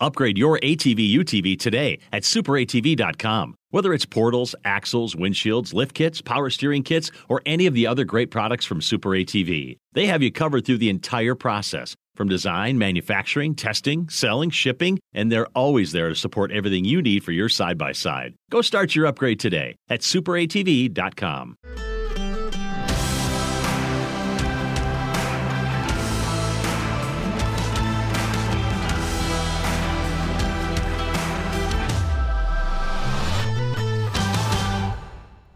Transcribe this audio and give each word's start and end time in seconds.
Upgrade 0.00 0.38
your 0.38 0.58
ATV 0.60 1.12
UTV 1.12 1.58
today 1.58 1.98
at 2.12 2.22
superatv.com. 2.22 3.54
Whether 3.70 3.92
it's 3.92 4.06
portals, 4.06 4.54
axles, 4.64 5.14
windshields, 5.14 5.74
lift 5.74 5.94
kits, 5.94 6.22
power 6.22 6.50
steering 6.50 6.82
kits, 6.82 7.10
or 7.28 7.42
any 7.44 7.66
of 7.66 7.74
the 7.74 7.86
other 7.86 8.04
great 8.04 8.30
products 8.30 8.64
from 8.64 8.80
Super 8.80 9.10
ATV, 9.10 9.76
they 9.92 10.06
have 10.06 10.22
you 10.22 10.32
covered 10.32 10.64
through 10.64 10.78
the 10.78 10.88
entire 10.88 11.34
process 11.34 11.94
from 12.14 12.28
design, 12.28 12.78
manufacturing, 12.78 13.54
testing, 13.54 14.08
selling, 14.08 14.50
shipping, 14.50 14.98
and 15.12 15.30
they're 15.30 15.46
always 15.48 15.92
there 15.92 16.08
to 16.08 16.14
support 16.14 16.50
everything 16.50 16.84
you 16.84 17.02
need 17.02 17.22
for 17.22 17.32
your 17.32 17.48
side 17.48 17.78
by 17.78 17.92
side. 17.92 18.34
Go 18.50 18.62
start 18.62 18.94
your 18.94 19.06
upgrade 19.06 19.38
today 19.38 19.76
at 19.88 20.00
superatv.com. 20.00 21.56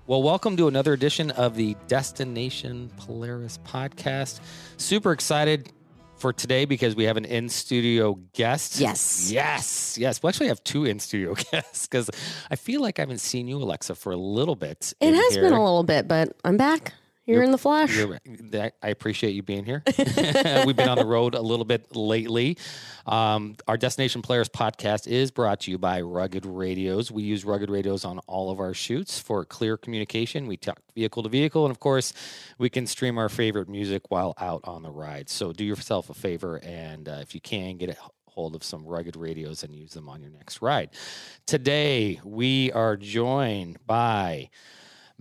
Well, 0.08 0.20
welcome 0.20 0.56
to 0.56 0.66
another 0.66 0.92
edition 0.92 1.30
of 1.30 1.54
the 1.54 1.76
Destination 1.86 2.90
Polaris 2.96 3.60
podcast. 3.64 4.40
Super 4.76 5.12
excited 5.12 5.70
for 6.16 6.32
today 6.32 6.64
because 6.64 6.96
we 6.96 7.04
have 7.04 7.16
an 7.16 7.24
in 7.24 7.48
studio 7.48 8.18
guest. 8.32 8.80
Yes. 8.80 9.30
Yes. 9.30 9.96
Yes. 9.96 10.20
We 10.20 10.28
actually 10.28 10.48
have 10.48 10.62
two 10.64 10.86
in 10.86 10.98
studio 10.98 11.34
guests 11.52 11.86
because 11.86 12.10
I 12.50 12.56
feel 12.56 12.80
like 12.80 12.98
I 12.98 13.02
haven't 13.02 13.20
seen 13.20 13.46
you, 13.46 13.58
Alexa, 13.58 13.94
for 13.94 14.10
a 14.10 14.16
little 14.16 14.56
bit. 14.56 14.92
It 15.00 15.14
has 15.14 15.34
here. 15.34 15.44
been 15.44 15.52
a 15.52 15.62
little 15.62 15.84
bit, 15.84 16.08
but 16.08 16.36
I'm 16.44 16.56
back 16.56 16.94
You're- 17.26 17.44
in 17.44 17.52
the 17.52 17.58
flesh. 17.58 17.96
I 18.82 18.88
appreciate 18.88 19.32
you 19.32 19.42
being 19.42 19.64
here. 19.64 19.82
We've 20.66 20.76
been 20.76 20.88
on 20.88 20.98
the 20.98 21.06
road 21.06 21.34
a 21.34 21.40
little 21.40 21.64
bit 21.64 21.94
lately. 21.94 22.58
Um, 23.06 23.56
our 23.68 23.76
Destination 23.76 24.22
Polaris 24.22 24.48
podcast 24.48 25.06
is 25.06 25.30
brought 25.30 25.60
to 25.60 25.70
you 25.70 25.78
by 25.78 26.00
Rugged 26.00 26.44
Radios. 26.44 27.10
We 27.10 27.22
use 27.22 27.44
Rugged 27.44 27.70
Radios 27.70 28.04
on 28.04 28.18
all 28.26 28.50
of 28.50 28.58
our 28.60 28.74
shoots 28.74 29.18
for 29.18 29.44
clear 29.44 29.76
communication. 29.76 30.46
We 30.46 30.56
talk 30.56 30.80
vehicle 30.94 31.22
to 31.22 31.28
vehicle, 31.28 31.64
and 31.64 31.70
of 31.70 31.78
course, 31.80 32.12
we 32.58 32.68
can 32.68 32.86
stream 32.86 33.18
our 33.18 33.28
favorite 33.28 33.68
music 33.68 34.10
while 34.10 34.34
out 34.38 34.62
on 34.64 34.82
the 34.82 34.90
ride. 34.90 35.28
So 35.28 35.52
do 35.52 35.64
yourself 35.64 36.10
a 36.10 36.14
favor, 36.14 36.56
and 36.62 37.08
uh, 37.08 37.18
if 37.22 37.34
you 37.34 37.40
can, 37.40 37.76
get 37.76 37.90
a 37.90 37.96
hold 38.26 38.54
of 38.56 38.64
some 38.64 38.84
rugged 38.86 39.14
radios 39.14 39.62
and 39.62 39.74
use 39.74 39.92
them 39.92 40.08
on 40.08 40.20
your 40.20 40.30
next 40.30 40.62
ride. 40.62 40.90
Today, 41.46 42.18
we 42.24 42.72
are 42.72 42.96
joined 42.96 43.78
by 43.86 44.48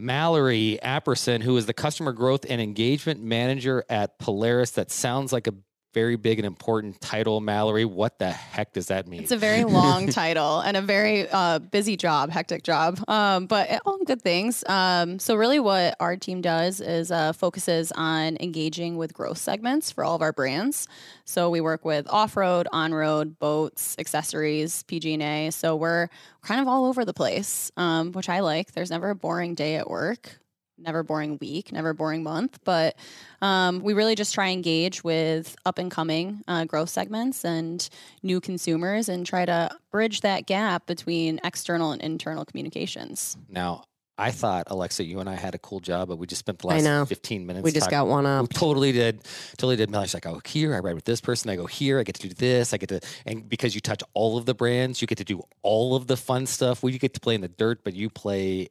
Mallory 0.01 0.79
Apperson, 0.83 1.43
who 1.43 1.55
is 1.57 1.67
the 1.67 1.73
customer 1.73 2.11
growth 2.11 2.45
and 2.49 2.59
engagement 2.59 3.21
manager 3.21 3.85
at 3.87 4.17
Polaris. 4.17 4.71
That 4.71 4.91
sounds 4.91 5.31
like 5.31 5.47
a 5.47 5.53
very 5.93 6.15
big 6.15 6.39
and 6.39 6.45
important 6.45 6.99
title, 7.01 7.41
Mallory. 7.41 7.85
What 7.85 8.19
the 8.19 8.31
heck 8.31 8.73
does 8.73 8.87
that 8.87 9.07
mean? 9.07 9.21
It's 9.21 9.31
a 9.31 9.37
very 9.37 9.63
long 9.65 10.07
title 10.07 10.59
and 10.59 10.77
a 10.77 10.81
very 10.81 11.29
uh, 11.29 11.59
busy 11.59 11.97
job, 11.97 12.29
hectic 12.29 12.63
job, 12.63 12.99
um, 13.07 13.45
but 13.45 13.81
all 13.85 13.97
good 14.05 14.21
things. 14.21 14.63
Um, 14.67 15.19
so, 15.19 15.35
really, 15.35 15.59
what 15.59 15.95
our 15.99 16.15
team 16.15 16.41
does 16.41 16.81
is 16.81 17.11
uh, 17.11 17.33
focuses 17.33 17.91
on 17.93 18.37
engaging 18.39 18.97
with 18.97 19.13
growth 19.13 19.37
segments 19.37 19.91
for 19.91 20.03
all 20.03 20.15
of 20.15 20.21
our 20.21 20.33
brands. 20.33 20.87
So, 21.25 21.49
we 21.49 21.61
work 21.61 21.85
with 21.85 22.07
off 22.09 22.37
road, 22.37 22.67
on 22.71 22.93
road, 22.93 23.39
boats, 23.39 23.95
accessories, 23.99 24.83
PG&A. 24.83 25.51
So, 25.51 25.75
we're 25.75 26.09
kind 26.41 26.61
of 26.61 26.67
all 26.67 26.85
over 26.85 27.05
the 27.05 27.13
place, 27.13 27.71
um, 27.77 28.11
which 28.13 28.29
I 28.29 28.39
like. 28.39 28.71
There's 28.71 28.91
never 28.91 29.09
a 29.09 29.15
boring 29.15 29.55
day 29.55 29.75
at 29.75 29.89
work. 29.89 30.40
Never 30.83 31.03
boring 31.03 31.37
week, 31.39 31.71
never 31.71 31.93
boring 31.93 32.23
month, 32.23 32.59
but 32.63 32.95
um, 33.41 33.81
we 33.81 33.93
really 33.93 34.15
just 34.15 34.33
try 34.33 34.47
and 34.47 34.53
engage 34.55 35.03
with 35.03 35.55
up 35.65 35.77
and 35.77 35.91
coming 35.91 36.41
uh, 36.47 36.65
growth 36.65 36.89
segments 36.89 37.45
and 37.45 37.87
new 38.23 38.41
consumers 38.41 39.07
and 39.07 39.25
try 39.25 39.45
to 39.45 39.69
bridge 39.91 40.21
that 40.21 40.47
gap 40.47 40.87
between 40.87 41.39
external 41.43 41.91
and 41.91 42.01
internal 42.01 42.45
communications. 42.45 43.37
now, 43.47 43.83
I 44.17 44.29
thought, 44.29 44.65
Alexa, 44.67 45.03
you 45.03 45.19
and 45.19 45.27
I 45.27 45.33
had 45.33 45.55
a 45.55 45.57
cool 45.57 45.79
job, 45.79 46.09
but 46.09 46.17
we 46.17 46.27
just 46.27 46.39
spent 46.39 46.59
the 46.59 46.67
last 46.67 46.83
know. 46.83 47.05
15 47.05 47.43
minutes. 47.45 47.63
we 47.63 47.71
just 47.71 47.85
talking- 47.85 47.97
got 47.99 48.07
one 48.07 48.25
We 48.25 48.29
up. 48.29 48.49
totally 48.53 48.91
did. 48.91 49.23
Totally 49.57 49.77
did. 49.77 49.89
Mallory's 49.89 50.13
like, 50.13 50.27
I 50.27 50.31
go 50.31 50.41
here, 50.45 50.75
I 50.75 50.79
ride 50.79 50.93
with 50.93 51.05
this 51.05 51.21
person, 51.21 51.49
I 51.49 51.55
go 51.55 51.65
here, 51.65 51.99
I 51.99 52.03
get 52.03 52.15
to 52.15 52.27
do 52.27 52.33
this, 52.35 52.71
I 52.71 52.77
get 52.77 52.89
to, 52.89 52.99
and 53.25 53.47
because 53.49 53.73
you 53.73 53.81
touch 53.81 54.03
all 54.13 54.37
of 54.37 54.45
the 54.45 54.53
brands, 54.53 55.01
you 55.01 55.07
get 55.07 55.17
to 55.19 55.23
do 55.23 55.41
all 55.63 55.95
of 55.95 56.05
the 56.05 56.17
fun 56.17 56.45
stuff. 56.45 56.83
We 56.83 56.95
get 56.99 57.15
to 57.15 57.19
play 57.19 57.33
in 57.33 57.41
the 57.41 57.47
dirt, 57.47 57.83
but 57.83 57.95
you 57.95 58.09
play 58.11 58.67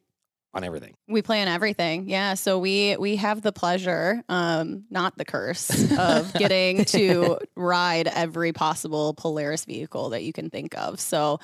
on 0.53 0.63
everything. 0.63 0.95
We 1.07 1.21
play 1.21 1.41
on 1.41 1.47
everything, 1.47 2.09
yeah. 2.09 2.33
So 2.33 2.59
we 2.59 2.97
we 2.97 3.15
have 3.15 3.41
the 3.41 3.51
pleasure, 3.51 4.21
um, 4.27 4.83
not 4.89 5.17
the 5.17 5.23
curse, 5.25 5.91
of 5.97 6.33
getting 6.37 6.85
to 6.85 7.37
ride 7.55 8.07
every 8.07 8.51
possible 8.51 9.13
Polaris 9.13 9.65
vehicle 9.65 10.09
that 10.09 10.23
you 10.23 10.33
can 10.33 10.49
think 10.49 10.77
of. 10.77 10.99
So, 10.99 11.39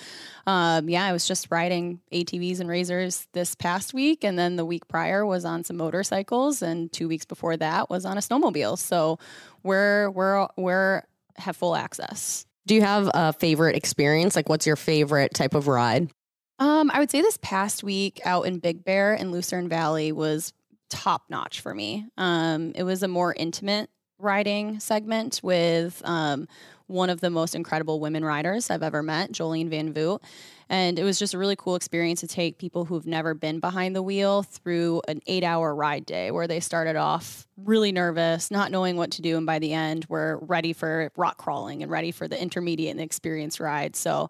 um, 0.46 0.90
yeah, 0.90 1.06
I 1.06 1.14
was 1.14 1.26
just 1.28 1.48
riding 1.50 2.02
ATVs 2.12 2.60
and 2.60 2.70
Razors 2.70 3.28
this 3.32 3.56
past 3.56 3.94
week, 3.94 4.24
and 4.24 4.38
then 4.38 4.58
the 4.58 4.66
week 4.66 4.88
prior 4.88 5.26
was 5.26 5.46
on 5.46 5.64
some 5.64 5.78
motorcycles, 5.78 6.62
and 6.62 6.92
two 6.92 7.08
weeks 7.08 7.26
before 7.26 7.56
that 7.58 7.90
was 7.90 8.06
on 8.06 8.18
a 8.18 8.22
snowmobile. 8.22 8.78
So 8.78 9.20
we're 9.64 10.10
we're 10.10 10.48
we're 10.58 11.04
have 11.38 11.56
full 11.56 11.76
access. 11.76 12.46
Do 12.66 12.76
you 12.76 12.82
have 12.82 13.10
a 13.14 13.32
favorite 13.32 13.78
experience? 13.78 14.36
Like, 14.36 14.50
what's 14.50 14.68
your 14.68 14.76
favorite 14.76 15.34
type 15.34 15.56
of 15.56 15.70
ride? 15.70 16.12
Um, 16.60 16.90
I 16.92 17.00
would 17.00 17.12
say 17.12 17.22
this 17.22 17.38
past 17.42 17.84
week 17.84 18.20
out 18.26 18.48
in 18.48 18.60
Big 18.60 18.84
Bear 18.84 19.14
and 19.14 19.32
Lucerne 19.32 19.70
Valley 19.70 20.12
was 20.12 20.54
top 20.90 21.24
notch 21.30 21.62
for 21.62 21.74
me. 21.74 22.06
Um, 22.18 22.72
it 22.76 22.84
was 22.84 23.04
a 23.04 23.08
more 23.08 23.34
intimate 23.34 23.90
riding 24.20 24.80
segment 24.80 25.40
with 25.44 26.02
um, 26.06 26.48
one 26.88 27.10
of 27.10 27.22
the 27.22 27.30
most 27.30 27.54
incredible 27.54 28.00
women 28.00 28.24
riders 28.24 28.70
I've 28.70 28.84
ever 28.84 29.04
met, 29.04 29.32
Jolene 29.32 29.70
Van 29.70 29.94
Vugt. 29.94 30.22
And 30.70 31.00
it 31.00 31.04
was 31.04 31.18
just 31.18 31.34
a 31.34 31.38
really 31.38 31.56
cool 31.56 31.76
experience 31.76 32.20
to 32.22 32.28
take 32.28 32.58
people 32.58 32.84
who've 32.84 33.06
never 33.08 33.34
been 33.34 33.60
behind 33.60 33.96
the 33.96 34.02
wheel 34.02 34.44
through 34.44 35.02
an 35.08 35.22
eight 35.28 35.44
hour 35.44 35.74
ride 35.74 36.06
day 36.06 36.30
where 36.32 36.48
they 36.48 36.60
started 36.60 36.98
off 36.98 37.48
really 37.58 37.94
nervous, 37.94 38.52
not 38.52 38.70
knowing 38.70 38.98
what 38.98 39.12
to 39.12 39.22
do. 39.22 39.38
And 39.38 39.46
by 39.46 39.60
the 39.60 39.74
end, 39.74 40.06
were 40.10 40.40
ready 40.42 40.74
for 40.74 41.12
rock 41.16 41.38
crawling 41.38 41.84
and 41.84 41.92
ready 41.92 42.12
for 42.12 42.28
the 42.28 42.42
intermediate 42.42 42.92
and 42.92 43.00
experienced 43.00 43.62
ride. 43.62 43.96
So, 43.96 44.30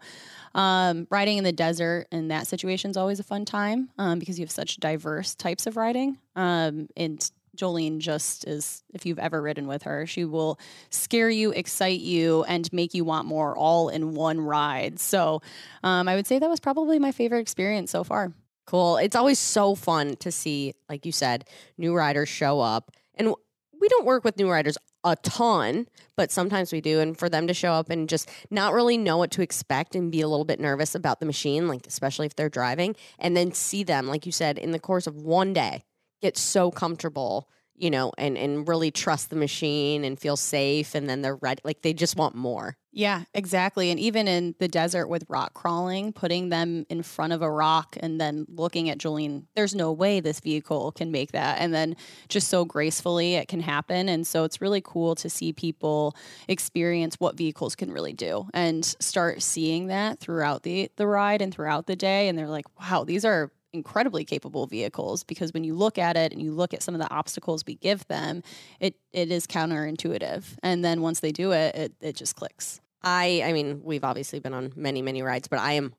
um, 0.54 1.08
riding 1.10 1.38
in 1.38 1.44
the 1.44 1.52
desert 1.52 2.08
in 2.12 2.30
that 2.30 2.48
situation 2.48 2.92
is 2.92 2.98
always 2.98 3.20
a 3.20 3.24
fun 3.24 3.46
time 3.46 3.90
um, 3.98 4.20
because 4.20 4.40
you 4.40 4.44
have 4.44 4.52
such 4.52 4.78
diverse 4.78 5.36
types 5.36 5.66
of 5.68 5.76
riding. 5.76 6.18
Um, 6.36 6.88
and 6.96 7.30
Jolene 7.58 8.00
just 8.00 8.48
is, 8.48 8.84
if 8.94 9.06
you've 9.06 9.20
ever 9.20 9.42
ridden 9.42 9.68
with 9.68 9.84
her, 9.84 10.06
she 10.06 10.26
will 10.26 10.60
scare 10.90 11.30
you, 11.30 11.52
excite 11.52 12.00
you, 12.00 12.44
and 12.44 12.72
make 12.72 12.94
you 12.94 13.04
want 13.04 13.28
more 13.28 13.58
all 13.58 13.90
in 13.90 14.14
one 14.14 14.40
ride. 14.40 15.00
So 15.00 15.42
um, 15.84 16.08
I 16.08 16.16
would 16.16 16.28
say 16.28 16.40
that 16.40 16.50
was 16.50 16.60
probably 16.60 17.00
my 17.00 17.12
favorite 17.12 17.40
experience 17.40 17.92
so 17.92 18.04
far. 18.04 18.34
Cool. 18.66 18.98
It's 18.98 19.16
always 19.16 19.40
so 19.40 19.76
fun 19.76 20.16
to 20.18 20.32
see, 20.32 20.74
like 20.90 21.06
you 21.06 21.12
said, 21.12 21.46
new 21.78 21.96
riders 21.96 22.30
show 22.30 22.60
up. 22.60 22.92
And 23.16 23.34
we 23.80 23.88
don't 23.88 24.06
work 24.06 24.24
with 24.24 24.38
new 24.38 24.50
riders 24.50 24.78
a 25.04 25.16
ton, 25.18 25.88
but 26.18 26.32
sometimes 26.32 26.74
we 26.74 26.82
do. 26.82 27.00
And 27.00 27.18
for 27.18 27.30
them 27.30 27.48
to 27.48 27.54
show 27.54 27.72
up 27.72 27.90
and 27.90 28.10
just 28.10 28.30
not 28.50 28.74
really 28.74 28.98
know 28.98 29.18
what 29.18 29.32
to 29.32 29.42
expect 29.42 29.96
and 29.96 30.12
be 30.12 30.22
a 30.22 30.28
little 30.28 30.46
bit 30.46 30.60
nervous 30.60 30.96
about 30.96 31.20
the 31.20 31.26
machine, 31.26 31.68
like 31.68 31.88
especially 31.88 32.26
if 32.26 32.36
they're 32.36 32.50
driving, 32.50 32.96
and 33.20 33.38
then 33.38 33.54
see 33.54 33.84
them, 33.84 34.08
like 34.08 34.26
you 34.26 34.32
said, 34.32 34.58
in 34.58 34.72
the 34.72 34.80
course 34.80 35.08
of 35.08 35.16
one 35.16 35.54
day, 35.54 35.84
get 36.22 36.38
so 36.38 36.72
comfortable, 36.72 37.50
you 37.76 37.90
know, 37.90 38.12
and, 38.18 38.38
and 38.38 38.68
really 38.68 38.92
trust 38.92 39.30
the 39.30 39.36
machine 39.36 40.04
and 40.04 40.20
feel 40.20 40.36
safe. 40.36 40.96
And 40.96 41.10
then 41.10 41.22
they're 41.22 41.36
ready. 41.36 41.62
Like 41.64 41.82
they 41.82 41.94
just 41.94 42.16
want 42.16 42.36
more. 42.36 42.76
Yeah, 42.92 43.26
exactly. 43.36 43.92
And 43.92 44.00
even 44.00 44.28
in 44.28 44.56
the 44.58 44.68
desert 44.68 45.08
with 45.08 45.24
rock 45.30 45.54
crawling, 45.54 46.12
putting 46.14 46.50
them 46.50 46.88
in 46.90 47.04
front 47.04 47.32
of 47.32 47.44
a 47.44 47.52
rock 47.52 47.96
and 48.00 48.20
then 48.20 48.48
looking 48.50 48.90
at 48.90 48.98
Jolene, 48.98 49.46
there's 49.56 49.76
no 49.76 49.92
way 49.92 50.20
this 50.20 50.40
vehicle 50.40 50.92
can 50.94 51.12
make 51.12 51.34
that. 51.34 51.60
And 51.60 51.72
then 51.72 51.96
just 52.28 52.48
so 52.48 52.66
gracefully 52.66 53.36
it 53.36 53.48
can 53.48 53.60
happen. 53.60 54.10
And 54.10 54.26
so 54.26 54.46
it's 54.46 54.62
really 54.62 54.82
cool 54.84 55.14
to 55.14 55.30
see 55.30 55.54
people 55.54 56.16
experience 56.48 57.20
what 57.20 57.38
vehicles 57.38 57.76
can 57.76 57.92
really 57.92 58.14
do 58.14 58.48
and 58.56 58.84
start 58.84 59.44
seeing 59.44 59.86
that 59.88 60.20
throughout 60.20 60.64
the, 60.64 60.90
the 60.96 61.06
ride 61.06 61.44
and 61.44 61.54
throughout 61.54 61.86
the 61.86 61.96
day. 61.96 62.28
And 62.28 62.36
they're 62.36 62.50
like, 62.50 62.66
wow, 62.80 63.04
these 63.04 63.24
are 63.26 63.52
incredibly 63.74 64.26
capable 64.26 64.66
vehicles 64.66 65.24
because 65.24 65.54
when 65.54 65.64
you 65.64 65.76
look 65.76 65.98
at 65.98 66.18
it 66.18 66.32
and 66.32 66.42
you 66.42 66.52
look 66.52 66.74
at 66.74 66.84
some 66.84 66.96
of 66.96 67.02
the 67.02 67.12
obstacles 67.14 67.64
we 67.66 67.76
give 67.76 68.08
them, 68.08 68.44
it 68.80 68.96
it 69.12 69.32
is 69.32 69.48
counterintuitive. 69.48 70.44
And 70.64 70.84
then 70.84 71.02
once 71.02 71.20
they 71.20 71.32
do 71.32 71.52
it, 71.52 71.76
it, 71.76 71.94
it 72.02 72.16
just 72.16 72.36
clicks. 72.36 72.82
I 73.04 73.44
I 73.46 73.54
mean, 73.54 73.82
we've 73.84 74.04
obviously 74.04 74.40
been 74.40 74.54
on 74.54 74.74
many, 74.76 75.02
many 75.02 75.22
rides, 75.22 75.48
but 75.48 75.60
I 75.60 75.74
am 75.74 75.94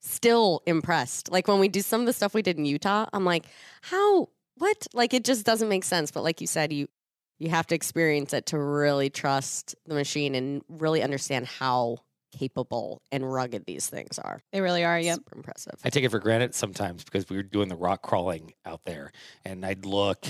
still 0.00 0.62
impressed. 0.66 1.30
Like 1.30 1.48
when 1.48 1.58
we 1.58 1.68
do 1.68 1.80
some 1.80 2.00
of 2.00 2.06
the 2.06 2.12
stuff 2.12 2.34
we 2.34 2.42
did 2.42 2.58
in 2.58 2.66
Utah, 2.66 3.06
I'm 3.12 3.24
like, 3.24 3.46
how 3.82 4.28
what? 4.56 4.86
Like 4.92 5.14
it 5.14 5.24
just 5.24 5.44
doesn't 5.44 5.68
make 5.68 5.84
sense. 5.84 6.10
But 6.10 6.22
like 6.22 6.40
you 6.40 6.46
said, 6.46 6.72
you 6.72 6.88
you 7.38 7.50
have 7.50 7.66
to 7.68 7.74
experience 7.74 8.32
it 8.32 8.46
to 8.46 8.58
really 8.58 9.10
trust 9.10 9.74
the 9.86 9.94
machine 9.94 10.34
and 10.34 10.62
really 10.68 11.02
understand 11.02 11.46
how 11.46 11.98
capable 12.38 13.02
and 13.12 13.30
rugged 13.30 13.66
these 13.66 13.88
things 13.88 14.18
are. 14.18 14.42
They 14.52 14.60
really 14.60 14.84
are. 14.84 14.98
Yep. 14.98 15.16
Super 15.16 15.36
impressive. 15.36 15.74
I 15.84 15.90
take 15.90 16.04
it 16.04 16.10
for 16.10 16.18
granted 16.18 16.54
sometimes 16.54 17.04
because 17.04 17.28
we 17.28 17.36
were 17.36 17.42
doing 17.42 17.68
the 17.68 17.76
rock 17.76 18.02
crawling 18.02 18.52
out 18.64 18.80
there, 18.84 19.12
and 19.44 19.64
I'd 19.64 19.84
look, 19.84 20.26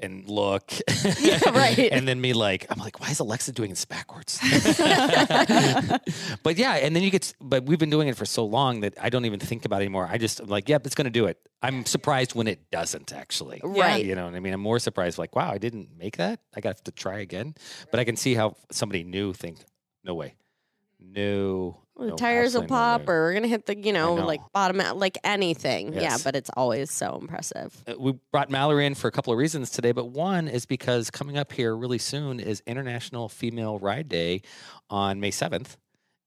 and 0.00 0.28
look. 0.28 0.72
Yeah, 1.20 1.38
right. 1.50 1.78
and 1.78 2.06
then 2.06 2.20
me 2.20 2.32
like, 2.32 2.66
I'm 2.68 2.78
like, 2.78 3.00
why 3.00 3.10
is 3.10 3.20
Alexa 3.20 3.52
doing 3.52 3.70
this 3.70 3.84
backwards? 3.84 4.38
but 6.42 6.56
yeah, 6.56 6.74
and 6.74 6.94
then 6.94 7.02
you 7.02 7.10
get, 7.10 7.32
but 7.40 7.64
we've 7.64 7.78
been 7.78 7.90
doing 7.90 8.08
it 8.08 8.16
for 8.16 8.26
so 8.26 8.44
long 8.44 8.80
that 8.80 8.94
I 9.00 9.08
don't 9.08 9.24
even 9.24 9.40
think 9.40 9.64
about 9.64 9.80
it 9.80 9.84
anymore. 9.84 10.08
I 10.10 10.18
just, 10.18 10.40
I'm 10.40 10.48
like, 10.48 10.68
yep, 10.68 10.84
it's 10.84 10.94
going 10.94 11.06
to 11.06 11.10
do 11.10 11.26
it. 11.26 11.38
I'm 11.62 11.86
surprised 11.86 12.34
when 12.34 12.48
it 12.48 12.70
doesn't 12.70 13.12
actually. 13.12 13.60
Right. 13.62 14.04
You 14.04 14.14
know 14.14 14.26
what 14.26 14.34
I 14.34 14.40
mean? 14.40 14.52
I'm 14.52 14.60
more 14.60 14.78
surprised, 14.78 15.18
like, 15.18 15.34
wow, 15.34 15.50
I 15.50 15.58
didn't 15.58 15.96
make 15.96 16.18
that. 16.18 16.40
I 16.54 16.60
got 16.60 16.84
to 16.84 16.92
try 16.92 17.20
again. 17.20 17.54
But 17.90 18.00
I 18.00 18.04
can 18.04 18.16
see 18.16 18.34
how 18.34 18.56
somebody 18.70 19.04
new 19.04 19.32
think, 19.32 19.58
no 20.04 20.14
way. 20.14 20.34
No. 21.12 21.82
Well, 21.94 22.06
the 22.06 22.10
no, 22.10 22.16
tires 22.16 22.54
will 22.54 22.62
absolutely 22.62 22.76
no 22.76 22.76
pop, 22.76 23.00
way. 23.00 23.14
or 23.14 23.22
we're 23.22 23.34
gonna 23.34 23.48
hit 23.48 23.66
the, 23.66 23.78
you 23.78 23.92
know, 23.92 24.16
know. 24.16 24.26
like 24.26 24.40
bottom 24.52 24.80
out, 24.80 24.98
like 24.98 25.16
anything. 25.24 25.94
Yeah, 25.94 26.18
but 26.22 26.36
it's 26.36 26.50
always 26.56 26.90
so 26.90 27.18
impressive. 27.20 27.74
Uh, 27.86 27.94
we 27.98 28.12
brought 28.32 28.50
Mallory 28.50 28.84
in 28.84 28.94
for 28.94 29.08
a 29.08 29.10
couple 29.10 29.32
of 29.32 29.38
reasons 29.38 29.70
today, 29.70 29.92
but 29.92 30.06
one 30.06 30.46
is 30.46 30.66
because 30.66 31.10
coming 31.10 31.38
up 31.38 31.52
here 31.52 31.74
really 31.74 31.98
soon 31.98 32.38
is 32.38 32.62
International 32.66 33.30
Female 33.30 33.78
Ride 33.78 34.08
Day 34.08 34.42
on 34.90 35.20
May 35.20 35.30
7th. 35.30 35.76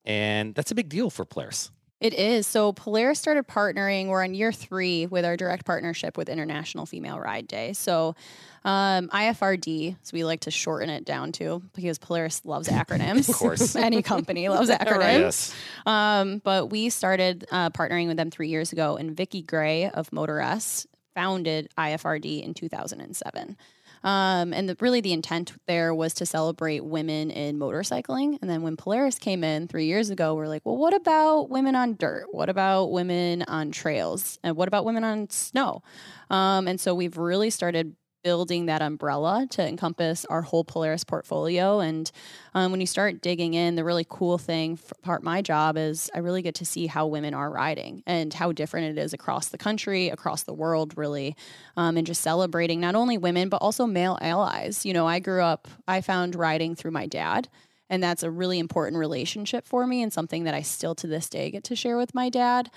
And 0.06 0.56
that's 0.56 0.72
a 0.72 0.76
big 0.76 0.90
deal 0.90 1.12
for 1.12 1.24
Polaris. 1.24 1.70
It 2.00 2.14
is. 2.14 2.48
So 2.48 2.72
Polaris 2.72 3.20
started 3.20 3.46
partnering. 3.48 4.08
We're 4.08 4.24
on 4.24 4.34
year 4.34 4.54
three 4.54 5.06
with 5.06 5.26
our 5.26 5.36
direct 5.36 5.66
partnership 5.66 6.18
with 6.18 6.30
International 6.30 6.86
Female 6.86 7.20
Ride 7.20 7.46
Day. 7.46 7.74
So 7.74 8.16
um, 8.64 9.10
IFRD, 9.10 9.98
so 10.02 10.12
we 10.14 10.24
like 10.24 10.42
to 10.42 10.52
shorten 10.52 10.90
it 10.90 11.04
down 11.04 11.34
to 11.34 11.62
because 11.74 11.98
Polaris 11.98 12.46
loves 12.46 12.68
acronyms. 12.70 13.28
Of 13.28 13.36
course. 13.36 13.76
Any 13.76 14.02
company 14.02 14.48
loves 14.48 14.70
acronyms. 14.70 14.98
Right. 14.98 15.20
Yes. 15.20 15.54
Um, 15.86 16.40
but 16.44 16.70
we 16.70 16.90
started 16.90 17.46
uh, 17.52 17.70
partnering 17.72 18.08
with 18.08 18.18
them 18.18 18.32
three 18.32 18.50
years 18.50 18.72
ago, 18.72 18.96
and 18.96 19.16
Vicky 19.16 19.42
Gray 19.42 19.90
of 19.90 20.12
Motoress 20.14 20.88
founded 21.14 21.70
IFRD 21.78 22.44
in 22.44 22.54
2007. 22.54 23.58
Um, 24.04 24.54
and 24.54 24.70
the, 24.70 24.76
really, 24.80 25.02
the 25.02 25.14
intent 25.14 25.54
there 25.68 25.94
was 25.94 26.14
to 26.16 26.26
celebrate 26.26 26.84
women 26.84 27.32
in 27.32 27.60
motorcycling. 27.60 28.38
And 28.42 28.50
then 28.50 28.62
when 28.62 28.78
Polaris 28.78 29.20
came 29.20 29.44
in 29.44 29.68
three 29.68 29.86
years 29.86 30.10
ago, 30.10 30.36
we're 30.36 30.48
like, 30.48 30.66
well, 30.66 30.78
what 30.78 30.94
about 30.94 31.50
women 31.50 31.76
on 31.76 31.96
dirt? 31.96 32.28
What 32.32 32.50
about 32.50 32.92
women 32.92 33.44
on 33.44 33.72
trails? 33.72 34.40
And 34.44 34.56
what 34.56 34.68
about 34.68 34.86
women 34.86 35.04
on 35.04 35.30
snow? 35.30 35.84
Um, 36.30 36.68
and 36.68 36.80
so 36.80 36.96
we've 36.96 37.18
really 37.18 37.50
started 37.50 37.96
building 38.24 38.66
that 38.66 38.82
umbrella 38.82 39.48
to 39.52 39.66
encompass 39.66 40.26
our 40.26 40.42
whole 40.42 40.64
Polaris 40.64 41.04
portfolio. 41.04 41.80
And 41.80 42.12
um, 42.54 42.72
when 42.72 42.82
you 42.82 42.88
start 42.88 43.22
digging 43.22 43.54
in, 43.54 43.76
the 43.76 43.84
really 43.84 44.06
cool 44.08 44.38
thing 44.38 44.78
part 45.02 45.24
my 45.24 45.42
job 45.42 45.78
is 45.78 46.10
I 46.14 46.20
really 46.20 46.42
get 46.42 46.56
to 46.56 46.66
see 46.66 46.88
how 46.88 47.08
women 47.08 47.34
are 47.34 47.50
riding 47.50 48.04
and 48.06 48.34
how 48.34 48.52
different 48.52 48.98
it 48.98 49.02
is 49.02 49.14
across 49.14 49.50
the 49.50 49.58
country, 49.58 50.10
across 50.10 50.44
the 50.44 50.54
world, 50.54 50.98
really, 50.98 51.36
um, 51.78 51.98
and 51.98 52.06
just 52.06 52.22
celebrating 52.22 52.80
not 52.80 52.96
only 52.96 53.18
women 53.18 53.50
but 53.50 53.58
also 53.58 53.86
male 53.86 54.18
allies. 54.22 54.86
You 54.86 54.94
know, 54.94 55.08
I 55.08 55.20
grew 55.20 55.42
up, 55.42 55.68
I 55.88 56.02
found 56.02 56.36
riding 56.36 56.76
through 56.76 56.92
my 56.92 57.06
dad. 57.06 57.48
And 57.90 58.04
that's 58.04 58.24
a 58.24 58.30
really 58.30 58.60
important 58.60 58.98
relationship 58.98 59.68
for 59.68 59.88
me 59.88 60.04
and 60.04 60.14
something 60.14 60.44
that 60.44 60.54
I 60.54 60.62
still 60.62 60.96
to 60.96 61.08
this 61.08 61.30
day 61.30 61.50
get 61.50 61.64
to 61.66 61.76
share 61.76 61.98
with 61.98 62.14
my 62.14 62.30
dad. 62.30 62.70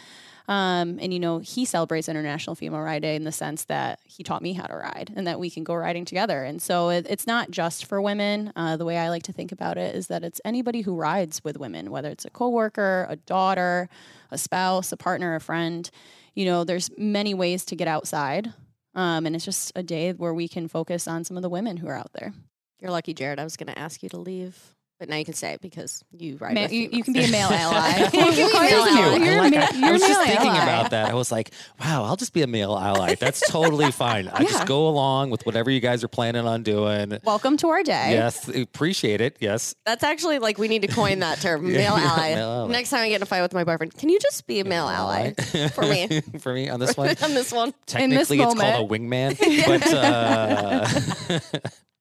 Um, 0.49 0.99
and, 1.01 1.13
you 1.13 1.21
know, 1.21 1.39
he 1.39 1.65
celebrates 1.65 2.09
International 2.09 2.57
Female 2.57 2.81
Ride 2.81 3.03
Day 3.03 3.15
in 3.15 3.25
the 3.25 3.31
sense 3.31 3.65
that 3.65 4.01
he 4.05 4.25
taught 4.25 4.43
me 4.43 4.55
how 4.55 4.67
to 4.67 4.75
ride 4.75 5.13
and 5.15 5.27
that 5.27 5.39
we 5.39 5.51
can 5.51 5.65
go 5.65 5.75
riding 5.75 6.05
together. 6.05 6.43
And 6.43 6.61
so 6.61 6.89
it, 6.89 7.07
it's 7.09 7.27
not 7.27 7.51
just 7.51 7.87
for 7.87 8.01
women. 8.01 8.53
Uh, 8.57 8.77
the 8.77 8.85
way 8.85 8.99
I 8.99 9.09
like 9.09 9.23
to 9.25 9.33
think 9.33 9.53
about 9.53 9.79
it 9.79 9.95
is 9.95 10.09
that 10.09 10.25
it's 10.25 10.41
anybody 10.45 10.81
who 10.81 10.97
rides 10.97 11.45
with 11.45 11.59
women, 11.59 11.91
whether 11.91 12.11
it's 12.11 12.25
a 12.25 12.31
coworker, 12.31 13.07
a 13.09 13.17
daughter, 13.17 13.89
a 14.31 14.39
spouse, 14.39 14.91
a 14.91 14.97
partner, 14.97 15.35
a 15.35 15.41
friend. 15.41 15.89
You 16.35 16.47
know, 16.47 16.65
there's 16.65 16.91
many 16.99 17.35
ways 17.35 17.65
to 17.67 17.77
get 17.77 17.87
outside. 17.87 18.53
Um, 18.95 19.27
and 19.27 19.37
it's 19.37 19.45
just 19.45 19.73
a 19.77 19.83
day 19.83 20.13
where 20.13 20.35
we 20.35 20.49
can 20.49 20.69
focus 20.69 21.07
on 21.07 21.25
some 21.25 21.37
of 21.37 21.43
the 21.43 21.49
women 21.49 21.77
who 21.77 21.87
are 21.87 21.97
out 21.97 22.13
there. 22.15 22.33
You're 22.81 22.91
lucky, 22.91 23.15
Jared. 23.15 23.39
I 23.39 23.45
was 23.45 23.57
gonna 23.57 23.75
ask 23.77 24.03
you 24.03 24.09
to 24.09 24.19
leave, 24.19 24.75
but 25.03 25.09
now 25.09 25.17
you 25.17 25.25
can 25.25 25.35
say 25.35 25.53
it 25.55 25.61
because 25.61 26.05
you 26.17 26.37
ride. 26.37 26.55
Ma- 26.55 26.61
with 26.63 26.73
you, 26.73 26.89
you 26.93 27.03
can 27.03 27.13
be 27.13 27.25
a 27.25 27.29
male 27.33 27.49
ally. 27.51 28.05
You 28.05 28.07
can 28.09 28.35
be 28.37 28.41
a 28.43 28.47
male 28.47 28.85
ally. 28.85 29.17
You're 29.25 29.37
like, 29.43 29.53
ma- 29.53 29.59
I, 29.63 29.67
I 29.73 29.77
you're 29.81 29.89
a 29.89 29.93
was 29.95 30.01
just 30.03 30.21
male 30.21 30.29
thinking 30.29 30.51
about 30.53 30.91
that. 30.93 31.11
I 31.11 31.15
was 31.15 31.33
like, 31.33 31.51
wow, 31.81 32.05
I'll 32.05 32.15
just 32.15 32.33
be 32.33 32.43
a 32.43 32.47
male 32.47 32.77
ally. 32.79 33.17
That's 33.17 33.51
totally 33.51 33.91
fine. 34.05 34.29
I 34.29 34.43
Yeah. 34.43 34.49
just 34.51 34.67
go 34.69 34.87
along 34.87 35.31
with 35.31 35.45
whatever 35.45 35.73
you 35.73 35.81
guys 35.81 36.05
are 36.05 36.09
planning 36.09 36.47
on 36.47 36.63
doing. 36.63 37.19
Welcome 37.25 37.57
to 37.57 37.69
our 37.71 37.83
day. 37.83 38.13
Yes, 38.13 38.47
appreciate 38.49 39.21
it. 39.21 39.39
Yes. 39.41 39.75
That's 39.85 40.05
actually 40.05 40.39
like 40.39 40.57
we 40.59 40.69
need 40.69 40.83
to 40.83 40.89
coin 40.89 41.19
that 41.19 41.41
term, 41.41 41.67
Yeah, 41.69 41.79
male 41.79 41.99
yeah, 41.99 42.05
ally. 42.13 42.35
male 42.37 42.51
ally. 42.53 42.71
Next 42.73 42.91
time 42.91 43.01
I 43.01 43.09
get 43.09 43.17
in 43.17 43.23
a 43.23 43.27
fight 43.27 43.43
with 43.43 43.55
my 43.55 43.65
boyfriend, 43.65 43.95
can 43.99 44.09
you 44.09 44.21
just 44.21 44.47
be 44.47 44.61
a 44.61 44.65
male 44.65 44.87
ally 44.87 45.33
for 45.75 45.83
me? 45.83 46.21
for 46.39 46.55
me 46.55 46.69
on 46.69 46.79
this 46.79 46.97
one. 46.97 47.09
on 47.25 47.35
this 47.35 47.51
one? 47.51 47.75
In 47.99 48.11
this 48.11 48.29
Technically, 48.29 48.39
it's 48.41 48.55
called 48.55 48.91
a 48.93 48.95
wingman, 48.99 49.37
but 49.67 49.93
uh, 49.93 51.41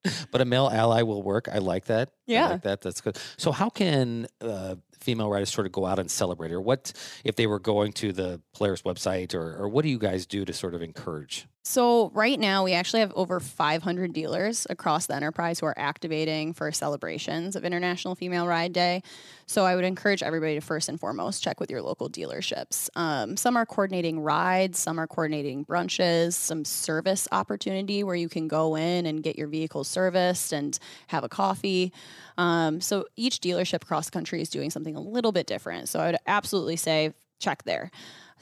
but 0.32 0.42
a 0.42 0.46
male 0.46 0.70
ally 0.72 1.02
will 1.04 1.22
work. 1.24 1.48
I 1.52 1.58
like 1.60 1.86
that. 1.86 2.10
I 2.10 2.32
Yeah. 2.32 2.48
like 2.50 2.62
that. 2.64 2.82
That's 2.82 3.02
good. 3.02 3.18
So, 3.38 3.52
how 3.52 3.70
can 3.70 4.28
uh, 4.42 4.76
female 5.00 5.30
writers 5.30 5.52
sort 5.52 5.66
of 5.68 5.72
go 5.74 5.86
out 5.86 6.00
and 6.00 6.10
celebrate, 6.10 6.52
or 6.52 6.62
what 6.62 6.94
if 7.24 7.36
they 7.36 7.48
were 7.48 7.60
going 7.60 7.92
to 7.94 8.12
the 8.12 8.42
Polaris 8.54 8.82
website, 8.84 9.34
or 9.34 9.56
or 9.58 9.70
what 9.70 9.84
do 9.84 9.90
you 9.90 10.00
guys 10.00 10.26
do 10.26 10.46
to 10.46 10.54
sort 10.54 10.74
of 10.76 10.82
encourage? 10.82 11.48
So 11.64 12.10
right 12.16 12.40
now 12.40 12.64
we 12.64 12.74
actually 12.74 13.02
have 13.02 13.14
over 13.16 13.40
500 13.40 14.14
dealers 14.14 14.66
across 14.72 15.06
the 15.06 15.16
enterprise 15.16 15.60
who 15.60 15.68
are 15.68 15.78
activating 15.78 16.54
for 16.54 16.72
celebrations 16.72 17.56
of 17.56 17.64
International 17.64 18.16
Female 18.16 18.48
Ride 18.48 18.74
Day. 18.74 19.04
So 19.46 19.64
I 19.64 19.76
would 19.76 19.86
encourage 19.86 20.24
everybody 20.24 20.56
to 20.56 20.62
first 20.62 20.90
and 20.90 21.00
foremost 21.00 21.44
check 21.44 21.60
with 21.60 21.70
your 21.70 21.84
local 21.84 22.10
dealerships. 22.10 22.90
Um, 22.96 23.38
some 23.38 23.56
are 23.58 23.66
coordinating 23.68 24.22
rides, 24.22 24.80
some 24.80 25.00
are 25.00 25.06
coordinating 25.06 25.64
brunches, 25.64 26.34
some 26.34 26.66
service 26.66 27.28
opportunity 27.32 28.04
where 28.04 28.16
you 28.16 28.28
can 28.28 28.48
go 28.48 28.76
in 28.76 29.06
and 29.06 29.22
get 29.22 29.38
your 29.38 29.48
vehicle 29.48 29.84
serviced 29.84 30.54
and 30.54 30.80
have 31.08 31.24
a 31.24 31.30
coffee. 31.30 31.94
Um, 32.40 32.82
so 32.82 33.06
each 33.16 33.40
dealership 33.40 33.84
across 33.84 34.06
the 34.06 34.12
country 34.12 34.42
is 34.42 34.50
doing 34.50 34.72
something 34.72 34.96
a 34.96 35.02
little 35.02 35.32
bit 35.32 35.46
different. 35.46 35.90
So 35.90 36.00
I 36.00 36.08
would 36.08 36.18
absolutely 36.26 36.76
say 36.78 37.14
check 37.38 37.64
there. 37.64 37.92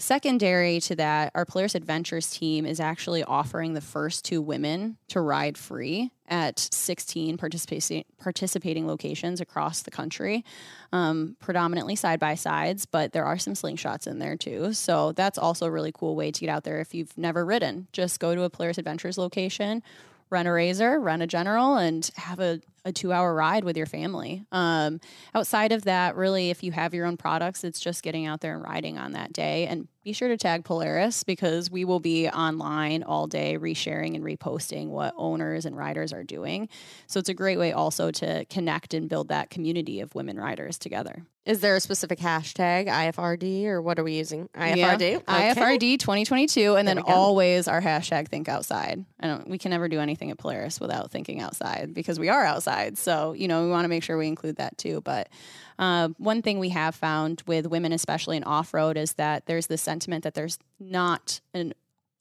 Secondary 0.02 0.80
to 0.80 0.96
that, 0.96 1.30
our 1.36 1.44
Polaris 1.44 1.76
Adventures 1.76 2.30
team 2.30 2.66
is 2.66 2.80
actually 2.80 3.22
offering 3.22 3.74
the 3.74 3.82
first 3.82 4.24
two 4.24 4.42
women 4.42 4.96
to 5.10 5.20
ride 5.20 5.58
free 5.58 6.10
at 6.30 6.58
16 6.58 7.36
participating 7.38 8.06
participating 8.18 8.88
locations 8.88 9.42
across 9.42 9.82
the 9.82 9.92
country, 9.92 10.46
um, 10.94 11.36
predominantly 11.42 11.98
side 11.98 12.18
by 12.18 12.36
sides, 12.36 12.86
but 12.86 13.12
there 13.12 13.26
are 13.26 13.38
some 13.38 13.56
slingshots 13.56 14.08
in 14.08 14.20
there 14.20 14.38
too. 14.38 14.72
So 14.72 15.12
that's 15.12 15.38
also 15.38 15.66
a 15.66 15.72
really 15.72 15.92
cool 15.92 16.16
way 16.16 16.32
to 16.32 16.40
get 16.40 16.50
out 16.50 16.64
there 16.64 16.80
if 16.80 16.94
you've 16.94 17.18
never 17.18 17.46
ridden. 17.46 17.88
Just 17.92 18.22
go 18.22 18.34
to 18.34 18.44
a 18.44 18.50
Polaris 18.50 18.78
Adventures 18.78 19.18
location, 19.18 19.84
run 20.30 20.48
a 20.48 20.54
Razor, 20.54 20.98
run 21.02 21.22
a 21.22 21.28
General, 21.28 21.76
and 21.76 22.10
have 22.16 22.40
a, 22.40 22.62
a 22.86 22.92
two 22.92 23.12
hour 23.12 23.34
ride 23.34 23.64
with 23.64 23.78
your 23.78 23.86
family. 23.86 24.46
Um, 24.52 25.00
outside 25.34 25.72
of 25.72 25.84
that, 25.84 26.16
really, 26.16 26.50
if 26.50 26.64
you 26.64 26.72
have 26.72 26.94
your 26.94 27.06
own 27.06 27.18
products, 27.18 27.64
it's 27.64 27.80
just 27.80 28.04
getting 28.04 28.26
out 28.26 28.42
there 28.42 28.56
and 28.56 28.64
riding 28.64 28.98
on 28.98 29.14
that 29.14 29.34
day. 29.34 29.68
And 29.68 29.88
be 30.04 30.14
sure 30.14 30.30
to 30.30 30.38
tag 30.38 30.64
Polaris 30.64 31.24
because 31.24 31.70
we 31.70 31.86
will 31.86 32.00
be 32.00 32.30
online 32.30 33.04
all 33.04 33.28
day 33.28 33.58
resharing 33.60 34.16
and 34.16 34.24
reposting 34.24 34.88
what 34.88 35.14
owners 35.18 35.66
and 35.66 35.78
riders 35.78 36.14
are 36.14 36.24
doing. 36.24 36.70
So 37.08 37.20
it's 37.20 37.30
a 37.30 37.34
great 37.34 37.60
way 37.60 37.74
also 37.74 38.10
to 38.12 38.46
connect 38.46 38.94
and 38.94 39.10
build 39.10 39.28
that 39.28 39.50
community 39.50 40.00
of 40.00 40.16
women 40.16 40.40
riders 40.40 40.78
together. 40.78 41.26
Is 41.46 41.62
there 41.62 41.76
a 41.76 41.80
specific 41.80 42.20
hashtag 42.20 42.88
IFRD 42.88 43.66
or 43.66 43.82
what 43.82 43.98
are 43.98 44.04
we 44.04 44.18
using? 44.18 44.50
IFRD. 44.50 44.76
Yeah. 44.78 45.18
Okay. 45.18 45.54
IFRD 45.56 46.00
2022, 46.00 46.76
and 46.76 46.88
There 46.88 46.96
then 46.96 47.04
always 47.04 47.68
our 47.68 47.82
hashtag 47.82 48.28
Think 48.28 48.48
Outside. 48.48 49.04
I 49.20 49.28
don't. 49.28 49.50
We 49.50 49.58
can 49.58 49.72
never 49.72 49.88
do 49.88 50.00
anything 50.00 50.30
at 50.30 50.38
Polaris 50.38 50.80
without 50.80 51.10
thinking 51.12 51.40
outside 51.42 51.94
because 51.94 52.20
we 52.20 52.30
are 52.30 52.46
outside. 52.46 52.69
So 52.98 53.34
you 53.34 53.48
know 53.48 53.64
we 53.64 53.70
want 53.70 53.86
to 53.86 53.90
make 53.90 54.04
sure 54.04 54.18
we 54.18 54.28
include 54.28 54.58
that 54.58 54.78
too. 54.78 55.02
But 55.02 55.30
uh, 55.78 56.10
one 56.18 56.42
thing 56.42 56.60
we 56.60 56.70
have 56.70 56.96
found 56.96 57.44
with 57.48 57.68
women, 57.68 57.94
especially 57.94 58.38
in 58.38 58.44
off 58.44 58.74
road, 58.74 58.98
is 58.98 59.14
that 59.14 59.46
there's 59.46 59.68
this 59.68 59.82
sentiment 59.82 60.24
that 60.24 60.34
there's 60.34 60.60
not 60.80 61.42
an 61.54 61.74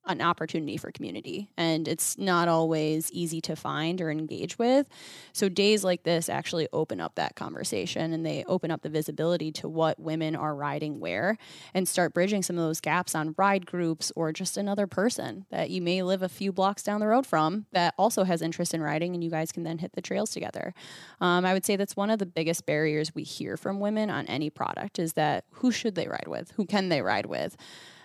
an 0.09 0.23
opportunity 0.23 0.77
for 0.77 0.91
community 0.91 1.51
and 1.57 1.87
it's 1.87 2.17
not 2.19 2.49
always 2.49 3.13
easy 3.13 3.41
to 3.43 3.55
find 3.55 4.01
or 4.01 4.11
engage 4.11 4.59
with. 4.59 4.89
So 5.33 5.49
days 5.49 5.85
like 5.85 6.03
this 6.03 6.29
actually 6.29 6.69
open 6.73 7.01
up 7.01 7.15
that 7.17 7.37
conversation 7.37 8.13
and 8.13 8.25
they 8.25 8.45
open 8.47 8.71
up 8.71 8.83
the 8.83 8.89
visibility 8.89 9.53
to 9.53 9.69
what 9.69 10.01
women 10.01 10.35
are 10.35 10.55
riding 10.55 10.99
where 10.99 11.37
and 11.75 11.87
start 11.87 12.15
bridging 12.15 12.43
some 12.43 12.57
of 12.57 12.65
those 12.65 12.81
gaps 12.81 13.15
on 13.15 13.35
ride 13.37 13.67
groups 13.67 14.11
or 14.17 14.33
just 14.33 14.57
another 14.57 14.87
person 14.87 15.45
that 15.51 15.71
you 15.71 15.83
may 15.83 16.03
live 16.03 16.23
a 16.23 16.29
few 16.29 16.53
blocks 16.53 16.83
down 16.83 17.01
the 17.01 17.07
road 17.07 17.27
from 17.27 17.67
that 17.73 17.95
also 17.99 18.25
has 18.25 18.41
interest 18.41 18.73
in 18.73 18.83
riding 18.83 19.15
and 19.15 19.23
you 19.23 19.31
guys 19.31 19.53
can 19.53 19.63
then 19.63 19.79
hit 19.79 19.93
the 19.93 20.03
trails 20.03 20.31
together. 20.31 20.73
Um, 21.21 21.45
I 21.45 21.53
would 21.53 21.65
say 21.65 21.77
that's 21.77 21.97
one 21.97 22.11
of 22.11 22.19
the 22.19 22.27
biggest 22.27 22.65
barriers 22.65 23.15
we 23.15 23.23
hear 23.25 23.57
from 23.57 23.79
women 23.81 24.11
on 24.11 24.27
any 24.27 24.49
product 24.49 24.99
is 24.99 25.13
that 25.15 25.45
who 25.51 25.71
should 25.71 25.95
they 25.95 26.09
ride 26.09 26.29
with? 26.29 26.53
Who 26.53 26.65
can 26.65 26.89
they 26.89 27.03
ride 27.03 27.27
with? 27.27 27.57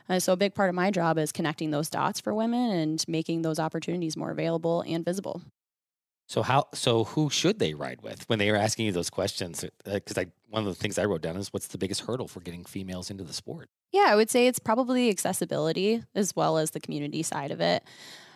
Uh, 0.10 0.20
so 0.20 0.34
a 0.34 0.38
big 0.38 0.54
part 0.54 0.70
of 0.70 0.76
my 0.76 0.92
job 0.92 1.18
is 1.18 1.32
connecting 1.32 1.72
those 1.72 1.90
dots 1.90 2.20
for 2.20 2.34
women 2.34 2.72
and 2.72 3.04
making 3.08 3.42
those 3.42 3.60
opportunities 3.60 4.18
more 4.18 4.32
available 4.32 4.82
and 4.88 5.06
visible. 5.06 5.42
So 6.28 6.42
how? 6.42 6.68
So 6.74 7.04
who 7.04 7.30
should 7.30 7.60
they 7.60 7.74
ride 7.74 8.02
with 8.02 8.28
when 8.28 8.40
they 8.40 8.50
are 8.50 8.56
asking 8.56 8.86
you 8.86 8.92
those 8.92 9.10
questions? 9.10 9.66
Because 9.86 10.18
I 10.18 10.28
one 10.50 10.64
of 10.64 10.68
the 10.68 10.76
things 10.76 10.98
I 10.98 11.06
wrote 11.06 11.22
down 11.22 11.36
is 11.36 11.52
what's 11.52 11.68
the 11.68 11.78
biggest 11.78 12.02
hurdle 12.02 12.28
for 12.28 12.40
getting 12.40 12.64
females 12.64 13.10
into 13.10 13.24
the 13.24 13.34
sport? 13.34 13.70
Yeah, 13.92 14.06
I 14.08 14.16
would 14.16 14.30
say 14.30 14.48
it's 14.48 14.60
probably 14.60 15.10
accessibility 15.10 16.04
as 16.16 16.36
well 16.36 16.58
as 16.58 16.72
the 16.72 16.80
community 16.80 17.24
side 17.24 17.52
of 17.52 17.60
it. 17.60 17.84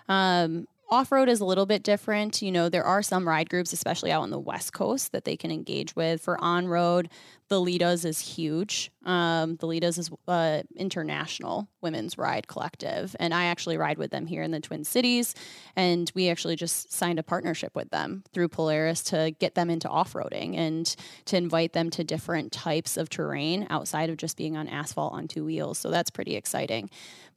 Um, 0.10 0.68
Off 0.90 1.12
road 1.12 1.28
is 1.28 1.42
a 1.42 1.46
little 1.46 1.66
bit 1.66 1.84
different. 1.84 2.42
You 2.42 2.50
know, 2.50 2.70
there 2.70 2.86
are 2.86 3.02
some 3.02 3.28
ride 3.28 3.50
groups, 3.50 3.74
especially 3.74 4.10
out 4.10 4.22
on 4.22 4.30
the 4.30 4.40
West 4.40 4.72
Coast, 4.72 5.12
that 5.12 5.26
they 5.26 5.36
can 5.36 5.52
engage 5.52 5.98
with. 5.98 6.22
For 6.22 6.42
on 6.42 6.66
road, 6.68 7.10
the 7.50 7.60
Litas 7.60 8.06
is 8.06 8.20
huge. 8.20 8.90
Um, 9.04 9.58
the 9.58 9.68
Litas 9.68 9.98
is 9.98 10.10
uh, 10.30 10.64
international 10.78 11.68
women's 11.82 12.18
ride 12.18 12.48
collective, 12.48 13.18
and 13.20 13.34
I 13.34 13.46
actually 13.46 13.78
ride 13.78 13.98
with 13.98 14.12
them 14.12 14.28
here 14.28 14.44
in 14.44 14.52
the 14.52 14.62
Twin 14.62 14.86
Cities. 14.86 15.36
And 15.76 16.10
we 16.16 16.30
actually 16.30 16.56
just 16.56 16.94
signed 16.94 17.20
a 17.20 17.24
partnership 17.24 17.76
with 17.76 17.90
them 17.90 18.24
through 18.32 18.48
Polaris 18.48 19.04
to 19.04 19.36
get 19.40 19.56
them 19.56 19.70
into 19.70 19.90
off 19.90 20.14
roading 20.14 20.56
and 20.56 20.96
to 21.26 21.36
invite 21.36 21.74
them 21.74 21.90
to 21.92 22.04
different 22.06 22.54
types 22.54 22.96
of 22.96 23.10
terrain 23.10 23.68
outside 23.70 24.10
of 24.10 24.16
just 24.16 24.38
being 24.38 24.56
on 24.56 24.70
asphalt 24.70 25.12
on 25.12 25.28
two 25.28 25.44
wheels. 25.44 25.80
So 25.80 25.92
that's 25.92 26.10
pretty 26.10 26.38
exciting. 26.38 26.90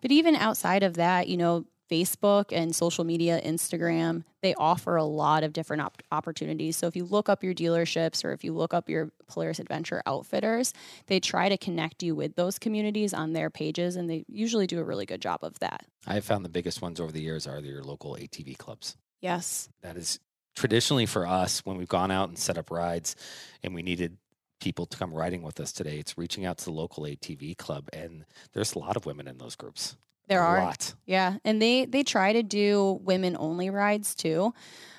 But 0.03 0.13
even 0.13 0.37
outside 0.37 0.85
of 0.85 0.95
that, 0.95 1.27
you 1.27 1.37
know, 1.37 1.65
Facebook 1.91 2.53
and 2.53 2.75
social 2.75 3.05
media, 3.05 3.41
Instagram, 3.45 4.25
they 4.43 4.55
offer 4.55 4.97
a 4.97 5.05
lot 5.05 5.43
of 5.43 5.53
different 5.53 5.83
op- 5.83 6.03
opportunities. 6.13 6.77
So 6.77 6.87
if 6.87 6.97
you 6.97 7.05
look 7.05 7.29
up 7.29 7.43
your 7.43 7.55
dealerships 7.55 8.25
or 8.25 8.33
if 8.33 8.45
you 8.45 8.53
look 8.53 8.73
up 8.73 8.89
your 8.89 9.11
Polaris 9.27 9.59
Adventure 9.59 10.03
outfitters, 10.07 10.73
they 11.07 11.21
try 11.21 11.49
to 11.49 11.57
connect 11.57 12.03
you 12.03 12.15
with 12.15 12.37
those 12.37 12.59
communities 12.59 13.13
on 13.13 13.33
their 13.33 13.51
pages 13.51 13.97
and 13.97 14.09
they 14.09 14.25
usually 14.29 14.67
do 14.67 14.79
a 14.79 14.85
really 14.85 15.07
good 15.07 15.21
job 15.21 15.41
of 15.43 15.59
that. 15.59 15.85
I've 16.07 16.25
found 16.25 16.45
the 16.45 16.51
biggest 16.51 16.81
ones 16.81 17.01
over 17.01 17.13
the 17.13 17.23
years 17.23 17.47
are 17.47 17.59
your 17.59 17.83
local 17.83 18.15
ATV 18.15 18.57
clubs. 18.57 18.97
Yes. 19.21 19.69
That 19.83 19.97
is 19.97 20.21
traditionally 20.55 21.07
for 21.07 21.27
us 21.27 21.61
when 21.65 21.77
we've 21.77 21.89
gone 21.89 22.11
out 22.11 22.29
and 22.29 22.39
set 22.39 22.59
up 22.59 22.71
rides 22.71 23.17
and 23.63 23.75
we 23.75 23.83
needed 23.83 24.17
people 24.61 24.87
to 24.87 24.97
come 24.97 25.13
riding 25.13 25.43
with 25.43 25.59
us 25.59 25.73
today. 25.73 25.99
It's 25.99 26.17
reaching 26.17 26.45
out 26.45 26.59
to 26.59 26.67
the 26.67 26.73
local 26.73 27.05
ATV 27.05 27.57
club, 27.57 27.89
and 27.93 28.25
there's 28.53 28.75
a 28.75 28.79
lot 28.79 28.97
of 28.97 29.07
women 29.07 29.27
in 29.27 29.39
those 29.39 29.57
groups. 29.57 29.97
There 30.31 30.43
a 30.43 30.47
are. 30.47 30.61
lot. 30.63 30.95
Yeah, 31.07 31.37
and 31.45 31.61
they 31.61 31.85
they 31.85 32.03
try 32.05 32.33
to 32.33 32.43
do 32.43 33.01
women 33.03 33.37
only 33.39 33.69
rides 33.69 34.15
too. 34.15 34.55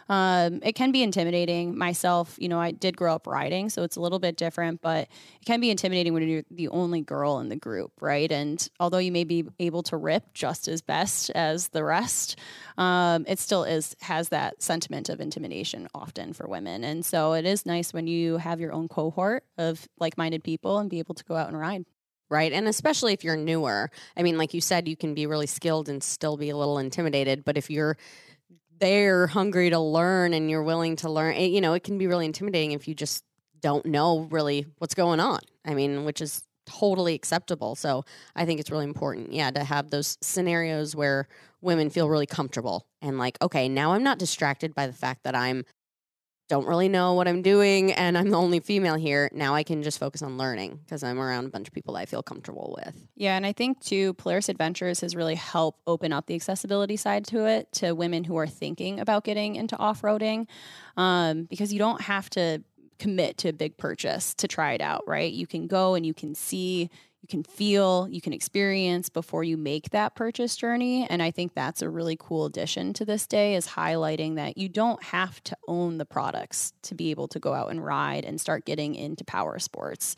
Um, 0.10 0.60
it 0.62 0.74
can 0.74 0.92
be 0.92 1.04
intimidating. 1.04 1.78
Myself, 1.78 2.36
you 2.38 2.50
know, 2.50 2.60
I 2.60 2.72
did 2.72 2.98
grow 2.98 3.16
up 3.16 3.28
riding, 3.28 3.70
so 3.70 3.84
it's 3.84 3.96
a 3.96 4.02
little 4.02 4.20
bit 4.20 4.36
different, 4.36 4.82
but 4.82 5.04
it 5.04 5.46
can 5.46 5.62
be 5.62 5.70
intimidating 5.70 6.14
when 6.14 6.28
you're 6.28 6.44
the 6.52 6.68
only 6.68 7.00
girl 7.00 7.40
in 7.40 7.48
the 7.48 7.56
group, 7.56 7.94
right? 8.02 8.30
And 8.30 8.68
although 8.78 8.98
you 8.98 9.14
may 9.14 9.24
be 9.24 9.46
able 9.60 9.84
to 9.84 9.96
rip 9.96 10.34
just 10.34 10.68
as 10.68 10.82
best 10.82 11.30
as 11.30 11.70
the 11.70 11.86
rest, 11.86 12.38
um, 12.78 13.24
it 13.26 13.40
still 13.40 13.64
is 13.64 13.96
has 14.02 14.28
that 14.30 14.62
sentiment 14.62 15.08
of 15.08 15.22
intimidation 15.22 15.88
often 15.96 16.34
for 16.34 16.46
women. 16.46 16.84
And 16.84 17.06
so 17.06 17.32
it 17.32 17.46
is 17.46 17.66
nice 17.66 17.94
when 17.94 18.06
you 18.06 18.36
have 18.36 18.60
your 18.60 18.74
own 18.74 18.90
cohort 18.90 19.46
of 19.58 19.88
like 19.98 20.18
minded 20.18 20.44
people 20.44 20.78
and 20.80 20.90
be 20.90 21.00
able 21.00 21.16
to 21.16 21.24
go 21.24 21.38
out 21.38 21.48
and 21.48 21.58
ride. 21.58 21.86
Right? 22.32 22.54
And 22.54 22.68
especially 22.68 23.14
if 23.14 23.24
you're 23.24 23.38
newer. 23.38 23.92
I 24.16 24.24
mean, 24.24 24.38
like 24.38 24.54
you 24.54 24.62
said, 24.62 24.88
you 24.88 24.96
can 24.96 25.14
be 25.14 25.28
really 25.28 25.46
skilled 25.46 25.90
and 25.90 26.02
still 26.02 26.38
be 26.38 26.50
a 26.50 26.58
little 26.58 26.80
intimidated. 26.80 27.44
But 27.44 27.58
if 27.58 27.70
you're 27.70 27.98
there 28.80 29.28
hungry 29.28 29.70
to 29.70 29.80
learn 29.80 30.34
and 30.34 30.50
you're 30.50 30.64
willing 30.64 30.96
to 30.98 31.10
learn, 31.10 31.36
it, 31.36 31.48
you 31.48 31.62
know, 31.62 31.74
it 31.74 31.84
can 31.84 31.98
be 31.98 32.08
really 32.08 32.26
intimidating 32.26 32.72
if 32.72 32.88
you 32.88 32.96
just 32.96 33.24
don't 33.60 33.86
know 33.86 34.28
really 34.32 34.66
what's 34.80 34.96
going 34.96 35.20
on. 35.20 35.40
I 35.66 35.76
mean, 35.76 36.06
which 36.06 36.22
is 36.22 36.42
totally 36.66 37.14
acceptable. 37.14 37.76
So 37.76 38.06
I 38.36 38.46
think 38.46 38.60
it's 38.60 38.72
really 38.72 38.86
important, 38.86 39.34
yeah, 39.34 39.52
to 39.52 39.64
have 39.64 39.90
those 39.90 40.18
scenarios 40.22 40.96
where 40.96 41.28
women 41.62 41.90
feel 41.90 42.10
really 42.10 42.26
comfortable 42.26 42.88
and 43.02 43.18
like, 43.18 43.38
okay, 43.42 43.68
now 43.68 43.92
I'm 43.92 44.04
not 44.04 44.20
distracted 44.20 44.74
by 44.74 44.88
the 44.88 44.94
fact 44.94 45.24
that 45.24 45.36
I'm 45.36 45.66
don't 46.50 46.66
really 46.66 46.90
know 46.90 47.14
what 47.14 47.28
I'm 47.28 47.42
doing 47.42 47.94
and 47.94 48.18
I'm 48.18 48.30
the 48.30 48.38
only 48.38 48.60
female 48.60 48.96
here. 48.96 49.30
Now 49.34 49.56
I 49.56 49.64
can 49.64 49.84
just 49.84 50.00
focus 50.00 50.22
on 50.22 50.38
learning 50.38 50.80
because 50.84 51.02
I'm 51.02 51.20
around 51.20 51.46
a 51.46 51.50
bunch 51.50 51.68
of 51.68 51.74
people 51.74 51.94
that 51.94 52.02
I 52.02 52.06
feel 52.06 52.22
comfortable 52.22 52.78
with. 52.84 53.08
Yeah, 53.16 53.38
and 53.38 53.46
I 53.46 53.54
think 53.54 53.80
too, 53.80 54.14
Polaris 54.16 54.50
Adventures 54.50 55.00
has 55.00 55.16
really 55.16 55.36
helped 55.36 55.80
open 55.88 56.12
up 56.12 56.26
the 56.26 56.36
accessibility 56.36 56.98
side 56.98 57.26
to 57.28 57.46
it 57.46 57.72
to 57.74 57.94
women 57.94 58.26
who 58.26 58.36
are 58.36 58.48
thinking 58.48 59.00
about 59.00 59.24
getting 59.24 59.56
into 59.56 59.78
off 59.78 60.02
roading, 60.02 60.48
um, 60.98 61.46
because 61.46 61.72
you 61.72 61.80
don't 61.80 62.02
have 62.02 62.30
to 62.32 62.64
commit 63.00 63.38
to 63.40 63.50
a 63.50 63.54
big 63.54 63.78
purchase 63.78 64.34
to 64.36 64.48
try 64.48 64.74
it 64.74 64.82
out, 64.82 65.04
right? 65.08 65.32
You 65.32 65.48
can 65.48 65.68
go 65.68 65.96
and 65.96 66.06
you 66.06 66.14
can 66.14 66.36
see, 66.36 66.90
you 67.22 67.28
can 67.28 67.44
feel, 67.44 68.08
you 68.10 68.20
can 68.20 68.34
experience 68.34 69.10
before 69.10 69.44
you 69.44 69.56
make 69.56 69.92
that 69.92 70.16
purchase 70.16 70.56
journey. 70.56 71.06
And 71.08 71.22
I 71.22 71.30
think 71.30 71.54
that's 71.54 71.84
a 71.84 71.90
really 71.90 72.18
cool 72.20 72.46
addition 72.46 72.94
to 72.94 73.06
this 73.06 73.28
day 73.28 73.56
is 73.56 73.68
highlighting 73.68 74.36
that 74.36 74.58
you 74.58 74.68
don't 74.70 75.02
have 75.04 75.44
to 75.46 75.58
own 75.68 76.00
the 76.00 76.06
products 76.06 76.74
to 76.84 76.96
be 76.96 77.12
able 77.12 77.28
to 77.30 77.40
go 77.40 77.54
out 77.54 77.70
and 77.70 77.84
ride 77.84 78.26
and 78.26 78.42
start 78.42 78.66
getting 78.66 78.96
into 78.96 79.24
power 79.24 79.60
sports. 79.60 80.16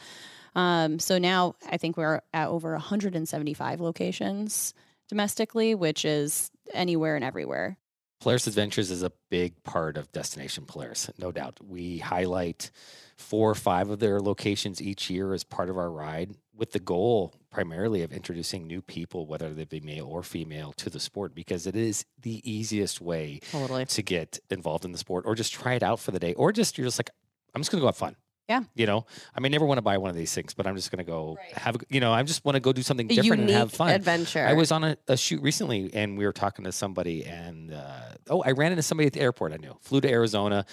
Um, 0.56 0.98
so 1.00 1.18
now 1.18 1.56
I 1.70 1.78
think 1.78 1.98
we're 1.98 2.22
at 2.34 2.48
over 2.48 2.72
175 2.72 3.82
locations 3.82 4.74
domestically, 5.10 5.76
which 5.76 6.06
is 6.06 6.52
anywhere 6.74 7.16
and 7.16 7.26
everywhere. 7.26 7.78
Polaris 8.24 8.48
Adventures 8.48 8.90
is 8.90 9.04
a 9.04 9.12
big 9.30 9.62
part 9.66 9.98
of 9.98 10.10
Destination 10.14 10.64
Polaris, 10.66 11.10
no 11.18 11.30
doubt. 11.30 11.60
We 11.62 11.98
highlight 11.98 12.72
four 13.18 13.52
or 13.52 13.56
five 13.56 13.90
of 13.90 14.00
their 14.00 14.22
locations 14.22 14.82
each 14.82 15.10
year 15.10 15.34
as 15.34 15.44
part 15.44 15.70
of 15.70 15.78
our 15.78 15.92
ride 15.92 16.38
with 16.56 16.72
the 16.72 16.80
goal 16.80 17.34
primarily 17.52 18.02
of 18.02 18.14
introducing 18.14 18.66
new 18.66 18.82
people, 18.82 19.26
whether 19.26 19.54
they 19.54 19.66
be 19.66 19.82
male 19.82 20.06
or 20.06 20.24
female, 20.24 20.72
to 20.78 20.90
the 20.90 21.02
sport 21.02 21.36
because 21.36 21.68
it 21.68 21.76
is 21.76 22.06
the 22.18 22.40
easiest 22.50 23.02
way 23.02 23.42
Totally. 23.52 23.86
to 23.88 24.02
get 24.02 24.40
involved 24.50 24.86
in 24.86 24.94
the 24.94 24.98
sport 24.98 25.26
or 25.28 25.36
just 25.36 25.52
try 25.52 25.74
it 25.74 25.84
out 25.84 26.00
for 26.00 26.12
the 26.12 26.20
day 26.20 26.34
or 26.36 26.54
just 26.54 26.78
you're 26.78 26.88
just 26.88 27.00
like, 27.00 27.10
I'm 27.54 27.60
just 27.60 27.72
going 27.72 27.82
to 27.82 27.84
go 27.84 27.88
have 27.88 27.98
fun. 27.98 28.16
Yeah. 28.50 28.64
You 28.76 28.86
know, 28.86 29.06
I 29.36 29.40
may 29.40 29.48
never 29.50 29.66
want 29.66 29.78
to 29.78 29.82
buy 29.82 29.98
one 29.98 30.10
of 30.10 30.16
these 30.16 30.34
things, 30.34 30.54
but 30.54 30.68
I'm 30.68 30.76
just 30.76 30.92
going 30.92 31.04
to 31.04 31.10
go 31.10 31.38
Right. 31.40 31.54
have, 31.58 31.78
you 31.90 32.00
know, 32.02 32.12
I 32.12 32.22
just 32.24 32.44
want 32.44 32.56
to 32.56 32.60
go 32.60 32.74
do 32.74 32.82
something 32.82 33.08
different 33.08 33.42
unique 33.44 33.50
and 33.56 33.58
have 33.58 33.72
fun. 33.72 33.90
adventure. 33.92 34.46
I 34.46 34.54
was 34.54 34.72
on 34.72 34.84
a, 34.84 34.98
a 35.08 35.16
shoot 35.16 35.42
recently 35.42 35.90
and 35.94 36.18
we 36.18 36.26
were 36.26 36.34
talking 36.34 36.66
to 36.66 36.72
somebody 36.74 37.24
and 37.26 37.74
uh, 37.74 38.02
oh, 38.30 38.42
I 38.42 38.52
ran 38.52 38.72
into 38.74 38.84
somebody 38.84 39.08
at 39.08 39.14
the 39.14 39.22
airport 39.22 39.54
I 39.54 39.58
knew. 39.58 39.78
Flew 39.82 40.02
to 40.02 40.10
Arizona, 40.10 40.66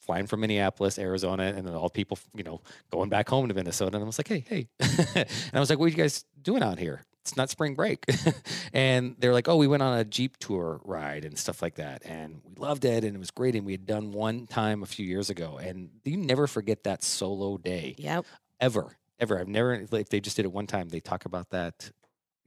flying 0.00 0.26
from 0.26 0.40
Minneapolis, 0.40 0.98
Arizona, 0.98 1.52
and 1.54 1.66
then 1.66 1.74
all 1.74 1.90
people, 1.90 2.18
you 2.34 2.42
know, 2.42 2.62
going 2.90 3.10
back 3.10 3.28
home 3.28 3.46
to 3.48 3.54
Minnesota. 3.54 3.96
And 3.96 4.02
I 4.02 4.06
was 4.06 4.18
like, 4.18 4.28
hey, 4.28 4.44
hey. 4.48 4.68
and 5.14 5.26
I 5.52 5.60
was 5.60 5.68
like, 5.68 5.78
what 5.78 5.84
are 5.86 5.90
you 5.90 5.94
guys 5.96 6.24
doing 6.40 6.62
out 6.62 6.78
here? 6.78 7.02
It's 7.22 7.36
not 7.36 7.50
spring 7.50 7.74
break. 7.74 8.04
and 8.72 9.16
they're 9.18 9.34
like, 9.34 9.48
oh, 9.48 9.56
we 9.56 9.66
went 9.66 9.82
on 9.82 9.98
a 9.98 10.04
Jeep 10.04 10.36
tour 10.38 10.80
ride 10.84 11.24
and 11.24 11.38
stuff 11.38 11.60
like 11.60 11.74
that. 11.74 12.04
And 12.06 12.40
we 12.44 12.54
loved 12.56 12.84
it 12.84 13.04
and 13.04 13.14
it 13.14 13.18
was 13.18 13.30
great. 13.30 13.54
And 13.54 13.66
we 13.66 13.72
had 13.72 13.86
done 13.86 14.12
one 14.12 14.46
time 14.46 14.82
a 14.82 14.86
few 14.86 15.04
years 15.06 15.28
ago. 15.28 15.58
And 15.58 15.90
you 16.04 16.16
never 16.16 16.46
forget 16.46 16.84
that 16.84 17.02
solo 17.04 17.58
day 17.58 17.94
Yep. 17.98 18.24
ever, 18.60 18.96
ever. 19.20 19.38
I've 19.40 19.48
never, 19.48 19.74
if 19.74 20.08
they 20.08 20.20
just 20.20 20.36
did 20.36 20.46
it 20.46 20.52
one 20.52 20.66
time, 20.66 20.88
they 20.88 21.00
talk 21.00 21.26
about 21.26 21.50
that, 21.50 21.90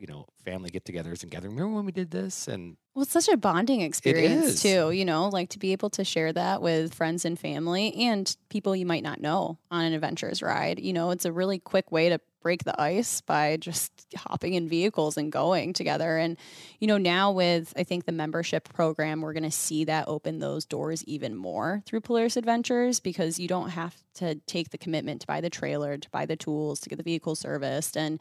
you 0.02 0.08
know, 0.08 0.26
family 0.44 0.72
get 0.72 0.84
togethers 0.84 1.22
and 1.22 1.32
gathering. 1.32 1.54
Remember 1.56 1.76
when 1.76 1.86
we 1.86 1.92
did 1.92 2.10
this? 2.10 2.48
And 2.48 2.76
Well, 2.96 3.04
it's 3.04 3.12
such 3.12 3.30
a 3.30 3.38
bonding 3.38 3.82
experience 3.82 4.60
too, 4.64 4.90
you 4.90 5.06
know, 5.06 5.30
like 5.30 5.50
to 5.50 5.60
be 5.60 5.74
able 5.74 5.92
to 5.92 6.04
share 6.04 6.34
that 6.34 6.60
with 6.64 6.96
friends 6.96 7.24
and 7.24 7.38
family 7.38 7.94
and 7.94 8.36
people 8.50 8.76
you 8.76 8.88
might 8.88 9.04
not 9.04 9.22
know 9.22 9.60
on 9.70 9.86
an 9.86 9.94
adventures 9.94 10.42
ride. 10.42 10.80
You 10.80 10.92
know, 10.92 11.12
it's 11.12 11.26
a 11.26 11.32
really 11.32 11.60
quick 11.60 11.92
way 11.92 12.10
to 12.10 12.20
break 12.42 12.64
the 12.64 12.82
ice 12.82 13.22
by 13.22 13.58
just 13.58 13.92
hopping 14.18 14.56
in 14.56 14.68
vehicles 14.68 15.18
and 15.18 15.32
going 15.32 15.74
together. 15.74 16.18
And, 16.18 16.36
you 16.80 16.88
know, 16.88 16.98
now 16.98 17.32
with 17.32 17.72
I 17.78 17.84
think 17.84 18.06
the 18.06 18.12
membership 18.12 18.74
program, 18.74 19.22
we're 19.22 19.34
gonna 19.34 19.52
see 19.52 19.84
that 19.84 20.08
open 20.08 20.40
those 20.40 20.66
doors 20.66 21.04
even 21.04 21.36
more 21.36 21.84
through 21.86 22.02
Polaris 22.02 22.38
Adventures 22.38 23.00
because 23.00 23.40
you 23.40 23.48
don't 23.48 23.70
have 23.70 23.96
to 24.16 24.34
take 24.48 24.72
the 24.72 24.80
commitment 24.80 25.22
to 25.22 25.28
buy 25.28 25.42
the 25.42 25.52
trailer, 25.52 25.96
to 25.96 26.10
buy 26.10 26.26
the 26.26 26.36
tools, 26.36 26.80
to 26.80 26.90
get 26.90 26.96
the 26.96 27.04
vehicle 27.04 27.36
serviced. 27.36 27.96
And 27.96 28.20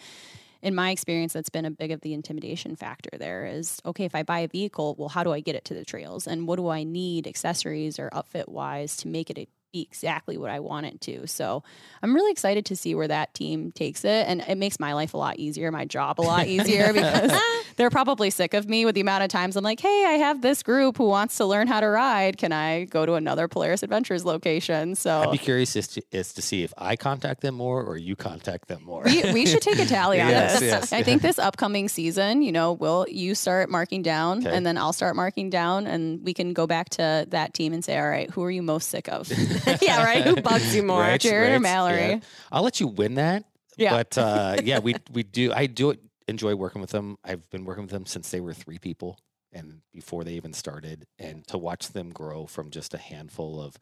in 0.62 0.74
my 0.74 0.90
experience, 0.90 1.32
that's 1.32 1.48
been 1.48 1.64
a 1.64 1.70
big 1.70 1.90
of 1.90 2.00
the 2.02 2.12
intimidation 2.12 2.76
factor 2.76 3.10
there 3.18 3.46
is 3.46 3.80
okay, 3.84 4.04
if 4.04 4.14
I 4.14 4.22
buy 4.22 4.40
a 4.40 4.48
vehicle, 4.48 4.94
well, 4.98 5.08
how 5.08 5.24
do 5.24 5.32
I 5.32 5.40
get 5.40 5.54
it 5.54 5.64
to 5.66 5.74
the 5.74 5.84
trails? 5.84 6.26
And 6.26 6.46
what 6.46 6.56
do 6.56 6.68
I 6.68 6.84
need 6.84 7.26
accessories 7.26 7.98
or 7.98 8.10
outfit 8.12 8.48
wise 8.48 8.96
to 8.98 9.08
make 9.08 9.30
it 9.30 9.38
a, 9.38 9.48
be 9.72 9.82
exactly 9.82 10.36
what 10.36 10.50
I 10.50 10.60
want 10.60 10.86
it 10.86 11.00
to? 11.02 11.26
So 11.26 11.62
I'm 12.02 12.14
really 12.14 12.30
excited 12.32 12.64
to 12.66 12.76
see 12.76 12.94
where 12.94 13.08
that 13.08 13.34
team 13.34 13.72
takes 13.72 14.04
it. 14.04 14.26
And 14.28 14.40
it 14.42 14.56
makes 14.56 14.78
my 14.80 14.92
life 14.94 15.14
a 15.14 15.16
lot 15.16 15.38
easier, 15.38 15.70
my 15.70 15.84
job 15.84 16.20
a 16.20 16.22
lot 16.22 16.46
easier 16.46 16.92
because 16.92 17.32
they're 17.76 17.90
probably 17.90 18.30
sick 18.30 18.54
of 18.54 18.68
me 18.68 18.84
with 18.84 18.94
the 18.94 19.00
amount 19.00 19.22
of 19.24 19.28
times 19.30 19.56
I'm 19.56 19.64
like, 19.64 19.80
hey, 19.80 20.04
I 20.08 20.12
have 20.12 20.42
this 20.42 20.62
group 20.62 20.96
who 20.96 21.04
wants 21.08 21.36
to 21.38 21.46
learn 21.46 21.66
how 21.66 21.80
to 21.80 21.88
ride. 21.88 22.36
Can 22.38 22.52
I 22.52 22.84
go 22.84 23.06
to 23.06 23.14
another 23.14 23.48
Polaris 23.48 23.82
Adventures 23.82 24.24
location? 24.24 24.94
So 24.94 25.22
I'd 25.22 25.32
be 25.32 25.38
curious 25.38 25.76
as 25.76 25.88
to, 25.88 26.02
as 26.12 26.32
to 26.34 26.42
see 26.42 26.62
if 26.62 26.72
I 26.78 26.96
contact 26.96 27.40
them 27.42 27.54
more 27.54 27.82
or 27.82 27.96
you 27.96 28.16
contact 28.16 28.68
them 28.68 28.82
more. 28.84 29.02
we, 29.04 29.32
we 29.32 29.46
should 29.46 29.62
take 29.62 29.78
a 29.78 29.86
tally 29.86 30.20
on 30.20 30.28
Yes, 30.30 30.52
this. 30.60 30.62
yes. 30.62 30.92
I 30.92 31.02
think 31.02 31.22
this 31.22 31.38
upcoming 31.38 31.88
season, 31.88 32.42
you 32.42 32.52
know, 32.52 32.72
will 32.72 33.06
you 33.08 33.34
start 33.34 33.68
marking 33.70 34.02
down 34.02 34.38
Okay. 34.46 34.54
and 34.56 34.64
then 34.64 34.78
I'll 34.78 34.92
start 34.92 35.16
marking 35.16 35.50
down 35.50 35.86
and 35.86 36.24
we 36.24 36.32
can 36.34 36.52
go 36.52 36.66
back 36.66 36.88
to 36.90 37.26
that 37.30 37.54
team 37.54 37.72
and 37.72 37.84
say, 37.84 37.98
all 37.98 38.08
right, 38.08 38.30
who 38.30 38.42
are 38.44 38.50
you 38.50 38.62
most 38.62 38.88
sick 38.90 39.08
of? 39.08 39.30
yeah, 39.82 40.04
right. 40.04 40.24
Who 40.24 40.36
bugs 40.36 40.74
you 40.74 40.82
more? 40.82 41.00
Right, 41.00 41.20
Jared 41.20 41.52
or 41.54 41.60
Mallory? 41.60 41.98
yeah. 41.98 42.20
I'll 42.50 42.62
let 42.62 42.80
you 42.80 42.86
win 42.86 43.14
that. 43.14 43.44
Yeah. 43.76 43.90
But 43.90 44.18
uh, 44.18 44.56
yeah, 44.64 44.78
we 44.78 44.94
we 45.12 45.22
do. 45.22 45.52
I 45.52 45.66
do 45.66 45.94
enjoy 46.28 46.54
working 46.54 46.80
with 46.80 46.90
them. 46.90 47.18
I've 47.24 47.48
been 47.50 47.64
working 47.64 47.84
with 47.84 47.90
them 47.90 48.06
since 48.06 48.30
they 48.30 48.40
were 48.40 48.54
three 48.54 48.78
people 48.78 49.18
and 49.52 49.80
before 49.92 50.24
they 50.24 50.34
even 50.34 50.52
started, 50.52 51.06
and 51.18 51.46
to 51.48 51.58
watch 51.58 51.88
them 51.88 52.10
grow 52.10 52.46
from 52.46 52.70
just 52.70 52.94
a 52.94 52.98
handful 52.98 53.60
of 53.60 53.76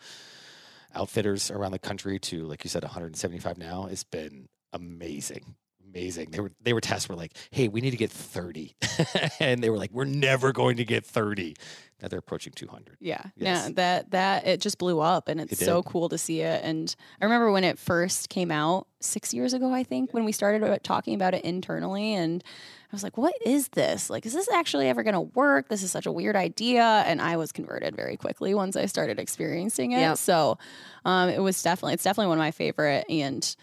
outfitters 0.94 1.50
around 1.50 1.72
the 1.72 1.78
country 1.78 2.18
to, 2.18 2.44
like 2.44 2.64
you 2.64 2.70
said, 2.70 2.82
175 2.82 3.58
now, 3.58 3.82
has 3.82 4.04
been 4.04 4.48
amazing. 4.72 5.56
Amazing. 5.88 6.30
They 6.30 6.40
were 6.40 6.52
they 6.62 6.72
were 6.72 6.80
tasked 6.80 7.08
with 7.08 7.18
like, 7.18 7.36
hey, 7.50 7.68
we 7.68 7.80
need 7.80 7.90
to 7.90 7.96
get 7.96 8.10
30. 8.10 8.76
and 9.40 9.62
they 9.62 9.70
were 9.70 9.78
like, 9.78 9.90
we're 9.92 10.04
never 10.04 10.52
going 10.52 10.76
to 10.78 10.84
get 10.84 11.04
30. 11.04 11.56
Now 12.00 12.08
they're 12.08 12.20
approaching 12.20 12.52
200. 12.52 12.96
Yeah. 13.00 13.22
Yes. 13.36 13.66
Yeah. 13.66 13.72
That 13.74 14.10
that 14.12 14.46
it 14.46 14.60
just 14.60 14.78
blew 14.78 15.00
up 15.00 15.28
and 15.28 15.40
it's 15.40 15.60
It 15.60 15.64
so 15.64 15.82
cool 15.82 16.08
to 16.10 16.18
see 16.18 16.40
it. 16.42 16.62
And 16.62 16.94
I 17.20 17.24
remember 17.24 17.50
when 17.50 17.64
it 17.64 17.78
first 17.78 18.28
came 18.28 18.50
out 18.50 18.86
six 19.00 19.34
years 19.34 19.52
ago, 19.52 19.72
I 19.72 19.82
think, 19.82 20.14
when 20.14 20.24
we 20.24 20.32
started 20.32 20.82
talking 20.84 21.14
about 21.14 21.34
it 21.34 21.44
internally 21.44 22.14
and 22.14 22.42
I 22.90 22.96
was 22.96 23.02
like, 23.02 23.18
what 23.18 23.34
is 23.44 23.68
this? 23.68 24.08
Like, 24.08 24.24
is 24.24 24.32
this 24.32 24.48
actually 24.50 24.88
ever 24.88 25.02
gonna 25.02 25.20
work? 25.20 25.68
This 25.68 25.82
is 25.82 25.90
such 25.90 26.06
a 26.06 26.12
weird 26.12 26.36
idea. 26.36 26.84
And 26.84 27.20
I 27.20 27.36
was 27.36 27.52
converted 27.52 27.96
very 27.96 28.16
quickly 28.16 28.54
once 28.54 28.76
I 28.76 28.86
started 28.86 29.18
experiencing 29.18 29.92
it. 29.92 30.00
Yep. 30.00 30.18
So 30.18 30.58
um, 31.04 31.28
it 31.28 31.40
was 31.40 31.60
definitely 31.62 31.94
it's 31.94 32.04
definitely 32.04 32.28
one 32.28 32.38
of 32.38 32.42
my 32.42 32.52
favorite 32.52 33.06
and 33.10 33.56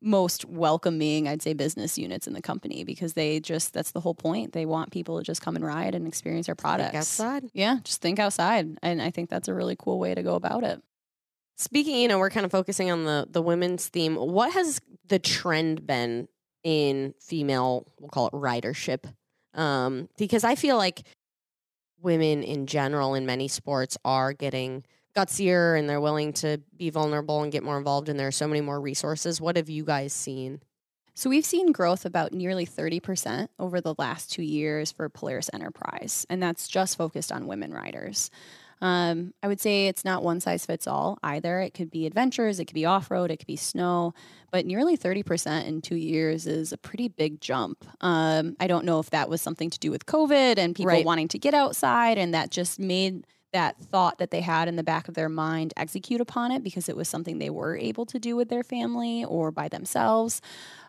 most 0.00 0.44
welcoming, 0.44 1.26
I'd 1.26 1.42
say, 1.42 1.54
business 1.54 1.96
units 1.96 2.26
in 2.26 2.32
the 2.32 2.42
company 2.42 2.84
because 2.84 3.14
they 3.14 3.40
just 3.40 3.72
that's 3.72 3.92
the 3.92 4.00
whole 4.00 4.14
point. 4.14 4.52
They 4.52 4.66
want 4.66 4.92
people 4.92 5.18
to 5.18 5.24
just 5.24 5.42
come 5.42 5.56
and 5.56 5.64
ride 5.64 5.94
and 5.94 6.06
experience 6.06 6.48
our 6.48 6.54
products. 6.54 6.90
Think 6.90 6.98
outside. 7.00 7.50
Yeah, 7.52 7.78
just 7.82 8.02
think 8.02 8.18
outside. 8.18 8.78
And 8.82 9.00
I 9.00 9.10
think 9.10 9.30
that's 9.30 9.48
a 9.48 9.54
really 9.54 9.76
cool 9.78 9.98
way 9.98 10.14
to 10.14 10.22
go 10.22 10.34
about 10.34 10.64
it. 10.64 10.82
Speaking, 11.56 11.96
you 11.96 12.08
know, 12.08 12.18
we're 12.18 12.30
kind 12.30 12.44
of 12.44 12.52
focusing 12.52 12.90
on 12.90 13.04
the 13.04 13.26
the 13.30 13.42
women's 13.42 13.88
theme. 13.88 14.16
What 14.16 14.52
has 14.52 14.80
the 15.08 15.18
trend 15.18 15.86
been 15.86 16.28
in 16.62 17.14
female, 17.20 17.86
we'll 18.00 18.10
call 18.10 18.26
it 18.26 18.32
ridership? 18.32 19.04
Um, 19.54 20.08
because 20.18 20.44
I 20.44 20.56
feel 20.56 20.76
like 20.76 21.02
women 22.00 22.42
in 22.42 22.66
general 22.66 23.14
in 23.14 23.24
many 23.24 23.48
sports 23.48 23.96
are 24.04 24.32
getting 24.32 24.84
gutsier 25.16 25.78
and 25.78 25.88
they're 25.88 26.00
willing 26.00 26.32
to 26.34 26.60
be 26.76 26.90
vulnerable 26.90 27.42
and 27.42 27.50
get 27.50 27.62
more 27.62 27.78
involved 27.78 28.08
and 28.08 28.18
there 28.20 28.28
are 28.28 28.32
so 28.32 28.46
many 28.46 28.60
more 28.60 28.80
resources. 28.80 29.40
What 29.40 29.56
have 29.56 29.68
you 29.70 29.84
guys 29.84 30.12
seen? 30.12 30.60
So 31.14 31.30
we've 31.30 31.46
seen 31.46 31.72
growth 31.72 32.04
about 32.04 32.32
nearly 32.34 32.66
30% 32.66 33.48
over 33.58 33.80
the 33.80 33.94
last 33.96 34.30
two 34.30 34.42
years 34.42 34.92
for 34.92 35.08
Polaris 35.08 35.48
Enterprise, 35.50 36.26
and 36.28 36.42
that's 36.42 36.68
just 36.68 36.98
focused 36.98 37.32
on 37.32 37.46
women 37.46 37.72
riders. 37.72 38.30
Um, 38.82 39.32
I 39.42 39.48
would 39.48 39.58
say 39.58 39.86
it's 39.86 40.04
not 40.04 40.22
one 40.22 40.40
size 40.40 40.66
fits 40.66 40.86
all 40.86 41.18
either. 41.22 41.60
It 41.60 41.72
could 41.72 41.90
be 41.90 42.04
adventures, 42.04 42.60
it 42.60 42.66
could 42.66 42.74
be 42.74 42.84
off 42.84 43.10
road, 43.10 43.30
it 43.30 43.38
could 43.38 43.46
be 43.46 43.56
snow, 43.56 44.12
but 44.52 44.66
nearly 44.66 44.98
30% 44.98 45.66
in 45.66 45.80
two 45.80 45.96
years 45.96 46.46
is 46.46 46.72
a 46.72 46.76
pretty 46.76 47.08
big 47.08 47.40
jump. 47.40 47.86
Um, 48.02 48.54
I 48.60 48.66
don't 48.66 48.84
know 48.84 48.98
if 49.00 49.08
that 49.08 49.30
was 49.30 49.40
something 49.40 49.70
to 49.70 49.78
do 49.78 49.90
with 49.90 50.04
COVID 50.04 50.58
and 50.58 50.74
people 50.76 50.88
Right. 50.92 51.06
wanting 51.06 51.28
to 51.28 51.38
get 51.38 51.54
outside, 51.54 52.18
and 52.18 52.34
that 52.34 52.50
just 52.50 52.78
made 52.78 53.26
that 53.52 53.80
thought 53.80 54.18
that 54.18 54.30
they 54.30 54.40
had 54.40 54.68
in 54.68 54.76
the 54.76 54.82
back 54.82 55.08
of 55.08 55.14
their 55.14 55.28
mind 55.28 55.72
execute 55.76 56.20
upon 56.20 56.50
it 56.50 56.62
because 56.62 56.88
it 56.88 56.96
was 56.96 57.08
something 57.08 57.38
they 57.38 57.50
were 57.50 57.76
able 57.76 58.06
to 58.06 58.18
do 58.18 58.36
with 58.36 58.48
their 58.48 58.62
family 58.62 59.24
or 59.24 59.50
by 59.50 59.68
themselves. 59.68 60.40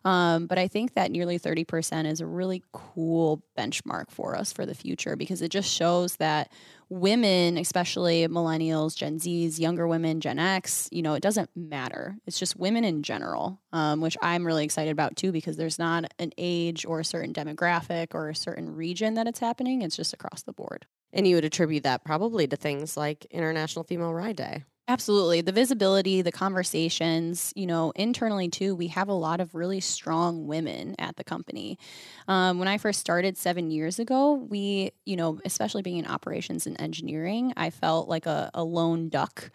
Um, 0.06 0.48
but 0.48 0.58
I 0.58 0.68
think 0.68 0.94
that 0.94 1.12
nearly 1.12 1.38
30% 1.40 2.06
is 2.06 2.22
a 2.22 2.26
really 2.26 2.64
cool 2.72 3.44
benchmark 3.58 4.10
for 4.10 4.36
us 4.36 4.54
for 4.54 4.66
the 4.66 4.74
future 4.74 5.16
because 5.16 5.42
it 5.42 5.50
just 5.50 5.70
shows 5.70 6.16
that 6.18 6.52
women, 6.90 7.58
especially 7.58 8.26
millennials, 8.28 8.96
Gen 8.96 9.20
Zs, 9.20 9.60
younger 9.60 9.88
women, 9.88 10.22
Gen 10.22 10.40
X, 10.40 10.88
you 10.92 11.02
know, 11.02 11.14
it 11.14 11.24
doesn't 11.24 11.50
matter. 11.56 12.16
It's 12.26 12.40
just 12.40 12.56
women 12.56 12.84
in 12.84 13.04
general, 13.04 13.60
um, 13.74 14.00
which 14.00 14.18
I'm 14.22 14.46
really 14.46 14.64
excited 14.64 14.92
about 14.92 15.16
too 15.18 15.32
because 15.32 15.58
there's 15.58 15.80
not 15.80 16.06
an 16.20 16.32
age 16.38 16.86
or 16.86 17.02
a 17.02 17.06
certain 17.06 17.34
demographic 17.34 18.14
or 18.14 18.30
a 18.30 18.36
certain 18.36 18.74
region 18.74 19.16
that 19.16 19.28
it's 19.28 19.40
happening. 19.40 19.82
It's 19.82 19.98
just 19.98 20.14
across 20.14 20.44
the 20.44 20.54
board. 20.54 20.86
And 21.14 21.28
you 21.28 21.36
would 21.36 21.46
attribute 21.46 21.84
that 21.84 22.04
probably 22.04 22.48
to 22.48 22.56
things 22.56 22.98
like 22.98 23.26
International 23.32 23.84
Female 23.84 24.14
Ride 24.14 24.36
Day. 24.36 24.64
Absolutely. 24.90 25.42
The 25.42 25.52
visibility, 25.52 26.22
the 26.22 26.32
conversations, 26.32 27.52
you 27.58 27.68
know, 27.68 27.92
internally 27.98 28.48
too, 28.48 28.74
we 28.74 28.88
have 28.88 29.10
a 29.10 29.14
lot 29.14 29.42
of 29.42 29.54
really 29.54 29.82
strong 29.82 30.48
women 30.48 30.96
at 30.98 31.18
the 31.18 31.26
company. 31.26 31.78
Um, 32.30 32.58
when 32.58 32.70
I 32.70 32.78
first 32.78 33.02
started 33.02 33.38
seven 33.38 33.70
years 33.70 34.00
ago, 34.00 34.36
we, 34.50 34.92
you 35.06 35.18
know, 35.18 35.40
especially 35.44 35.82
being 35.82 35.98
in 35.98 36.08
operations 36.08 36.66
and 36.68 36.80
engineering, 36.80 37.52
I 37.58 37.70
felt 37.70 38.08
like 38.08 38.26
a, 38.28 38.50
a 38.54 38.64
lone 38.64 39.10
duck 39.10 39.52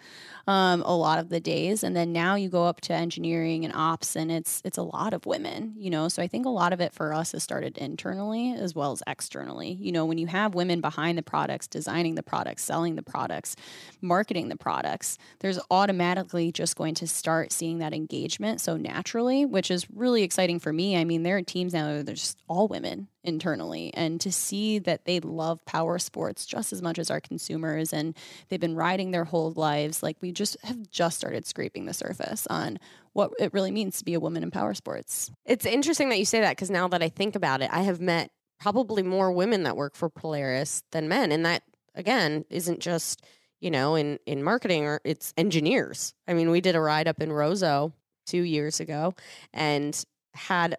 um, 0.46 0.82
a 0.82 0.94
lot 0.96 1.18
of 1.18 1.28
the 1.28 1.40
days. 1.40 1.82
And 1.82 1.96
then 1.96 2.12
now 2.12 2.34
you 2.34 2.48
go 2.48 2.66
up 2.66 2.80
to 2.82 2.92
engineering 2.92 3.64
and 3.64 3.72
ops, 3.74 4.16
and 4.16 4.30
it's 4.30 4.60
it's 4.64 4.78
a 4.78 4.82
lot 4.82 5.14
of 5.14 5.24
women, 5.26 5.74
you 5.78 5.90
know. 5.90 6.08
So 6.08 6.22
I 6.22 6.28
think 6.28 6.46
a 6.46 6.50
lot 6.50 6.72
of 6.72 6.80
it 6.80 6.92
for 6.92 7.14
us 7.14 7.32
has 7.32 7.42
started 7.42 7.78
internally 7.78 8.52
as 8.52 8.74
well 8.74 8.92
as 8.92 9.02
externally. 9.06 9.72
You 9.80 9.92
know, 9.92 10.04
when 10.04 10.18
you 10.18 10.26
have 10.26 10.54
women 10.54 10.80
behind 10.80 11.16
the 11.18 11.22
products, 11.22 11.66
designing 11.66 12.14
the 12.16 12.22
products, 12.22 12.62
selling 12.64 12.96
the 12.96 13.02
products, 13.02 13.56
marketing 14.00 14.48
the 14.48 14.56
products, 14.56 15.18
there's 15.40 15.58
automatically 15.70 16.52
just 16.52 16.76
going 16.76 16.94
to 16.94 17.06
start 17.06 17.52
seeing 17.52 17.78
that 17.78 17.94
engagement 17.94 18.60
so 18.60 18.76
naturally, 18.76 19.44
which 19.44 19.70
is 19.70 19.86
really 19.94 20.22
exciting 20.22 20.58
for 20.58 20.72
me. 20.72 20.96
I 20.96 21.04
mean, 21.04 21.22
there 21.22 21.36
are 21.36 21.42
teams 21.42 21.72
now 21.72 21.86
that 21.88 22.08
are 22.08 22.14
just 22.14 22.38
all 22.48 22.68
women 22.68 23.08
internally, 23.24 23.92
and 23.94 24.20
to 24.20 24.32
see 24.32 24.78
that 24.80 25.04
they 25.04 25.20
love 25.20 25.64
power 25.64 25.98
sports 25.98 26.44
just 26.44 26.72
as 26.72 26.82
much 26.82 26.98
as 26.98 27.10
our 27.10 27.20
consumers, 27.20 27.92
and 27.92 28.16
they've 28.48 28.60
been 28.60 28.74
riding 28.74 29.10
their 29.10 29.24
whole 29.24 29.52
lives. 29.52 30.02
Like 30.02 30.16
we 30.20 30.32
just 30.32 30.56
have 30.64 30.90
just 30.90 31.18
started 31.18 31.46
scraping 31.46 31.86
the 31.86 31.94
surface 31.94 32.46
on 32.48 32.78
what 33.12 33.30
it 33.38 33.52
really 33.52 33.70
means 33.70 33.98
to 33.98 34.04
be 34.04 34.14
a 34.14 34.20
woman 34.20 34.42
in 34.42 34.50
power 34.50 34.74
sports. 34.74 35.30
It's 35.44 35.66
interesting 35.66 36.08
that 36.08 36.18
you 36.18 36.24
say 36.24 36.40
that 36.40 36.56
because 36.56 36.70
now 36.70 36.88
that 36.88 37.02
I 37.02 37.08
think 37.08 37.36
about 37.36 37.62
it, 37.62 37.70
I 37.72 37.82
have 37.82 38.00
met 38.00 38.30
probably 38.58 39.02
more 39.02 39.32
women 39.32 39.64
that 39.64 39.76
work 39.76 39.94
for 39.94 40.08
Polaris 40.08 40.84
than 40.92 41.08
men. 41.08 41.32
And 41.32 41.44
that, 41.44 41.64
again, 41.96 42.44
isn't 42.48 42.78
just, 42.78 43.24
you 43.62 43.70
know, 43.70 43.94
in, 43.94 44.18
in 44.26 44.42
marketing 44.42 44.84
or 44.84 45.00
it's 45.04 45.32
engineers. 45.36 46.14
I 46.26 46.34
mean, 46.34 46.50
we 46.50 46.60
did 46.60 46.74
a 46.74 46.80
ride 46.80 47.06
up 47.06 47.22
in 47.22 47.30
Roseau 47.30 47.92
two 48.26 48.42
years 48.42 48.80
ago 48.80 49.14
and 49.54 50.04
had 50.34 50.76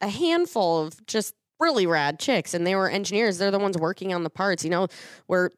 a- 0.00 0.08
handful 0.08 0.82
of 0.82 1.06
just 1.06 1.34
really 1.60 1.86
rad 1.86 2.18
chicks 2.18 2.52
and 2.52 2.66
they 2.66 2.74
were 2.74 2.90
engineers. 2.90 3.38
They're 3.38 3.52
the 3.52 3.60
ones 3.60 3.78
working 3.78 4.12
on 4.12 4.24
the 4.24 4.30
parts, 4.30 4.64
you 4.64 4.70
know, 4.70 4.88
we're 5.28 5.50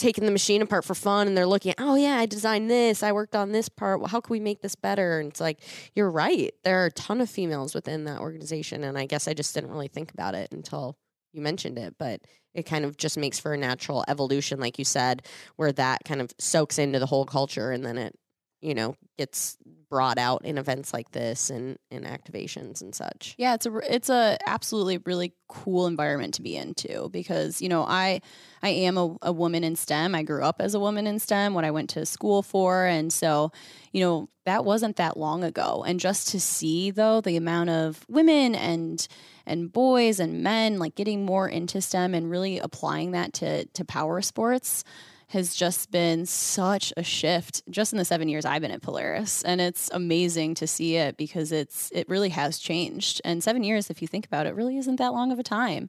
taking 0.00 0.24
the 0.24 0.32
machine 0.32 0.62
apart 0.62 0.84
for 0.84 0.94
fun 0.94 1.26
and 1.28 1.36
they're 1.36 1.46
looking 1.46 1.74
oh 1.78 1.94
yeah, 1.94 2.16
I 2.16 2.26
designed 2.26 2.68
this, 2.68 3.04
I 3.04 3.12
worked 3.12 3.36
on 3.36 3.52
this 3.52 3.68
part. 3.68 4.00
Well, 4.00 4.08
how 4.08 4.20
can 4.20 4.32
we 4.32 4.40
make 4.40 4.60
this 4.62 4.74
better? 4.74 5.20
And 5.20 5.30
it's 5.30 5.40
like, 5.40 5.60
you're 5.94 6.10
right. 6.10 6.52
There 6.64 6.82
are 6.82 6.86
a 6.86 6.92
ton 6.92 7.20
of 7.20 7.30
females 7.30 7.72
within 7.72 8.04
that 8.04 8.18
organization. 8.18 8.82
And 8.82 8.98
I 8.98 9.06
guess 9.06 9.28
I 9.28 9.34
just 9.34 9.54
didn't 9.54 9.70
really 9.70 9.88
think 9.88 10.12
about 10.12 10.34
it 10.34 10.50
until 10.50 10.96
you 11.32 11.40
mentioned 11.40 11.78
it. 11.78 11.94
But 11.98 12.22
it 12.58 12.64
kind 12.64 12.84
of 12.84 12.96
just 12.96 13.16
makes 13.16 13.38
for 13.38 13.54
a 13.54 13.58
natural 13.58 14.04
evolution, 14.08 14.60
like 14.60 14.78
you 14.78 14.84
said, 14.84 15.22
where 15.56 15.72
that 15.72 16.04
kind 16.04 16.20
of 16.20 16.32
soaks 16.38 16.78
into 16.78 16.98
the 16.98 17.06
whole 17.06 17.24
culture 17.24 17.70
and 17.70 17.84
then 17.84 17.98
it, 17.98 18.18
you 18.60 18.74
know, 18.74 18.96
gets 19.16 19.56
brought 19.90 20.18
out 20.18 20.44
in 20.44 20.58
events 20.58 20.92
like 20.92 21.12
this 21.12 21.48
and 21.48 21.78
in 21.90 22.02
activations 22.02 22.82
and 22.82 22.94
such. 22.94 23.34
Yeah, 23.38 23.54
it's 23.54 23.66
a 23.66 23.94
it's 23.94 24.10
a 24.10 24.36
absolutely 24.46 24.98
really 24.98 25.32
cool 25.48 25.86
environment 25.86 26.34
to 26.34 26.42
be 26.42 26.56
into 26.56 27.08
because 27.10 27.62
you 27.62 27.68
know 27.68 27.82
I 27.82 28.20
I 28.62 28.70
am 28.70 28.98
a, 28.98 29.16
a 29.22 29.32
woman 29.32 29.64
in 29.64 29.76
STEM. 29.76 30.14
I 30.14 30.22
grew 30.22 30.42
up 30.42 30.56
as 30.60 30.74
a 30.74 30.80
woman 30.80 31.06
in 31.06 31.18
STEM. 31.18 31.54
What 31.54 31.64
I 31.64 31.70
went 31.70 31.90
to 31.90 32.04
school 32.04 32.42
for, 32.42 32.84
and 32.84 33.12
so 33.12 33.52
you 33.92 34.00
know 34.00 34.28
that 34.44 34.64
wasn't 34.64 34.96
that 34.96 35.16
long 35.16 35.44
ago. 35.44 35.84
And 35.86 36.00
just 36.00 36.28
to 36.28 36.40
see 36.40 36.90
though 36.90 37.20
the 37.20 37.36
amount 37.36 37.70
of 37.70 38.04
women 38.08 38.54
and 38.54 39.06
and 39.46 39.72
boys 39.72 40.20
and 40.20 40.42
men 40.42 40.78
like 40.78 40.94
getting 40.94 41.24
more 41.24 41.48
into 41.48 41.80
STEM 41.80 42.14
and 42.14 42.30
really 42.30 42.58
applying 42.58 43.12
that 43.12 43.32
to 43.34 43.64
to 43.66 43.84
power 43.84 44.20
sports 44.20 44.84
has 45.28 45.54
just 45.54 45.90
been 45.90 46.24
such 46.24 46.92
a 46.96 47.02
shift 47.02 47.62
just 47.70 47.92
in 47.92 47.98
the 47.98 48.04
seven 48.04 48.28
years 48.28 48.46
I've 48.46 48.62
been 48.62 48.70
at 48.70 48.80
Polaris. 48.82 49.42
And 49.42 49.60
it's 49.60 49.90
amazing 49.92 50.54
to 50.56 50.66
see 50.66 50.96
it 50.96 51.16
because 51.16 51.52
it's 51.52 51.90
it 51.92 52.08
really 52.08 52.30
has 52.30 52.58
changed. 52.58 53.20
And 53.24 53.42
seven 53.42 53.62
years, 53.62 53.90
if 53.90 54.00
you 54.00 54.08
think 54.08 54.26
about 54.26 54.46
it, 54.46 54.54
really 54.54 54.78
isn't 54.78 54.96
that 54.96 55.12
long 55.12 55.30
of 55.30 55.38
a 55.38 55.42
time. 55.42 55.88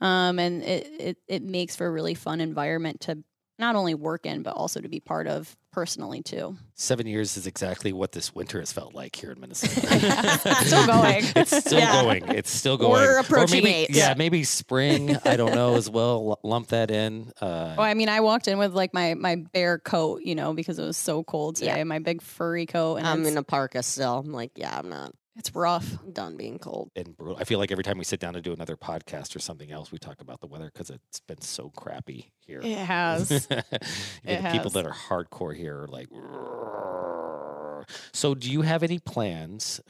Um, 0.00 0.38
and 0.38 0.62
it, 0.62 0.86
it 0.98 1.16
it 1.28 1.42
makes 1.42 1.76
for 1.76 1.86
a 1.86 1.90
really 1.90 2.14
fun 2.14 2.40
environment 2.40 3.00
to 3.02 3.22
not 3.58 3.74
only 3.76 3.94
work 3.94 4.24
in, 4.24 4.42
but 4.42 4.54
also 4.54 4.80
to 4.80 4.88
be 4.88 5.00
part 5.00 5.26
of 5.26 5.56
personally 5.78 6.22
too. 6.22 6.56
Seven 6.74 7.06
years 7.06 7.36
is 7.36 7.46
exactly 7.46 7.92
what 7.92 8.10
this 8.10 8.34
winter 8.34 8.58
has 8.58 8.72
felt 8.72 8.96
like 8.96 9.14
here 9.14 9.30
in 9.30 9.38
Minnesota. 9.38 9.86
Still 10.66 10.86
going. 10.98 11.24
it's 11.36 11.56
still 11.56 11.78
Yeah. 11.78 12.02
going. 12.02 12.28
It's 12.30 12.50
still 12.50 12.76
going. 12.76 12.90
We're 12.94 13.16
Or 13.16 13.20
approaching 13.20 13.62
maybe, 13.62 13.74
eight. 13.76 13.90
Yeah, 13.90 14.14
maybe 14.18 14.42
spring. 14.42 15.16
I 15.24 15.36
don't 15.36 15.54
know 15.54 15.76
as 15.76 15.88
well. 15.88 16.40
Lump 16.42 16.68
that 16.68 16.90
in. 16.90 17.30
Uh, 17.40 17.74
Well, 17.78 17.86
I 17.86 17.94
mean, 17.94 18.08
I 18.08 18.18
walked 18.20 18.48
in 18.48 18.58
with 18.58 18.74
like 18.74 18.92
my 18.92 19.14
my 19.14 19.36
bear 19.36 19.78
coat, 19.78 20.22
you 20.24 20.34
know, 20.34 20.52
because 20.52 20.80
it 20.80 20.84
was 20.84 20.96
so 20.96 21.22
cold 21.22 21.54
today. 21.56 21.76
Yeah. 21.76 21.84
My 21.84 22.00
big 22.00 22.22
furry 22.22 22.66
coat, 22.66 22.96
and 22.96 23.06
I'm 23.06 23.24
in 23.24 23.36
a 23.36 23.44
parka 23.44 23.84
still. 23.84 24.18
I'm 24.18 24.32
like, 24.32 24.50
yeah, 24.56 24.76
I'm 24.76 24.88
not 24.88 25.12
it's 25.38 25.54
rough. 25.54 25.96
done 26.12 26.36
being 26.36 26.58
cold. 26.58 26.90
and 26.96 27.16
brutal. 27.16 27.38
I 27.38 27.44
feel 27.44 27.58
like 27.58 27.70
every 27.72 27.84
time 27.84 27.96
we 27.98 28.04
sit 28.04 28.20
down 28.20 28.34
to 28.34 28.40
do 28.42 28.52
another 28.52 28.76
podcast 28.76 29.34
or 29.34 29.38
something 29.38 29.70
else, 29.70 29.90
we 29.92 29.98
talk 29.98 30.20
about 30.20 30.40
the 30.40 30.46
weather 30.48 30.70
because 30.72 30.90
it's 30.90 31.20
been 31.20 31.40
so 31.40 31.70
crappy 31.70 32.32
here. 32.40 32.60
It 32.62 32.76
has. 32.94 33.30
It 33.30 33.48
the 33.48 34.48
people 34.52 34.70
that 34.70 34.84
are 34.86 34.92
hardcore 34.92 35.56
here 35.56 35.82
are 35.82 35.88
like. 35.88 36.08
"Rrrr." 36.10 37.88
So, 38.12 38.34
do 38.34 38.50
you 38.50 38.62
have 38.62 38.82
any 38.82 38.98
plans 38.98 39.80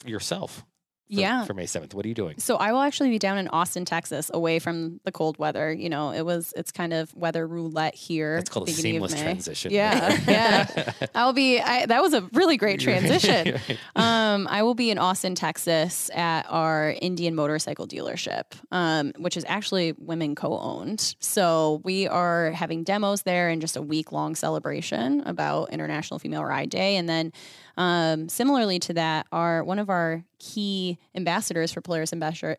for 0.00 0.08
yourself 0.08 0.64
for, 1.08 1.20
Yeah. 1.20 1.44
for 1.44 1.54
May 1.54 1.64
7th. 1.66 1.94
What 1.94 2.04
are 2.04 2.08
you 2.08 2.14
doing? 2.14 2.34
So 2.38 2.56
I 2.56 2.72
will 2.72 2.80
actually 2.80 3.10
be 3.10 3.18
down 3.18 3.38
in 3.38 3.48
Austin, 3.48 3.84
Texas, 3.84 4.30
away 4.34 4.58
from 4.58 5.00
the 5.04 5.12
cold 5.12 5.38
weather. 5.38 5.72
You 5.72 5.88
know, 5.88 6.10
it 6.12 6.22
was 6.22 6.52
it's 6.56 6.72
kind 6.72 6.92
of 6.92 7.14
weather 7.14 7.46
roulette 7.46 7.94
here. 7.94 8.36
That's 8.36 8.50
called 8.50 8.68
a 8.68 8.72
seamless 8.72 9.14
transition. 9.20 9.72
Yeah, 9.72 10.18
yeah. 10.28 10.92
I'll 11.14 11.32
be. 11.32 11.60
I, 11.60 11.86
that 11.86 12.02
was 12.02 12.12
a 12.14 12.22
really 12.32 12.56
great 12.56 12.80
transition. 12.86 13.58
Um, 13.94 14.46
I 14.50 14.62
will 14.62 14.74
be 14.74 14.90
in 14.90 14.98
Austin, 14.98 15.34
Texas, 15.34 16.10
at 16.14 16.46
our 16.48 16.94
Indian 17.00 17.34
motorcycle 17.34 17.86
dealership, 17.86 18.44
um, 18.72 19.12
which 19.18 19.36
is 19.36 19.44
actually 19.48 19.92
women 19.98 20.34
co-owned. 20.34 21.14
So 21.20 21.80
we 21.84 22.08
are 22.08 22.50
having 22.52 22.84
demos 22.84 23.22
there 23.22 23.48
and 23.48 23.60
just 23.60 23.76
a 23.76 23.82
week 23.82 24.12
long 24.12 24.34
celebration 24.34 25.20
about 25.26 25.70
International 25.70 26.18
Female 26.18 26.44
Ride 26.44 26.70
Day, 26.70 26.96
and 26.96 27.08
then. 27.08 27.32
Um, 27.78 28.30
similarly 28.30 28.78
to 28.78 28.94
that, 28.94 29.26
our 29.32 29.62
one 29.62 29.78
of 29.78 29.90
our 29.90 30.24
key 30.38 30.98
ambassadors 31.14 31.72
for 31.72 31.80
Polaris 31.80 32.12
Ambassador, 32.12 32.56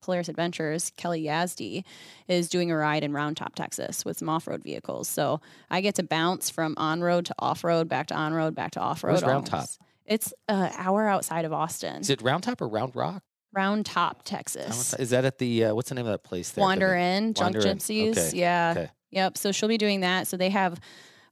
Polaris 0.00 0.28
Adventures, 0.28 0.92
Kelly 0.96 1.24
Yazdi, 1.24 1.84
is 2.28 2.48
doing 2.48 2.70
a 2.70 2.76
ride 2.76 3.04
in 3.04 3.12
Round 3.12 3.36
Top, 3.36 3.54
Texas 3.54 4.04
with 4.04 4.18
some 4.18 4.28
off 4.28 4.46
road 4.46 4.62
vehicles. 4.62 5.08
So 5.08 5.40
I 5.70 5.80
get 5.80 5.96
to 5.96 6.02
bounce 6.02 6.50
from 6.50 6.74
on 6.76 7.00
road 7.00 7.26
to 7.26 7.34
off 7.38 7.64
road, 7.64 7.88
back 7.88 8.06
to 8.08 8.14
on 8.14 8.32
road, 8.32 8.54
back 8.54 8.72
to 8.72 8.80
off 8.80 9.04
road. 9.04 9.22
Round 9.22 9.46
Top? 9.46 9.66
It's 10.06 10.32
an 10.48 10.72
hour 10.76 11.06
outside 11.08 11.44
of 11.44 11.52
Austin. 11.52 12.00
Is 12.00 12.10
it 12.10 12.22
Round 12.22 12.42
Top 12.42 12.60
or 12.62 12.68
Round 12.68 12.94
Rock? 12.96 13.22
Round 13.52 13.84
Top, 13.84 14.22
Texas. 14.24 14.94
Is 14.94 15.10
that 15.10 15.24
at 15.24 15.38
the, 15.38 15.66
uh, 15.66 15.74
what's 15.74 15.88
the 15.88 15.94
name 15.94 16.06
of 16.06 16.12
that 16.12 16.24
place 16.24 16.50
there? 16.52 16.62
Wander 16.62 16.94
Inn, 16.94 17.34
Junk 17.34 17.56
Gypsies. 17.56 18.16
Okay. 18.16 18.38
Yeah. 18.38 18.74
Okay. 18.76 18.90
Yep. 19.10 19.38
So 19.38 19.52
she'll 19.52 19.68
be 19.68 19.78
doing 19.78 20.00
that. 20.00 20.26
So 20.26 20.36
they 20.36 20.50
have 20.50 20.78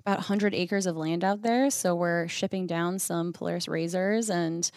about 0.01 0.19
100 0.19 0.55
acres 0.55 0.87
of 0.87 0.97
land 0.97 1.25
out 1.25 1.43
there. 1.43 1.71
So 1.71 1.95
we're 1.95 2.29
shipping 2.29 2.67
down 2.67 2.99
some 2.99 3.33
Polaris 3.33 3.69
Razors 3.69 4.31
and 4.31 4.71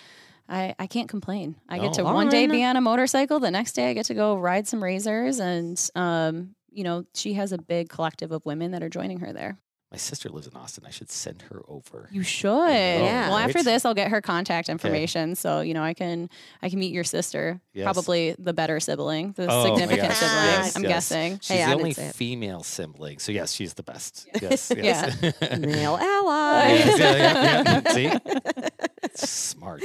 I, 0.50 0.74
I 0.80 0.88
can't 0.88 1.08
complain. 1.08 1.56
I 1.70 1.78
get 1.80 1.94
to 1.94 2.02
Oh. 2.02 2.14
one 2.14 2.28
day 2.30 2.48
be 2.48 2.64
on 2.64 2.76
a 2.76 2.82
motorcycle. 2.82 3.40
The 3.40 3.52
next 3.52 3.74
day 3.74 3.90
I 3.90 3.94
get 3.94 4.06
to 4.08 4.14
go 4.16 4.36
ride 4.38 4.68
some 4.68 4.84
Razors. 4.84 5.40
And, 5.40 5.80
um, 5.96 6.56
you 6.72 6.84
know, 6.84 7.06
she 7.14 7.34
has 7.34 7.52
a 7.52 7.58
big 7.58 7.90
collective 7.90 8.32
of 8.32 8.46
women 8.46 8.72
that 8.72 8.82
are 8.84 8.90
joining 8.90 9.20
her 9.20 9.32
there. 9.32 9.60
My 9.92 9.98
sister 9.98 10.30
lives 10.30 10.46
in 10.46 10.56
Austin. 10.56 10.84
I 10.86 10.92
should 10.92 11.10
send 11.10 11.42
her 11.50 11.64
over. 11.68 12.10
You 12.12 12.22
should. 12.22 12.48
Yeah. 12.70 13.30
Well, 13.30 13.38
after 13.40 13.64
this, 13.64 13.86
I'll 13.86 13.96
get 13.96 14.10
her 14.12 14.22
contact 14.22 14.70
information, 14.70 15.34
so 15.34 15.62
you 15.62 15.74
know 15.74 15.82
I 15.82 15.96
can 15.96 16.30
I 16.62 16.70
can 16.70 16.78
meet 16.78 16.94
your 16.94 17.04
sister, 17.04 17.60
Yes. 17.74 17.86
probably 17.86 18.36
the 18.38 18.54
better 18.54 18.80
sibling, 18.80 19.32
the 19.36 19.48
Oh, 19.50 19.64
significant 19.66 20.10
gosh. 20.10 20.18
sibling. 20.20 20.46
Yes, 20.46 20.76
I'm 20.76 20.84
yes. 20.84 20.90
guessing. 20.92 21.40
She's 21.40 21.48
Hey, 21.48 21.64
I 21.64 21.66
the 21.66 21.70
didn't 21.72 21.80
only 21.82 21.94
say 21.94 22.06
it. 22.06 22.16
female 22.16 22.62
sibling. 22.62 23.18
So, 23.18 23.32
yes, 23.32 23.52
she's 23.52 23.74
the 23.74 23.82
best. 23.84 24.28
Yes. 24.42 24.72
yes. 24.78 25.20
Male 25.58 25.98
ally. 25.98 26.68
Yes, 26.68 27.00
yeah, 27.00 27.16
yeah, 27.16 27.82
yeah. 27.86 27.92
See? 27.94 29.16
Smart. 29.16 29.82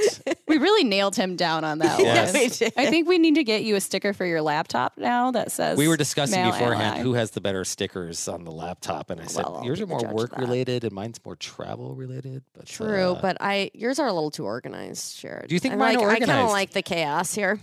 We 0.47 0.57
really 0.57 0.83
nailed 0.83 1.15
him 1.15 1.35
down 1.35 1.63
on 1.63 1.79
that 1.79 1.99
Yes. 1.99 2.33
one. 2.61 2.71
we. 2.77 2.83
I 2.83 2.89
think 2.89 3.07
we 3.07 3.17
need 3.17 3.35
to 3.35 3.43
get 3.43 3.63
you 3.63 3.75
a 3.75 3.81
sticker 3.81 4.13
for 4.13 4.25
your 4.25 4.41
laptop 4.41 4.97
now 4.97 5.31
that 5.31 5.51
says. 5.51 5.77
We 5.77 5.87
were 5.87 5.97
discussing 5.97 6.41
male 6.41 6.51
beforehand 6.51 6.95
ally. 6.97 7.01
who 7.03 7.13
has 7.13 7.31
the 7.31 7.41
better 7.41 7.63
stickers 7.65 8.27
on 8.27 8.43
the 8.43 8.51
laptop, 8.51 9.09
and 9.09 9.19
I 9.19 9.25
said 9.25 9.45
Well, 9.45 9.57
I'll 9.57 9.65
yours 9.65 9.81
are 9.81 9.85
the 9.85 9.94
more 9.95 10.09
judge 10.11 10.13
work 10.13 10.29
that. 10.31 10.39
related, 10.39 10.83
and 10.83 10.93
mine's 10.93 11.19
more 11.25 11.35
travel 11.35 11.95
related. 11.95 12.43
But 12.53 12.65
True, 12.67 13.13
uh, 13.13 13.21
but 13.21 13.37
I 13.39 13.71
yours 13.73 13.99
are 13.99 14.07
a 14.07 14.13
little 14.13 14.31
too 14.31 14.45
organized, 14.45 15.19
Jared. 15.19 15.47
Do 15.49 15.55
you 15.55 15.59
think 15.59 15.73
I 15.75 15.77
mine 15.77 15.95
like, 15.95 16.05
are 16.05 16.09
I 16.11 16.19
kind 16.19 16.31
of 16.41 16.49
like 16.49 16.71
the 16.71 16.81
chaos 16.81 17.33
here. 17.33 17.59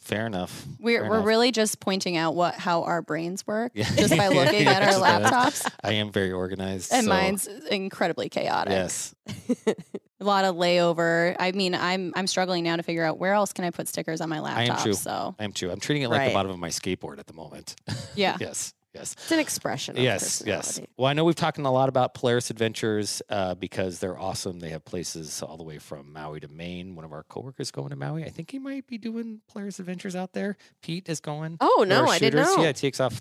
fair 0.00 0.26
enough. 0.26 0.66
We're 0.78 1.00
Fair 1.00 1.08
we're 1.08 1.16
enough. 1.16 1.26
really 1.26 1.50
just 1.52 1.80
pointing 1.80 2.16
out 2.16 2.34
what 2.34 2.54
how 2.56 2.82
our 2.82 3.00
brains 3.02 3.46
work 3.46 3.72
Yeah. 3.74 3.84
just 3.96 4.16
by 4.16 4.28
looking 4.38 4.66
at 4.66 4.82
our 4.82 4.88
Just 4.90 5.00
by- 5.00 5.20
laptops. 5.22 5.70
I 5.82 5.92
am 5.94 6.12
very 6.12 6.30
organized, 6.32 6.92
And 6.92 7.04
so- 7.04 7.08
mine's 7.10 7.46
incredibly 7.46 8.28
chaotic. 8.28 8.72
yes. 8.72 9.14
A 10.20 10.24
lot 10.24 10.44
of 10.44 10.54
layover. 10.56 11.36
I 11.38 11.52
mean, 11.52 11.74
I'm 11.74 12.12
I'm 12.16 12.26
struggling 12.26 12.64
now 12.64 12.76
to 12.76 12.82
figure 12.82 13.04
out 13.04 13.18
where 13.18 13.34
else 13.34 13.52
can 13.52 13.64
I 13.64 13.70
put 13.70 13.88
stickers 13.88 14.20
on 14.22 14.28
my 14.30 14.40
laptop. 14.40 14.58
I 14.58 14.62
am 14.62 14.68
laptop. 14.68 14.84
too. 14.86 14.92
So 14.94 15.34
I'm 15.38 15.52
too. 15.52 15.70
I'm 15.70 15.80
treating 15.80 16.02
it 16.02 16.08
like 16.08 16.18
Right. 16.20 16.28
the 16.28 16.34
bottom 16.34 16.50
of 16.50 16.58
my 16.58 16.70
skateboard 16.70 17.18
at 17.18 17.26
the 17.26 17.34
moment. 17.34 17.74
yeah. 18.14 18.36
yes. 18.40 18.72
Yes. 18.94 19.12
It's 19.14 19.32
an 19.32 19.40
expression. 19.40 19.96
Of 19.96 20.02
Yes, 20.04 20.42
yes. 20.46 20.80
Well, 20.96 21.08
I 21.08 21.14
know 21.14 21.24
we've 21.24 21.34
talked 21.34 21.58
a 21.58 21.68
lot 21.68 21.88
about 21.88 22.14
Polaris 22.14 22.50
Adventures 22.50 23.22
uh, 23.28 23.54
because 23.54 23.98
they're 23.98 24.18
awesome. 24.18 24.60
They 24.60 24.70
have 24.70 24.84
places 24.84 25.42
all 25.42 25.56
the 25.56 25.64
way 25.64 25.78
from 25.78 26.12
Maui 26.12 26.40
to 26.40 26.48
Maine. 26.48 26.94
One 26.94 27.04
of 27.04 27.12
our 27.12 27.24
coworkers 27.24 27.70
going 27.70 27.90
to 27.90 27.96
Maui. 27.96 28.24
I 28.24 28.28
think 28.28 28.50
he 28.50 28.58
might 28.58 28.86
be 28.86 28.98
doing 28.98 29.40
Polaris 29.48 29.80
Adventures 29.80 30.14
out 30.14 30.32
there. 30.32 30.56
Pete 30.80 31.08
is 31.08 31.20
going. 31.20 31.56
Oh 31.60 31.84
no, 31.86 32.06
I 32.06 32.18
didn't 32.18 32.42
know. 32.44 32.62
Yeah, 32.62 32.68
he 32.68 32.72
takes 32.72 33.00
off 33.00 33.20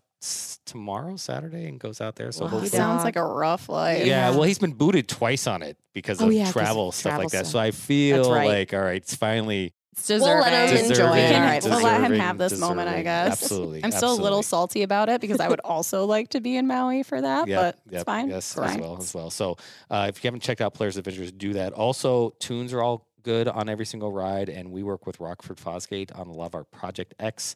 tomorrow, 0.65 1.15
Saturday, 1.17 1.67
and 1.67 1.79
goes 1.79 1.99
out 2.01 2.15
there. 2.15 2.31
So 2.31 2.45
Wow. 2.45 2.59
He 2.59 2.67
sounds 2.67 3.03
like 3.03 3.15
a 3.15 3.23
rough 3.25 3.69
life. 3.69 3.99
yeah. 3.99 4.05
Yeah. 4.05 4.29
Well, 4.31 4.43
he's 4.43 4.59
been 4.59 4.73
booted 4.73 5.07
twice 5.07 5.47
on 5.47 5.61
it 5.61 5.77
because 5.93 6.21
Oh, 6.21 6.27
of 6.27 6.33
yeah, 6.33 6.43
'cause 6.45 6.49
of 6.49 6.53
travel 6.53 6.91
stuff 6.91 7.09
travel 7.11 7.23
like 7.25 7.31
that. 7.31 7.45
stuff. 7.45 7.51
So 7.51 7.59
I 7.59 7.71
feel 7.71 8.31
right. 8.33 8.47
like 8.47 8.73
all 8.73 8.81
right, 8.81 8.97
it's 9.01 9.15
finally 9.15 9.73
It's 9.95 10.09
We'll 10.09 10.21
let 10.21 10.51
him 10.71 10.87
deserving. 10.87 10.89
enjoy 10.89 11.17
it. 11.19 11.35
All 11.35 11.41
right, 11.41 11.63
we'll 11.63 11.83
let 11.83 12.01
him 12.01 12.13
have 12.13 12.39
this 12.39 12.57
moment, 12.57 12.89
I 12.89 13.03
guess. 13.03 13.43
Absolutely. 13.43 13.83
I'm 13.83 13.91
still 13.91 14.13
a 14.13 14.21
little 14.23 14.41
salty 14.41 14.81
about 14.81 15.07
it 15.07 15.21
because 15.21 15.39
I 15.39 15.47
would 15.47 15.59
also 15.59 16.05
like 16.07 16.29
to 16.29 16.41
be 16.41 16.57
in 16.57 16.65
Maui 16.65 17.03
for 17.03 17.21
that, 17.21 17.47
Yep, 17.47 17.59
but 17.61 17.79
yep, 17.91 17.99
it's 17.99 18.03
fine. 18.03 18.27
Yes, 18.29 18.57
It's 18.57 18.71
as 18.71 18.77
well, 18.79 18.97
as 18.99 19.13
well. 19.13 19.29
So 19.29 19.55
uh, 19.91 20.07
if 20.09 20.23
you 20.23 20.27
haven't 20.29 20.39
checked 20.41 20.61
out 20.61 20.73
Polaris 20.73 20.95
Adventures, 20.97 21.31
do 21.31 21.53
that. 21.53 21.73
Also, 21.73 22.31
tunes 22.39 22.73
are 22.73 22.81
all 22.81 23.05
good 23.23 23.47
on 23.47 23.69
every 23.69 23.85
single 23.85 24.11
ride, 24.11 24.49
and 24.49 24.71
we 24.71 24.83
work 24.83 25.07
with 25.07 25.19
Rockford 25.19 25.57
Fosgate 25.57 26.17
on 26.17 26.27
a 26.27 26.31
lot 26.31 26.47
of 26.47 26.55
our 26.55 26.63
Project 26.65 27.13
X 27.19 27.55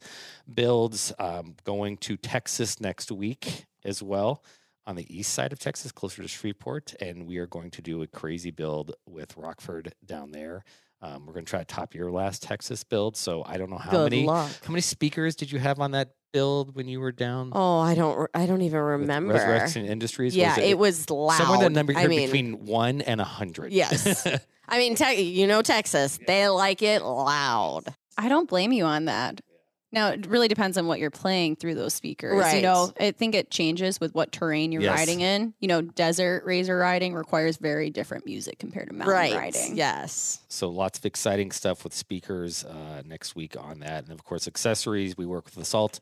builds. 0.52 1.14
Um, 1.20 1.56
going 1.64 1.98
to 1.98 2.18
Texas 2.18 2.80
next 2.82 3.12
week 3.12 3.66
as 3.84 4.02
well. 4.02 4.44
On 4.86 4.96
the 4.96 5.06
east 5.16 5.34
side 5.34 5.52
of 5.52 5.60
Texas, 5.60 5.92
closer 5.92 6.22
to 6.22 6.28
Shreveport, 6.28 6.96
and 7.02 7.28
we 7.28 7.38
are 7.38 7.48
going 7.48 7.72
to 7.72 7.82
do 7.82 8.02
a 8.02 8.08
crazy 8.08 8.52
build 8.52 8.94
with 9.06 9.36
Rockford 9.36 9.94
down 10.06 10.32
there. 10.32 10.64
Um, 11.02 11.26
we're 11.28 11.34
going 11.34 11.46
to 11.46 11.50
try 11.50 11.60
to 11.60 11.66
top 11.66 11.94
your 11.94 12.12
last 12.12 12.42
Texas 12.42 12.84
build. 12.84 13.16
So 13.16 13.44
I 13.46 13.58
don't 13.58 13.70
know 13.70 13.78
how 13.78 13.92
Good 13.92 14.12
many 14.12 14.26
luck. 14.26 14.52
how 14.64 14.72
many 14.72 14.82
speakers 14.82 15.36
did 15.36 15.52
you 15.52 15.60
have 15.60 15.80
on 15.80 15.92
that 15.92 16.14
build 16.34 16.76
when 16.76 16.88
you 16.88 17.00
were 17.00 17.12
down? 17.12 17.52
Oh, 17.54 17.80
I 17.80 17.94
don't. 17.94 18.30
I 18.34 18.46
don't 18.48 18.62
even 18.64 18.80
remember. 18.80 19.34
Resurrection 19.34 19.86
Industries. 19.86 20.36
yeah, 20.36 20.56
was 20.56 20.66
it, 20.66 20.78
was 20.78 21.10
loud. 21.10 21.38
somewhere 21.38 21.68
in 21.68 21.74
the 21.74 21.78
number 21.78 21.94
I 21.96 22.08
mean, 22.08 22.22
between 22.26 22.66
one 22.66 23.02
and 23.02 23.22
a 23.22 23.26
hundred. 23.26 23.74
Yes. 23.74 24.26
I 24.68 24.80
mean, 24.80 24.96
te- 24.96 25.22
you 25.22 25.48
know, 25.48 25.62
Texas, 25.62 26.20
they 26.26 26.48
like 26.50 26.82
it 26.82 27.02
loud. 27.04 27.84
I 28.18 28.28
don't 28.30 28.50
blame 28.50 28.72
you 28.74 28.84
on 28.86 29.06
that. 29.06 29.42
Now, 29.92 30.10
it 30.10 30.28
really 30.28 30.48
depends 30.50 30.78
on 30.78 30.86
what 30.88 31.00
you're 31.00 31.10
playing 31.10 31.56
through 31.56 31.76
those 31.76 31.94
speakers. 31.94 32.38
Right. 32.38 32.58
You 32.58 32.62
know, 32.64 32.92
I 33.00 33.12
think 33.12 33.36
it 33.36 33.50
changes 33.50 34.00
with 34.00 34.14
what 34.14 34.32
terrain 34.32 34.72
you're 34.72 34.82
Yes. 34.82 34.98
riding 34.98 35.22
in. 35.22 35.54
You 35.60 35.70
know, 35.70 35.82
desert 35.82 36.44
razor 36.46 36.78
riding 36.78 37.14
requires 37.14 37.58
very 37.58 37.90
different 37.90 38.26
music 38.26 38.60
compared 38.60 38.90
to 38.90 38.94
mountain 38.94 39.14
right. 39.16 39.34
riding. 39.34 39.78
Yes. 39.78 40.40
so 40.50 40.70
lots 40.70 41.00
of 41.00 41.06
exciting 41.06 41.52
stuff 41.52 41.84
with 41.84 41.94
speakers 41.94 42.66
uh, 42.66 43.02
next 43.06 43.36
week 43.36 43.56
on 43.58 43.80
that, 43.80 44.04
and 44.04 44.12
of 44.12 44.24
course 44.24 44.48
accessories. 44.48 45.18
We 45.18 45.26
work 45.26 45.46
with 45.46 45.58
Assault 45.58 46.00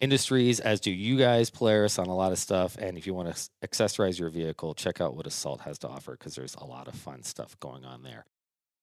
Industries, 0.00 0.58
as 0.58 0.80
do 0.80 0.90
you 0.90 1.16
guys, 1.16 1.48
Polaris, 1.48 1.96
on 2.00 2.08
a 2.08 2.16
lot 2.16 2.32
of 2.32 2.38
stuff. 2.38 2.76
And 2.76 2.98
if 2.98 3.06
you 3.06 3.14
want 3.14 3.32
to 3.36 3.48
accessorize 3.66 4.18
your 4.18 4.30
vehicle, 4.30 4.74
check 4.74 5.00
out 5.00 5.14
what 5.14 5.28
Assault 5.28 5.60
has 5.60 5.78
to 5.80 5.88
offer 5.88 6.12
because 6.18 6.34
there's 6.34 6.56
a 6.56 6.64
lot 6.64 6.88
of 6.88 6.94
fun 6.96 7.22
stuff 7.22 7.58
going 7.60 7.84
on 7.84 8.02
there. 8.02 8.24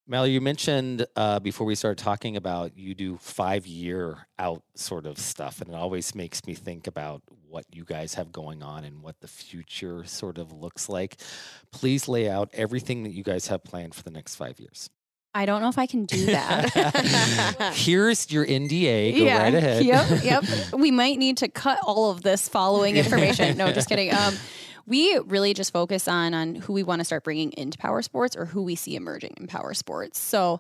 Mallory, 0.09 0.31
you 0.31 0.41
mentioned 0.41 1.05
uh, 1.15 1.39
before 1.39 1.67
we 1.67 1.75
started 1.75 2.03
talking 2.03 2.35
about 2.35 2.75
you 2.75 2.95
do 2.95 3.17
five 3.17 3.67
year 3.67 4.25
out 4.39 4.63
sort 4.73 5.05
of 5.05 5.19
stuff, 5.19 5.61
and 5.61 5.69
it 5.69 5.75
always 5.75 6.15
makes 6.15 6.43
me 6.47 6.55
think 6.55 6.87
about 6.87 7.21
what 7.47 7.65
you 7.71 7.85
guys 7.85 8.15
have 8.15 8.31
going 8.31 8.63
on 8.63 8.83
and 8.83 9.03
what 9.03 9.19
the 9.19 9.27
future 9.27 10.03
sort 10.05 10.39
of 10.39 10.51
looks 10.51 10.89
like. 10.89 11.17
Please 11.71 12.07
lay 12.07 12.27
out 12.27 12.49
everything 12.53 13.03
that 13.03 13.11
you 13.11 13.21
guys 13.21 13.49
have 13.49 13.63
planned 13.63 13.93
for 13.93 14.01
the 14.01 14.09
next 14.09 14.33
five 14.33 14.59
years. 14.59 14.89
I 15.35 15.45
don't 15.45 15.61
know 15.61 15.69
if 15.69 15.77
I 15.77 15.85
can 15.85 16.05
do 16.05 16.25
that. 16.25 17.73
Here's 17.75 18.31
your 18.31 18.47
NDA. 18.47 19.15
Go 19.15 19.25
right 19.27 19.53
ahead. 19.53 19.85
Yep, 19.85 20.23
yep. 20.23 20.43
we 20.73 20.89
might 20.89 21.19
need 21.19 21.37
to 21.37 21.47
cut 21.49 21.77
all 21.83 22.09
of 22.09 22.23
this 22.23 22.49
following 22.49 22.97
information. 22.97 23.57
No, 23.57 23.71
just 23.71 23.87
kidding. 23.87 24.11
Um, 24.11 24.33
we 24.89 25.17
really 25.19 25.53
just 25.53 25.71
focus 25.71 26.07
on 26.07 26.33
on 26.33 26.55
who 26.55 26.73
we 26.73 26.83
want 26.83 26.99
to 26.99 27.05
start 27.05 27.23
bringing 27.23 27.53
into 27.53 27.77
power 27.77 28.01
sports 28.01 28.35
or 28.35 28.45
who 28.45 28.63
we 28.63 28.75
see 28.75 28.95
emerging 28.95 29.35
in 29.37 29.47
power 29.47 29.73
sports. 29.73 30.19
So. 30.19 30.59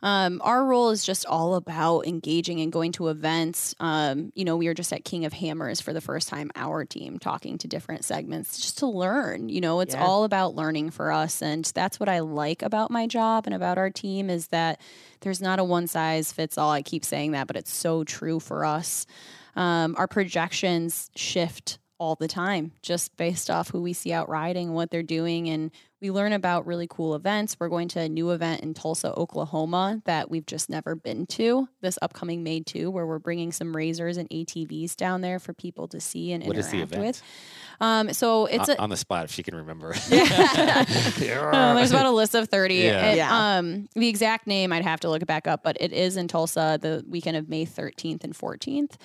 Um, 0.00 0.40
our 0.44 0.64
role 0.64 0.90
is 0.90 1.04
just 1.04 1.26
all 1.26 1.56
about 1.56 2.06
engaging 2.06 2.60
and 2.60 2.70
going 2.70 2.92
to 2.92 3.08
events. 3.08 3.74
Um, 3.80 4.30
you 4.36 4.44
know, 4.44 4.56
we 4.56 4.68
were 4.68 4.74
just 4.74 4.92
at 4.92 5.04
King 5.04 5.24
of 5.24 5.32
Hammers 5.32 5.80
for 5.80 5.92
the 5.92 6.00
first 6.00 6.28
time, 6.28 6.52
our 6.54 6.84
team 6.84 7.18
talking 7.18 7.58
to 7.58 7.66
different 7.66 8.04
segments 8.04 8.60
just 8.60 8.78
to 8.78 8.86
learn. 8.86 9.48
You 9.48 9.60
know, 9.60 9.80
it's 9.80 9.96
Yeah. 9.96 10.04
all 10.06 10.22
about 10.22 10.54
learning 10.54 10.90
for 10.90 11.10
us. 11.10 11.42
And 11.42 11.64
that's 11.74 11.98
what 11.98 12.08
I 12.08 12.20
like 12.20 12.62
about 12.62 12.92
my 12.92 13.08
job 13.08 13.46
and 13.46 13.54
about 13.56 13.76
our 13.76 13.90
team 13.90 14.30
is 14.30 14.46
that 14.48 14.80
there's 15.22 15.40
not 15.40 15.58
a 15.58 15.64
one 15.64 15.88
size 15.88 16.30
fits 16.30 16.56
all. 16.56 16.70
I 16.70 16.82
keep 16.82 17.04
saying 17.04 17.32
that, 17.32 17.48
but 17.48 17.56
it's 17.56 17.74
so 17.74 18.04
true 18.04 18.38
for 18.38 18.64
us. 18.64 19.04
Um, 19.56 19.96
our 19.98 20.06
projections 20.06 21.10
shift 21.16 21.80
all 21.98 22.14
the 22.14 22.28
time 22.28 22.72
just 22.82 23.16
based 23.16 23.50
off 23.50 23.70
who 23.70 23.82
we 23.82 23.92
see 23.92 24.12
out 24.12 24.28
riding, 24.28 24.72
what 24.72 24.90
they're 24.90 25.02
doing, 25.02 25.48
and 25.48 25.70
We 26.00 26.12
learn 26.12 26.32
about 26.32 26.64
really 26.66 26.86
cool 26.88 27.16
events. 27.16 27.56
We're 27.58 27.68
going 27.68 27.88
to 27.88 28.00
a 28.00 28.08
new 28.08 28.30
event 28.30 28.62
in 28.62 28.72
Tulsa, 28.72 29.12
Oklahoma 29.14 30.00
that 30.04 30.30
we've 30.30 30.46
just 30.46 30.70
never 30.70 30.94
been 30.94 31.26
to 31.26 31.68
this 31.80 31.98
upcoming 32.02 32.44
May 32.44 32.60
2, 32.60 32.88
where 32.90 33.04
we're 33.04 33.18
bringing 33.18 33.50
some 33.50 33.74
razors 33.74 34.16
and 34.16 34.30
ATVs 34.30 34.94
down 34.94 35.22
there 35.22 35.40
for 35.40 35.52
people 35.52 35.88
to 35.88 36.00
see 36.00 36.32
and 36.32 36.44
What 36.44 36.56
is 36.56 36.72
interact 36.72 36.90
the 36.90 36.96
event? 36.98 37.06
with. 37.08 37.22
Um, 37.80 38.12
so 38.12 38.46
it's 38.46 38.68
on, 38.68 38.76
a, 38.76 38.82
on 38.82 38.90
the 38.90 38.96
spot 38.96 39.24
if 39.24 39.32
she 39.32 39.42
can 39.42 39.54
remember. 39.56 39.94
Uh, 40.08 40.84
there's 41.74 41.90
about 41.90 42.06
a 42.06 42.10
list 42.10 42.34
of 42.34 42.48
30. 42.48 42.74
Yeah. 42.74 43.10
It, 43.10 43.16
Yeah. 43.16 43.56
Um, 43.58 43.88
the 43.94 44.08
exact 44.08 44.46
name 44.46 44.72
I'd 44.72 44.84
have 44.84 45.00
to 45.00 45.10
look 45.10 45.22
it 45.22 45.26
back 45.26 45.46
up, 45.46 45.62
but 45.62 45.76
it 45.80 45.92
is 45.92 46.16
in 46.16 46.28
Tulsa 46.28 46.78
the 46.80 47.04
weekend 47.08 47.36
of 47.36 47.48
May 47.48 47.66
13th 47.66 48.24
and 48.24 48.34
14th. 48.34 48.96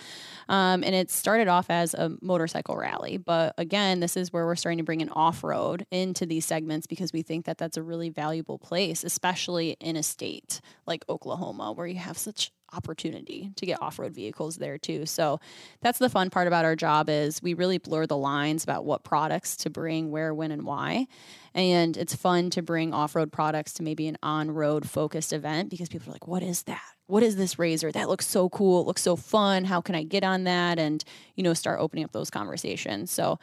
Um, 0.50 0.84
and 0.84 0.94
it 0.96 1.10
started 1.10 1.48
off 1.48 1.68
as 1.70 1.94
a 1.94 2.12
motorcycle 2.22 2.76
rally. 2.76 3.18
But 3.18 3.54
again, 3.58 4.00
this 4.00 4.18
is 4.18 4.32
where 4.34 4.46
we're 4.46 4.56
starting 4.56 4.78
to 4.80 4.84
bring 4.84 5.02
an 5.02 5.10
off 5.10 5.44
road 5.44 5.86
into 5.92 6.26
these 6.26 6.46
segments 6.46 6.83
because 6.88 7.14
we 7.14 7.22
think 7.22 7.46
that 7.46 7.58
that's 7.58 7.78
a 7.78 7.84
really 7.84 8.10
valuable 8.10 8.58
place, 8.60 9.04
especially 9.04 9.78
in 9.80 9.96
a 9.96 10.04
state 10.04 10.62
like 10.86 11.06
Oklahoma 11.10 11.72
where 11.72 11.88
you 11.88 11.98
have 11.98 12.18
such 12.18 12.52
opportunity 12.76 13.52
to 13.56 13.66
get 13.66 13.82
off-road 13.82 14.14
vehicles 14.16 14.56
there 14.56 14.78
too. 14.78 15.06
So 15.06 15.40
that's 15.82 16.00
the 16.00 16.10
fun 16.10 16.30
part 16.30 16.48
about 16.48 16.66
our 16.66 16.76
job 16.76 17.10
is 17.10 17.42
we 17.42 17.54
really 17.54 17.78
blur 17.78 18.08
the 18.08 18.18
lines 18.18 18.64
about 18.64 18.84
what 18.84 19.04
products 19.04 19.56
to 19.58 19.70
bring 19.70 20.10
where 20.10 20.34
when 20.34 20.52
and 20.52 20.64
why. 20.64 21.06
And 21.54 21.96
it's 21.96 22.16
fun 22.16 22.50
to 22.52 22.64
bring 22.64 22.92
off-road 22.94 23.32
products 23.32 23.74
to 23.74 23.84
maybe 23.84 24.08
an 24.08 24.18
on-road 24.24 24.90
focused 24.90 25.34
event 25.34 25.70
because 25.70 25.88
people 25.88 26.10
are 26.10 26.14
like, 26.14 26.28
"What 26.28 26.42
is 26.42 26.64
that? 26.64 26.82
What 27.06 27.22
is 27.22 27.36
this 27.36 27.60
razor? 27.60 27.92
That 27.92 28.10
looks 28.10 28.26
so 28.26 28.50
cool. 28.50 28.82
It 28.82 28.88
looks 28.88 29.04
so 29.04 29.16
fun. 29.16 29.66
How 29.66 29.80
can 29.80 29.94
I 29.94 30.02
get 30.02 30.24
on 30.24 30.46
that?" 30.46 30.80
And 30.80 31.04
you 31.36 31.44
know, 31.44 31.54
start 31.54 31.80
opening 31.80 32.06
up 32.06 32.12
those 32.12 32.32
conversations. 32.32 33.12
So 33.12 33.38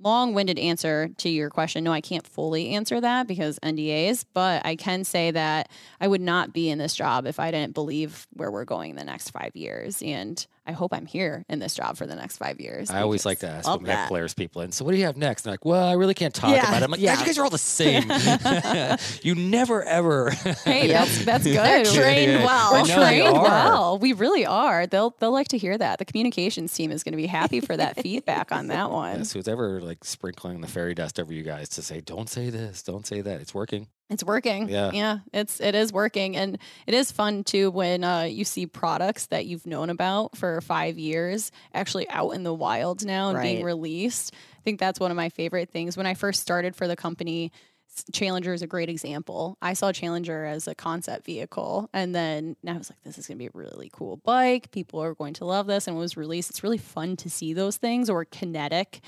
long-winded 0.00 0.58
answer 0.58 1.08
to 1.18 1.28
your 1.28 1.50
question. 1.50 1.84
No 1.84 1.92
i 1.92 2.00
can't 2.00 2.26
fully 2.26 2.70
answer 2.70 3.00
that 3.00 3.26
because 3.26 3.58
ndas 3.60 4.24
but 4.34 4.64
i 4.64 4.76
can 4.76 5.04
say 5.04 5.30
that 5.30 5.70
i 6.00 6.08
would 6.08 6.20
not 6.20 6.52
be 6.52 6.70
in 6.70 6.78
this 6.78 6.94
job 6.94 7.26
if 7.26 7.38
i 7.38 7.50
didn't 7.50 7.74
believe 7.74 8.26
where 8.32 8.50
we're 8.50 8.64
going 8.64 8.90
in 8.90 8.96
the 8.96 9.04
next 9.04 9.30
five 9.30 9.54
years. 9.54 10.02
And 10.02 10.46
i 10.66 10.72
hope 10.72 10.92
i'm 10.94 11.06
here 11.06 11.44
in 11.48 11.58
this 11.58 11.74
job 11.74 11.96
for 11.96 12.06
the 12.06 12.14
next 12.16 12.36
five 12.38 12.60
years 12.60 12.90
I 12.90 13.00
always 13.02 13.26
like 13.26 13.40
to 13.40 13.48
ask 13.48 13.66
Love 13.66 13.80
when 13.80 13.88
we 13.88 13.94
have 13.94 14.08
Polaris 14.08 14.34
people 14.34 14.62
in. 14.62 14.72
So 14.72 14.84
what 14.84 14.92
do 14.92 14.98
you 14.98 15.04
have 15.06 15.16
next? 15.16 15.42
And 15.42 15.46
they're 15.50 15.52
like, 15.54 15.64
well, 15.64 15.86
I 15.86 15.94
really 15.94 16.14
can't 16.14 16.34
talk 16.34 16.50
Yeah, 16.50 16.68
about 16.68 16.82
it. 16.82 16.84
I'm 16.84 16.90
like, 16.90 17.00
yeah. 17.00 17.18
You 17.18 17.26
guys 17.26 17.38
are 17.38 17.44
all 17.44 17.50
the 17.50 17.58
same. 17.58 18.04
you 19.22 19.34
never 19.34 19.82
ever. 19.84 20.30
hey 20.64 20.88
that's 20.88 21.24
that's 21.24 21.44
good 21.44 21.54
They're 21.56 21.84
trained 21.84 22.32
Yeah, 22.32 22.38
yeah. 22.38 22.44
well. 22.44 22.72
We're 22.72 22.78
I 22.78 22.82
know 22.82 23.00
they 23.00 23.20
trained 23.20 23.42
well. 23.42 23.98
We 23.98 24.12
really 24.12 24.46
are. 24.46 24.86
They'll 24.86 25.14
they'll 25.18 25.32
like 25.32 25.48
to 25.48 25.58
hear 25.58 25.76
that. 25.76 25.98
The 25.98 26.04
communications 26.04 26.72
team 26.72 26.90
is 26.90 27.02
going 27.02 27.12
to 27.12 27.16
be 27.16 27.26
happy 27.26 27.60
for 27.60 27.76
that 27.76 28.00
feedback 28.00 28.52
on 28.52 28.68
that 28.68 28.90
one. 29.04 29.18
Yes, 29.18 29.32
who's 29.32 29.48
ever 29.48 29.80
like 29.80 30.04
sprinkling 30.04 30.60
the 30.60 30.68
fairy 30.68 30.94
dust 30.94 31.18
over 31.18 31.32
you 31.32 31.42
guys 31.42 31.68
to 31.70 31.82
say, 31.82 32.00
don't 32.00 32.28
say 32.28 32.50
this, 32.50 32.82
don't 32.82 33.06
say 33.06 33.20
that. 33.20 33.40
It's 33.40 33.54
working. 33.54 33.88
It's 34.10 34.22
working. 34.22 34.68
Yeah. 34.68 34.90
Yeah. 34.92 35.18
It's 35.32 35.60
it 35.60 35.74
is 35.74 35.92
working. 35.92 36.36
And 36.36 36.58
it 36.86 36.94
is 36.94 37.10
fun 37.10 37.42
too 37.42 37.70
when 37.70 38.04
uh, 38.04 38.22
you 38.22 38.44
see 38.44 38.66
products 38.66 39.26
that 39.26 39.46
you've 39.46 39.66
known 39.66 39.90
about 39.90 40.36
for 40.36 40.60
five 40.60 40.98
years 40.98 41.50
actually 41.72 42.08
out 42.10 42.30
in 42.30 42.42
the 42.42 42.52
wild 42.52 43.04
now 43.04 43.30
and 43.30 43.38
being 43.42 43.64
released. 43.64 44.34
I 44.34 44.60
think 44.62 44.78
that's 44.78 45.00
one 45.00 45.10
of 45.10 45.16
my 45.16 45.30
favorite 45.30 45.70
things. 45.70 45.96
When 45.96 46.06
I 46.06 46.14
first 46.14 46.42
started 46.42 46.76
for 46.76 46.86
the 46.86 46.96
company, 46.96 47.50
Challenger 48.12 48.52
is 48.52 48.62
a 48.62 48.66
great 48.66 48.88
example. 48.88 49.56
I 49.62 49.74
saw 49.74 49.92
Challenger 49.92 50.44
as 50.44 50.66
a 50.66 50.74
concept 50.74 51.24
vehicle, 51.24 51.88
and 51.92 52.14
then 52.14 52.56
now 52.62 52.74
I 52.74 52.78
was 52.78 52.90
like, 52.90 53.00
this 53.02 53.18
is 53.18 53.26
going 53.26 53.38
to 53.38 53.42
be 53.42 53.46
a 53.46 53.50
really 53.54 53.90
cool 53.92 54.16
bike. 54.16 54.70
People 54.72 55.00
are 55.00 55.14
going 55.14 55.34
to 55.34 55.44
love 55.44 55.66
this. 55.66 55.86
And 55.86 55.96
it 55.96 56.00
was 56.00 56.16
released, 56.16 56.50
it's 56.50 56.62
really 56.62 56.78
fun 56.78 57.16
to 57.18 57.30
see 57.30 57.52
those 57.52 57.76
things. 57.76 58.10
Or 58.10 58.24
Kinetic, 58.24 59.00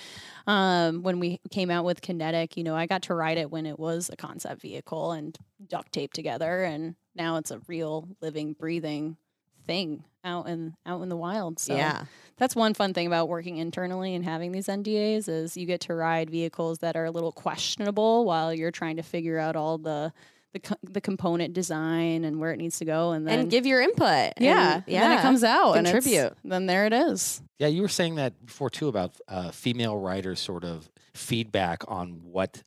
um, 0.46 1.02
when 1.02 1.18
we 1.18 1.40
came 1.50 1.70
out 1.70 1.84
with 1.84 2.00
Kinetic, 2.00 2.56
you 2.56 2.64
know, 2.64 2.76
I 2.76 2.86
got 2.86 3.02
to 3.02 3.14
ride 3.14 3.38
it 3.38 3.50
when 3.50 3.66
it 3.66 3.78
was 3.78 4.08
a 4.12 4.16
concept 4.16 4.62
vehicle 4.62 5.12
and 5.12 5.36
duct 5.66 5.92
taped 5.92 6.14
together, 6.14 6.62
and 6.62 6.94
now 7.14 7.36
it's 7.36 7.50
a 7.50 7.60
real 7.66 8.08
living, 8.20 8.52
breathing 8.52 9.16
thing 9.66 10.04
out 10.24 10.48
in 10.48 10.74
out 10.84 11.02
in 11.02 11.08
the 11.08 11.16
wild. 11.16 11.58
So 11.58 11.74
yeah. 11.76 12.04
that's 12.36 12.56
one 12.56 12.74
fun 12.74 12.94
thing 12.94 13.06
about 13.06 13.28
working 13.28 13.58
internally 13.58 14.14
and 14.14 14.24
having 14.24 14.52
these 14.52 14.66
NDAs 14.66 15.28
is 15.28 15.56
you 15.56 15.66
get 15.66 15.80
to 15.82 15.94
ride 15.94 16.30
vehicles 16.30 16.78
that 16.78 16.96
are 16.96 17.04
a 17.04 17.10
little 17.10 17.32
questionable 17.32 18.24
while 18.24 18.52
you're 18.52 18.70
trying 18.72 18.96
to 18.96 19.02
figure 19.02 19.38
out 19.38 19.56
all 19.56 19.78
the 19.78 20.12
the, 20.52 20.60
co- 20.60 20.76
the 20.82 21.00
component 21.02 21.52
design 21.52 22.24
and 22.24 22.40
where 22.40 22.50
it 22.50 22.56
needs 22.56 22.78
to 22.78 22.86
go, 22.86 23.12
and 23.12 23.28
then 23.28 23.40
And 23.40 23.50
give 23.50 23.66
your 23.66 23.82
input. 23.82 24.32
yeah, 24.38 24.76
And, 24.76 24.84
yeah, 24.86 25.08
then 25.08 25.18
it 25.18 25.22
comes 25.22 25.44
out 25.44 25.74
and 25.76 25.86
it's- 25.86 26.02
Contribute. 26.04 26.32
then 26.44 26.64
there 26.66 26.86
it 26.86 26.94
is. 26.94 27.42
Yeah, 27.58 27.66
you 27.66 27.82
were 27.82 27.88
saying 27.88 28.14
that 28.14 28.32
before 28.46 28.70
too 28.70 28.88
about 28.88 29.16
uh, 29.28 29.50
female 29.50 29.98
riders 29.98 30.40
sort 30.40 30.64
of 30.64 30.88
feedback 31.12 31.84
on 31.88 32.20
what 32.22 32.62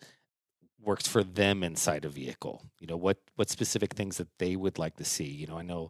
works 0.82 1.08
for 1.08 1.24
them 1.24 1.64
inside 1.64 2.06
a 2.06 2.10
vehicle. 2.10 2.64
You 2.80 2.88
know, 2.88 2.98
what 2.98 3.18
what 3.36 3.50
specific 3.50 3.94
things 3.94 4.18
that 4.18 4.28
they 4.38 4.56
would 4.56 4.78
like 4.78 4.96
to 4.98 5.06
see. 5.06 5.26
You 5.26 5.48
know, 5.48 5.58
I 5.58 5.64
know 5.64 5.90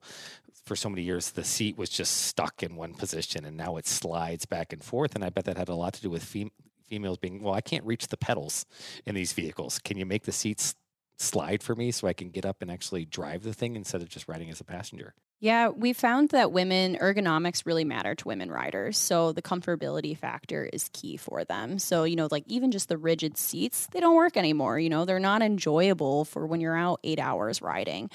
for 0.65 0.76
so 0.76 0.89
many 0.89 1.02
years 1.02 1.32
the 1.32 1.43
seat 1.43 1.78
was 1.78 1.89
just 1.89 2.15
stuck 2.17 2.63
in 2.63 2.76
one 2.76 2.93
position 2.93 3.45
and 3.45 3.58
now 3.58 3.78
it 3.78 3.88
slides 3.88 4.45
back 4.45 4.74
and 4.74 4.84
forth 4.84 5.15
and 5.15 5.24
I 5.24 5.30
bet 5.30 5.45
that 5.45 5.58
had 5.58 5.69
a 5.69 5.76
lot 5.76 5.93
to 5.93 6.02
do 6.02 6.10
with 6.10 6.24
fem- 6.24 6.52
females 6.89 7.17
being, 7.17 7.41
well, 7.41 7.54
I 7.54 7.62
can't 7.62 7.86
reach 7.86 8.08
the 8.08 8.17
pedals 8.17 8.65
in 9.06 9.15
these 9.15 9.32
vehicles. 9.32 9.80
Can 9.80 9.98
you 9.98 10.06
make 10.06 10.24
the 10.24 10.32
seats 10.32 10.76
slide 11.17 11.62
for 11.62 11.76
me 11.76 11.91
so 11.91 12.08
I 12.08 12.13
can 12.13 12.30
get 12.30 12.45
up 12.45 12.58
and 12.62 12.72
actually 12.72 13.06
drive 13.06 13.43
the 13.43 13.54
thing 13.54 13.76
instead 13.76 14.02
of 14.02 14.10
just 14.10 14.28
riding 14.28 14.50
as 14.50 14.60
a 14.60 14.65
passenger? 14.65 15.13
Yeah, 15.41 15.69
we 15.69 15.93
found 15.93 16.30
that 16.30 16.52
women 16.52 16.97
ergonomics 16.97 17.65
really 17.65 17.86
matter 17.86 18.13
to 18.13 18.28
women 18.28 18.52
riders. 18.52 18.97
So 18.97 19.32
the 19.32 19.41
comfortability 19.41 20.17
factor 20.17 20.69
is 20.73 20.89
key 20.91 21.15
for 21.15 21.45
them. 21.45 21.80
So, 21.80 22.04
you 22.04 22.17
know, 22.17 22.28
like 22.30 22.43
even 22.47 22.71
just 22.71 22.89
the 22.89 22.97
rigid 22.97 23.38
seats, 23.38 23.88
they 23.93 24.02
don't 24.02 24.17
work 24.17 24.36
anymore. 24.36 24.80
You 24.80 24.89
know, 24.89 25.06
they're 25.06 25.17
not 25.17 25.41
enjoyable 25.41 26.25
for 26.25 26.45
when 26.45 26.60
you're 26.60 26.75
out 26.75 26.99
eight 27.06 27.19
hours 27.19 27.62
riding. 27.62 28.10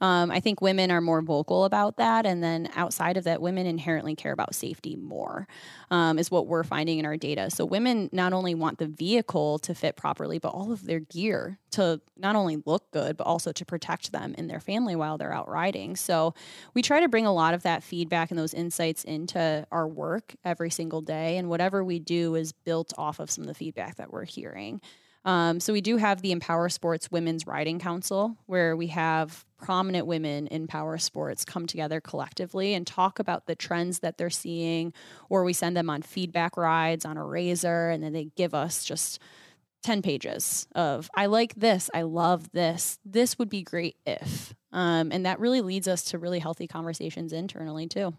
Um, 0.00 0.30
I 0.30 0.40
think 0.40 0.62
women 0.62 0.90
are 0.90 1.02
more 1.02 1.20
vocal 1.20 1.64
about 1.64 1.98
that. 1.98 2.24
And 2.24 2.42
then 2.42 2.70
outside 2.74 3.18
of 3.18 3.24
that, 3.24 3.42
women 3.42 3.66
inherently 3.66 4.14
care 4.16 4.32
about 4.32 4.54
safety 4.54 4.96
more, 4.96 5.46
um, 5.90 6.18
is 6.18 6.30
what 6.30 6.46
we're 6.46 6.64
finding 6.64 6.98
in 6.98 7.04
our 7.04 7.18
data. 7.18 7.50
So 7.50 7.66
women 7.66 8.08
not 8.10 8.32
only 8.32 8.54
want 8.54 8.78
the 8.78 8.86
vehicle 8.86 9.58
to 9.58 9.74
fit 9.74 9.96
properly, 9.96 10.38
but 10.38 10.54
all 10.54 10.72
of 10.72 10.86
their 10.86 11.00
gear 11.00 11.58
to 11.72 12.00
not 12.16 12.36
only 12.36 12.62
look 12.66 12.90
good, 12.90 13.16
but 13.16 13.26
also 13.26 13.52
to 13.52 13.64
protect 13.64 14.12
them 14.12 14.34
and 14.36 14.48
their 14.48 14.60
family 14.60 14.96
while 14.96 15.18
they're 15.18 15.32
out 15.32 15.48
riding. 15.48 15.96
So 15.96 16.34
we 16.74 16.82
try 16.82 17.00
to 17.00 17.08
bring 17.08 17.26
a 17.26 17.32
lot 17.32 17.54
of 17.54 17.62
that 17.62 17.82
feedback 17.82 18.30
and 18.30 18.38
those 18.38 18.54
insights 18.54 19.04
into 19.04 19.66
our 19.70 19.86
work 19.86 20.34
every 20.44 20.70
single 20.70 21.00
day. 21.00 21.36
And 21.36 21.48
whatever 21.48 21.84
we 21.84 21.98
do 21.98 22.34
is 22.34 22.52
built 22.52 22.92
off 22.98 23.20
of 23.20 23.30
some 23.30 23.42
of 23.42 23.48
the 23.48 23.54
feedback 23.54 23.96
that 23.96 24.12
we're 24.12 24.24
hearing. 24.24 24.80
Um, 25.24 25.60
so 25.60 25.72
we 25.72 25.82
do 25.82 25.98
have 25.98 26.22
the 26.22 26.32
Empower 26.32 26.68
Sports 26.70 27.10
Women's 27.10 27.46
Riding 27.46 27.78
Council, 27.78 28.36
where 28.46 28.74
we 28.74 28.86
have 28.86 29.44
prominent 29.58 30.06
women 30.06 30.46
in 30.46 30.66
power 30.66 30.96
sports 30.96 31.44
come 31.44 31.66
together 31.66 32.00
collectively 32.00 32.72
and 32.72 32.86
talk 32.86 33.18
about 33.18 33.46
the 33.46 33.54
trends 33.54 33.98
that 33.98 34.16
they're 34.16 34.30
seeing, 34.30 34.94
or 35.28 35.44
we 35.44 35.52
send 35.52 35.76
them 35.76 35.90
on 35.90 36.00
feedback 36.00 36.56
rides 36.56 37.04
on 37.04 37.18
a 37.18 37.24
razor, 37.24 37.90
and 37.90 38.02
then 38.02 38.14
they 38.14 38.30
give 38.34 38.54
us 38.54 38.82
just 38.84 39.20
10 39.82 40.02
pages 40.02 40.66
of 40.74 41.10
I 41.16 41.26
like 41.26 41.54
this, 41.54 41.90
I 41.94 42.02
love 42.02 42.50
this, 42.52 42.98
this 43.04 43.38
would 43.38 43.48
be 43.48 43.62
great 43.62 43.96
if. 44.06 44.54
Um, 44.72 45.10
and 45.12 45.26
that 45.26 45.40
really 45.40 45.62
leads 45.62 45.88
us 45.88 46.04
to 46.04 46.18
really 46.18 46.38
healthy 46.38 46.66
conversations 46.66 47.32
internally 47.32 47.86
too. 47.86 48.14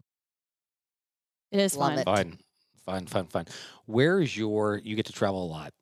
It 1.51 1.59
is 1.59 1.75
Love 1.75 1.91
fun. 1.93 1.99
it. 1.99 2.05
Fun, 2.05 2.37
fun, 2.85 3.05
fun, 3.05 3.27
fun. 3.27 3.45
Where 3.85 4.21
is 4.21 4.35
your? 4.35 4.77
You 4.83 4.95
get 4.95 5.05
to 5.07 5.13
travel 5.13 5.43
a 5.43 5.49
lot, 5.49 5.73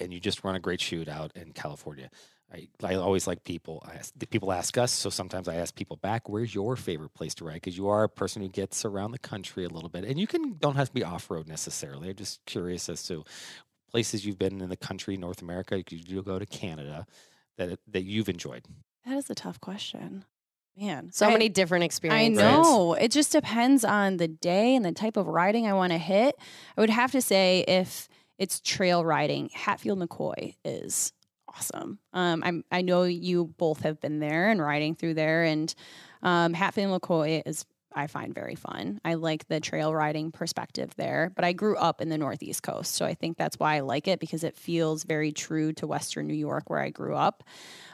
and 0.00 0.12
you 0.12 0.20
just 0.20 0.42
run 0.42 0.56
a 0.56 0.60
great 0.60 0.80
shoot 0.80 1.08
out 1.08 1.32
in 1.36 1.52
California. 1.52 2.10
I, 2.50 2.68
I 2.82 2.94
always 2.94 3.26
like 3.26 3.44
people. 3.44 3.82
I 3.86 3.96
ask, 3.96 4.14
people 4.30 4.52
ask 4.52 4.78
us, 4.78 4.90
so 4.90 5.10
sometimes 5.10 5.48
I 5.48 5.56
ask 5.56 5.74
people 5.74 5.96
back. 5.96 6.30
Where's 6.30 6.54
your 6.54 6.76
favorite 6.76 7.12
place 7.12 7.34
to 7.36 7.44
ride? 7.44 7.54
Because 7.54 7.76
you 7.76 7.88
are 7.88 8.04
a 8.04 8.08
person 8.08 8.40
who 8.40 8.48
gets 8.48 8.86
around 8.86 9.10
the 9.10 9.18
country 9.18 9.66
a 9.66 9.68
little 9.68 9.90
bit, 9.90 10.04
and 10.04 10.18
you 10.18 10.26
can 10.26 10.56
don't 10.58 10.76
have 10.76 10.88
to 10.88 10.94
be 10.94 11.04
off 11.04 11.30
road 11.30 11.46
necessarily. 11.46 12.08
I'm 12.08 12.16
just 12.16 12.40
curious 12.46 12.88
as 12.88 13.02
to 13.04 13.24
places 13.90 14.24
you've 14.24 14.38
been 14.38 14.60
in 14.60 14.68
the 14.68 14.76
country, 14.76 15.16
North 15.16 15.42
America. 15.42 15.76
You 15.90 16.16
could 16.16 16.24
go 16.24 16.38
to 16.38 16.46
Canada 16.46 17.06
that 17.56 17.78
that 17.88 18.04
you've 18.04 18.28
enjoyed. 18.28 18.64
That 19.06 19.16
is 19.16 19.30
a 19.30 19.34
tough 19.34 19.60
question. 19.60 20.24
Man. 20.76 21.10
So 21.12 21.26
I- 21.26 21.32
many 21.32 21.48
different 21.48 21.84
experiences. 21.84 22.38
I 22.38 22.42
experiences. 22.44 22.72
know. 22.72 22.94
It 22.94 23.10
just 23.10 23.32
depends 23.32 23.84
on 23.84 24.16
the 24.18 24.28
day 24.28 24.76
and 24.76 24.84
the 24.84 24.92
type 24.92 25.16
of 25.16 25.26
riding 25.26 25.66
I 25.66 25.72
want 25.72 25.92
to 25.92 25.98
hit. 25.98 26.36
I 26.76 26.80
would 26.80 26.90
have 26.90 27.10
to 27.12 27.20
say 27.20 27.64
if 27.66 28.08
it's 28.38 28.60
trail 28.60 29.04
riding, 29.04 29.50
Hatfield 29.52 29.98
McCoy 29.98 30.54
is 30.64 31.12
awesome. 31.52 31.98
Um, 32.12 32.42
I'm, 32.44 32.64
I 32.70 32.82
know 32.82 33.02
you 33.02 33.46
both 33.58 33.80
have 33.80 34.00
been 34.00 34.20
there 34.20 34.48
and 34.50 34.60
riding 34.62 34.94
through 34.94 35.14
there, 35.14 35.42
and 35.42 35.74
um, 36.22 36.52
Hatfield 36.54 37.00
McCoy 37.00 37.42
is 37.44 37.64
I 37.98 38.06
find 38.06 38.32
very 38.34 38.54
fun. 38.54 39.00
I 39.04 39.14
like 39.14 39.48
the 39.48 39.58
trail 39.58 39.92
riding 39.92 40.30
perspective 40.30 40.94
there, 40.96 41.32
but 41.34 41.44
I 41.44 41.52
grew 41.52 41.76
up 41.76 42.00
in 42.00 42.08
the 42.08 42.16
Northeast 42.16 42.62
coast, 42.62 42.94
so 42.94 43.04
I 43.04 43.14
think 43.14 43.36
that's 43.36 43.58
why 43.58 43.76
I 43.76 43.80
like 43.80 44.06
it 44.06 44.20
because 44.20 44.44
it 44.44 44.56
feels 44.56 45.02
very 45.02 45.32
true 45.32 45.72
to 45.74 45.86
Western 45.86 46.28
New 46.28 46.34
York 46.34 46.70
where 46.70 46.80
I 46.80 46.90
grew 46.90 47.16
up. 47.16 47.42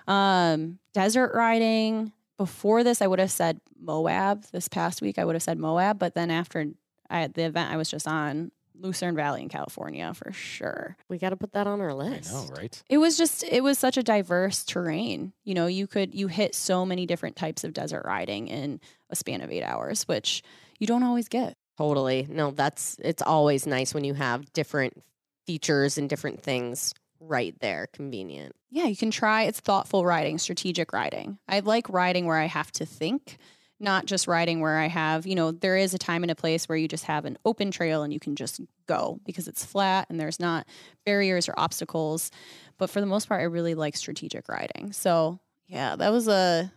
Um, 0.07 0.79
desert 0.93 1.33
riding. 1.35 2.13
Before 2.37 2.85
this, 2.85 3.01
I 3.01 3.07
would 3.07 3.19
have 3.19 3.31
said 3.31 3.61
Moab. 3.81 4.45
This 4.53 4.69
past 4.69 5.01
week, 5.01 5.19
I 5.19 5.25
would 5.25 5.37
have 5.37 5.43
said 5.43 5.59
Moab, 5.59 5.99
but 5.99 6.15
then 6.15 6.31
after 6.31 6.67
I, 7.09 7.29
the 7.29 7.45
event 7.45 7.73
I 7.73 7.77
was 7.77 7.89
just 7.89 8.07
on, 8.07 8.51
Lucerne 8.85 9.17
Valley 9.17 9.43
in 9.43 9.49
California 9.49 10.13
for 10.15 10.31
sure. 10.33 10.97
We 11.09 11.19
got 11.19 11.31
to 11.31 11.37
put 11.37 11.53
that 11.53 11.67
on 11.67 11.81
our 11.81 11.95
list. 11.95 12.33
I 12.33 12.37
list. 12.37 12.51
know, 12.51 12.57
right? 12.57 12.83
It 12.89 12.99
was 12.99 13.17
just 13.17 13.43
it 13.43 13.63
was 13.63 13.79
such 13.79 13.97
a 13.97 14.03
diverse 14.03 14.65
terrain. 14.65 15.33
You 15.43 15.55
know, 15.55 15.67
you 15.67 15.87
could 15.87 16.15
you 16.15 16.29
hit 16.29 16.55
so 16.55 16.85
many 16.85 17.07
different 17.07 17.37
types 17.37 17.65
of 17.65 17.73
desert 17.73 18.05
riding 18.05 18.49
in 18.49 18.81
a 19.11 19.17
span 19.17 19.41
of 19.41 19.51
8 19.51 19.63
hours, 19.63 20.05
which 20.05 20.43
you 20.79 20.87
don't 20.87 21.03
always 21.03 21.29
get. 21.29 21.57
Totally. 21.79 22.27
No, 22.29 22.51
that's 22.51 22.97
it's 23.03 23.23
always 23.23 23.67
nice 23.67 23.95
when 23.95 24.05
you 24.05 24.15
have 24.15 24.53
different 24.53 25.03
features 25.47 25.99
and 25.99 26.09
different 26.09 26.43
things 26.43 26.95
right 27.21 27.55
there, 27.61 27.89
convenient. 27.93 28.55
Yeah, 28.71 28.85
you 28.85 28.97
can 28.97 29.11
try 29.11 29.45
it's 29.45 29.61
thoughtful 29.61 30.05
riding, 30.05 30.39
strategic 30.39 30.93
riding. 30.93 31.39
I 31.49 31.61
like 31.61 31.89
riding 31.89 32.27
where 32.27 32.39
I 32.39 32.47
have 32.47 32.71
to 32.73 32.87
think, 32.87 33.39
not 33.81 34.07
just 34.07 34.27
riding 34.27 34.61
where 34.61 34.79
I 34.79 34.87
have, 34.87 35.27
you 35.27 35.35
know, 35.35 35.51
there 35.51 35.77
is 35.77 35.95
a 35.95 35.99
time 35.99 36.23
and 36.23 36.31
a 36.31 36.35
place 36.35 36.69
where 36.69 36.79
you 36.79 36.89
just 36.89 37.05
have 37.05 37.25
an 37.25 37.37
open 37.45 37.71
trail 37.71 38.03
and 38.03 38.13
you 38.13 38.21
can 38.21 38.37
just 38.37 38.61
go 38.87 39.21
because 39.25 39.49
it's 39.49 39.65
flat 39.65 40.07
and 40.09 40.19
there's 40.19 40.41
not 40.41 40.67
barriers 41.05 41.49
or 41.49 41.55
obstacles. 41.57 42.31
But 42.79 42.91
for 42.91 43.01
the 43.01 43.07
most 43.07 43.29
part, 43.29 43.41
I 43.41 43.45
really 43.45 43.75
like 43.75 43.97
strategic 43.97 44.49
riding. 44.49 44.93
So, 44.93 45.39
yeah, 45.67 45.97
that 45.97 46.13
was 46.13 46.29
a 46.29 46.73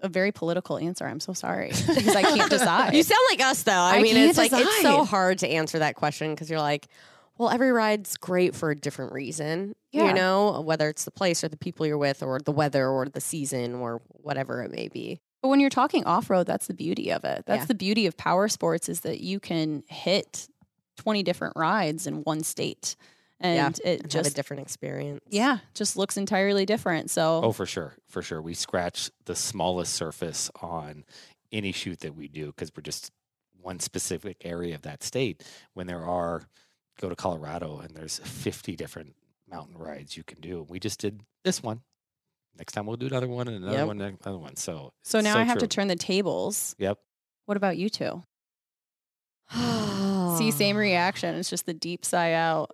a 0.00 0.08
very 0.08 0.32
political 0.32 0.76
answer. 0.76 1.06
I'm 1.06 1.20
so 1.20 1.32
sorry 1.32 1.68
because 1.68 2.14
I 2.14 2.22
can't 2.22 2.50
decide. 2.50 2.94
You 2.94 3.02
sound 3.02 3.20
like 3.30 3.40
us 3.40 3.62
though. 3.62 3.72
I, 3.72 3.96
I 3.96 4.02
mean, 4.02 4.16
it's 4.16 4.36
like 4.36 4.52
it's 4.52 4.82
so 4.82 5.04
hard 5.04 5.38
to 5.38 5.48
answer 5.48 5.78
that 5.78 5.96
question 5.96 6.32
because 6.32 6.50
you're 6.50 6.60
like, 6.60 6.88
well, 7.38 7.50
every 7.50 7.72
ride's 7.72 8.16
great 8.16 8.54
for 8.54 8.70
a 8.70 8.76
different 8.76 9.12
reason. 9.12 9.74
Yeah. 9.92 10.08
You 10.08 10.14
know, 10.14 10.60
whether 10.60 10.88
it's 10.88 11.04
the 11.04 11.10
place 11.10 11.42
or 11.42 11.48
the 11.48 11.56
people 11.56 11.86
you're 11.86 11.98
with 11.98 12.22
or 12.22 12.38
the 12.38 12.52
weather 12.52 12.88
or 12.88 13.06
the 13.06 13.20
season 13.20 13.76
or 13.76 14.02
whatever 14.08 14.62
it 14.62 14.70
may 14.70 14.88
be. 14.88 15.20
But 15.44 15.48
when 15.50 15.60
you're 15.60 15.68
talking 15.68 16.04
off 16.06 16.30
road, 16.30 16.46
that's 16.46 16.68
the 16.68 16.72
beauty 16.72 17.12
of 17.12 17.22
it. 17.22 17.44
That's 17.44 17.64
Yeah. 17.64 17.66
the 17.66 17.74
beauty 17.74 18.06
of 18.06 18.16
power 18.16 18.48
sports 18.48 18.88
is 18.88 19.00
that 19.00 19.20
you 19.20 19.38
can 19.38 19.84
hit 19.88 20.48
20 20.96 21.22
different 21.22 21.54
rides 21.54 22.06
in 22.06 22.22
one 22.22 22.42
state. 22.42 22.96
And 23.40 23.78
it 23.80 24.00
And 24.04 24.10
have 24.14 24.24
a 24.24 24.30
different 24.30 24.62
experience. 24.62 25.20
yeah, 25.28 25.58
just 25.74 25.98
looks 25.98 26.16
entirely 26.16 26.64
different. 26.64 27.10
So, 27.10 27.42
Oh, 27.44 27.52
for 27.52 27.66
sure, 27.66 27.94
for 28.06 28.22
sure. 28.22 28.40
We 28.40 28.54
scratch 28.54 29.10
the 29.26 29.36
smallest 29.36 29.92
surface 29.92 30.50
on 30.62 31.04
any 31.52 31.72
shoot 31.72 32.00
that 32.00 32.14
we 32.14 32.26
do 32.28 32.46
because 32.46 32.72
we're 32.74 32.80
just 32.80 33.10
one 33.60 33.80
specific 33.80 34.38
area 34.46 34.74
of 34.74 34.80
that 34.82 35.02
state. 35.02 35.42
When 35.74 35.86
there 35.86 36.06
are, 36.06 36.48
go 36.98 37.10
to 37.10 37.16
Colorado 37.16 37.80
and 37.80 37.94
there's 37.94 38.18
50 38.20 38.76
different 38.76 39.14
mountain 39.46 39.76
rides 39.76 40.16
you 40.16 40.24
can 40.24 40.40
do. 40.40 40.62
We 40.70 40.80
just 40.80 41.00
did 41.00 41.20
this 41.42 41.62
one. 41.62 41.82
Next 42.58 42.72
time 42.72 42.86
we'll 42.86 42.96
do 42.96 43.06
another 43.06 43.28
one 43.28 43.48
and 43.48 43.56
another 43.58 43.78
Yep. 43.78 43.86
one, 43.86 44.00
and 44.00 44.18
another 44.24 44.38
one. 44.38 44.56
So, 44.56 44.92
so 45.02 45.18
it's 45.18 45.24
now 45.24 45.38
I 45.38 45.42
have 45.42 45.58
to 45.58 45.66
turn 45.66 45.88
the 45.88 45.96
tables. 45.96 46.74
Yep. 46.78 46.98
What 47.46 47.56
about 47.56 47.76
you 47.76 47.88
two? 47.88 48.22
See, 50.38 50.50
same 50.50 50.76
reaction. 50.76 51.34
It's 51.34 51.50
just 51.50 51.66
the 51.66 51.74
deep 51.74 52.04
sigh 52.04 52.32
out. 52.32 52.70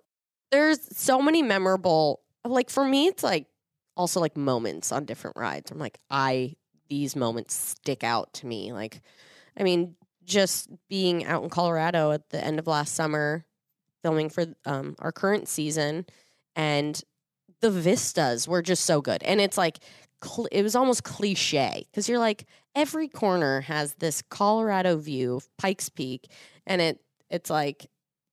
There's 0.51 0.79
so 0.97 1.21
many 1.21 1.41
memorable. 1.41 2.21
Like 2.45 2.69
for 2.69 2.83
me, 2.85 3.07
it's 3.07 3.23
like 3.23 3.47
also 3.95 4.19
like 4.19 4.37
moments 4.37 4.91
on 4.91 5.05
different 5.05 5.37
rides. 5.37 5.71
I'm 5.71 5.79
like, 5.79 5.99
I 6.09 6.55
these 6.89 7.15
moments 7.15 7.53
stick 7.53 8.03
out 8.03 8.33
to 8.35 8.47
me. 8.47 8.73
Like, 8.73 9.01
I 9.57 9.63
mean, 9.63 9.95
just 10.23 10.69
being 10.89 11.25
out 11.25 11.43
in 11.43 11.49
Colorado 11.49 12.11
at 12.11 12.29
the 12.29 12.43
end 12.43 12.59
of 12.59 12.67
last 12.67 12.95
summer, 12.95 13.45
filming 14.01 14.29
for 14.29 14.45
um, 14.65 14.95
our 14.99 15.11
current 15.11 15.47
season, 15.47 16.05
and 16.55 17.01
the 17.61 17.71
vistas 17.71 18.47
were 18.47 18.61
just 18.61 18.85
so 18.85 19.01
good. 19.01 19.23
And 19.23 19.39
it's 19.39 19.57
like, 19.57 19.79
cl- 20.23 20.47
it 20.51 20.63
was 20.63 20.75
almost 20.75 21.03
cliche 21.03 21.85
because 21.91 22.09
you're 22.09 22.19
like, 22.19 22.45
every 22.75 23.07
corner 23.07 23.61
has 23.61 23.95
this 23.95 24.21
Colorado 24.29 24.97
view 24.97 25.35
of 25.35 25.57
Pikes 25.57 25.89
Peak, 25.89 26.29
and 26.65 26.81
it 26.81 26.99
it's 27.29 27.49
like, 27.49 27.87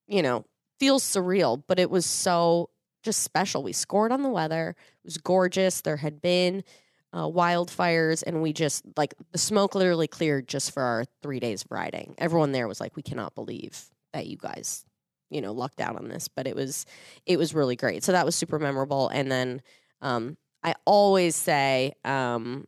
you 0.06 0.22
know, 0.22 0.44
feels 0.80 1.04
surreal, 1.04 1.62
but 1.66 1.78
it 1.78 1.90
was 1.90 2.04
so 2.06 2.70
just 3.02 3.22
special. 3.22 3.62
We 3.62 3.72
scored 3.72 4.12
on 4.12 4.22
the 4.22 4.28
weather. 4.28 4.70
It 4.70 5.04
was 5.04 5.18
gorgeous. 5.18 5.80
There 5.82 5.96
had 5.96 6.20
been 6.20 6.64
uh, 7.12 7.26
wildfires, 7.26 8.22
and 8.26 8.42
we 8.42 8.52
just 8.52 8.84
like 8.96 9.14
the 9.32 9.38
smoke 9.38 9.74
literally 9.74 10.08
cleared 10.08 10.48
just 10.48 10.72
for 10.72 10.82
our 10.82 11.04
three 11.22 11.40
days 11.40 11.64
of 11.64 11.70
riding. 11.70 12.14
Everyone 12.18 12.52
there 12.52 12.68
was 12.68 12.80
like, 12.80 12.96
"We 12.96 13.02
cannot 13.02 13.34
believe 13.34 13.90
that 14.12 14.26
you 14.26 14.36
guys, 14.36 14.84
you 15.30 15.40
know, 15.40 15.52
lucked 15.52 15.80
out 15.80 15.96
on 15.96 16.08
this." 16.08 16.28
But 16.28 16.46
it 16.46 16.56
was, 16.56 16.86
it 17.26 17.38
was 17.38 17.54
really 17.54 17.76
great. 17.76 18.04
So 18.04 18.12
that 18.12 18.26
was 18.26 18.34
super 18.34 18.58
memorable. 18.58 19.08
And 19.08 19.30
then 19.30 19.62
um, 20.00 20.36
I 20.62 20.74
always 20.84 21.36
say 21.36 21.92
um, 22.04 22.66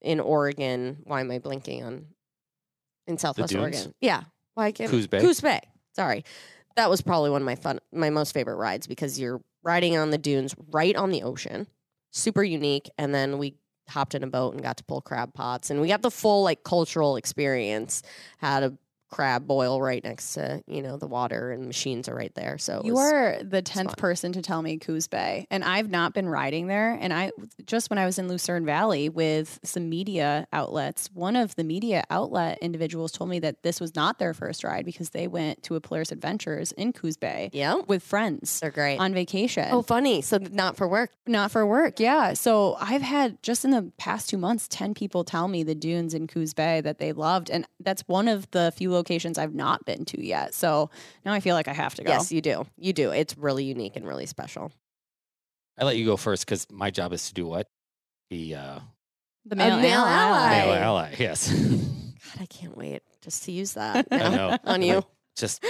in 0.00 0.20
Oregon, 0.20 0.98
why 1.04 1.20
am 1.20 1.30
I 1.30 1.38
blinking 1.38 1.82
on 1.84 2.06
in 3.06 3.18
Southwest? 3.18 3.54
Oregon? 3.54 3.94
Yeah, 4.00 4.22
why 4.54 4.72
can't 4.72 4.90
Coos 4.90 5.06
Bay? 5.06 5.20
Coos 5.20 5.40
Bay. 5.40 5.60
Sorry, 5.94 6.24
that 6.76 6.88
was 6.88 7.02
probably 7.02 7.30
one 7.30 7.42
of 7.42 7.46
my 7.46 7.56
fun, 7.56 7.78
my 7.92 8.10
most 8.10 8.32
favorite 8.32 8.56
rides 8.56 8.86
because 8.86 9.18
you're 9.18 9.40
riding 9.62 9.96
on 9.96 10.10
the 10.10 10.18
dunes 10.18 10.54
right 10.70 10.96
on 10.96 11.10
the 11.10 11.22
ocean, 11.22 11.66
super 12.10 12.42
unique. 12.42 12.88
And 12.98 13.14
then 13.14 13.38
we 13.38 13.56
hopped 13.88 14.14
in 14.14 14.22
a 14.22 14.26
boat 14.26 14.54
and 14.54 14.62
got 14.62 14.76
to 14.78 14.84
pull 14.84 15.00
crab 15.00 15.34
pots, 15.34 15.70
and 15.70 15.80
we 15.80 15.88
got 15.88 16.02
the 16.02 16.10
full 16.10 16.42
like 16.42 16.62
cultural 16.64 17.16
experience. 17.16 18.02
Had 18.38 18.62
a 18.62 18.78
crab 19.12 19.46
boil 19.46 19.80
right 19.80 20.02
next 20.02 20.32
to 20.34 20.62
you 20.66 20.82
know 20.82 20.96
the 20.96 21.06
water, 21.06 21.52
and 21.52 21.66
machines 21.66 22.08
are 22.08 22.14
right 22.14 22.34
there. 22.34 22.58
So 22.58 22.82
You 22.84 22.94
was- 22.94 23.12
are 23.12 23.38
the 23.44 23.62
tenth 23.62 23.90
fun. 23.90 23.96
person 23.96 24.32
to 24.32 24.42
tell 24.42 24.62
me 24.62 24.78
Coos 24.78 25.06
Bay, 25.06 25.46
and 25.50 25.62
I've 25.62 25.90
not 25.90 26.14
been 26.14 26.28
riding 26.28 26.66
there. 26.66 26.98
And 27.00 27.12
I 27.12 27.30
just 27.66 27.90
when 27.90 27.98
I 27.98 28.06
was 28.06 28.18
in 28.18 28.26
Lucerne 28.26 28.64
Valley 28.66 29.08
with 29.08 29.60
some 29.62 29.88
media 29.88 30.46
outlets, 30.52 31.10
one 31.12 31.36
of 31.36 31.54
the 31.56 31.64
media 31.64 32.02
outlet 32.10 32.58
individuals 32.62 33.12
told 33.12 33.30
me 33.30 33.38
that 33.40 33.62
this 33.62 33.80
was 33.80 33.94
not 33.94 34.18
their 34.18 34.34
first 34.34 34.64
ride 34.64 34.84
because 34.84 35.10
they 35.10 35.28
went 35.28 35.62
to 35.64 35.76
a 35.76 35.80
Polaris 35.80 36.10
Adventures 36.10 36.72
in 36.72 36.92
Coos 36.92 37.16
Bay 37.16 37.50
yeah, 37.52 37.74
with 37.86 38.02
friends 38.02 38.60
they're 38.60 38.70
great. 38.70 38.98
on 38.98 39.12
vacation. 39.12 39.68
Oh, 39.70 39.82
funny. 39.82 40.22
So 40.22 40.38
not 40.50 40.76
for 40.76 40.88
work. 40.88 41.10
Not 41.26 41.50
for 41.50 41.66
work, 41.66 42.00
yeah. 42.00 42.32
So 42.32 42.76
I've 42.80 43.02
had 43.02 43.42
just 43.42 43.64
in 43.64 43.70
the 43.70 43.92
past 43.98 44.28
two 44.30 44.38
months, 44.38 44.66
10 44.68 44.94
people 44.94 45.22
tell 45.24 45.48
me 45.48 45.62
the 45.62 45.74
dunes 45.74 46.14
in 46.14 46.26
Coos 46.26 46.54
Bay 46.54 46.80
that 46.80 46.98
they 46.98 47.12
loved. 47.12 47.50
And 47.50 47.66
that's 47.78 48.02
one 48.08 48.26
of 48.28 48.50
the 48.52 48.72
few 48.74 48.94
locations 49.02 49.38
I've 49.38 49.54
not 49.54 49.84
been 49.84 50.04
to 50.06 50.24
yet. 50.24 50.54
So 50.54 50.90
now 51.24 51.32
I 51.32 51.40
feel 51.40 51.54
like 51.56 51.68
I 51.68 51.72
have 51.72 51.94
to 51.96 52.04
go. 52.04 52.10
Yes, 52.12 52.30
you 52.32 52.40
do. 52.40 52.66
You 52.76 52.92
do. 52.92 53.10
It's 53.10 53.36
really 53.36 53.64
unique 53.64 53.96
and 53.96 54.06
really 54.06 54.26
special. 54.26 54.70
I 55.78 55.84
let 55.84 55.96
you 55.96 56.04
go 56.04 56.16
first 56.16 56.44
because 56.46 56.66
my 56.70 56.90
job 56.90 57.12
is 57.12 57.28
to 57.28 57.34
do 57.34 57.46
what? 57.46 57.66
Be 58.30 58.54
uh, 58.54 58.78
The 59.46 59.56
male, 59.56 59.78
male 59.80 60.00
ally. 60.04 60.48
male 60.50 60.72
ally. 60.74 61.14
Yes. 61.18 61.50
God, 61.52 62.40
I 62.40 62.46
can't 62.46 62.76
wait 62.76 63.02
just 63.22 63.42
to 63.44 63.52
use 63.52 63.72
that 63.74 64.06
I 64.10 64.28
know. 64.28 64.56
on 64.64 64.82
you. 64.82 65.02
Just 65.36 65.64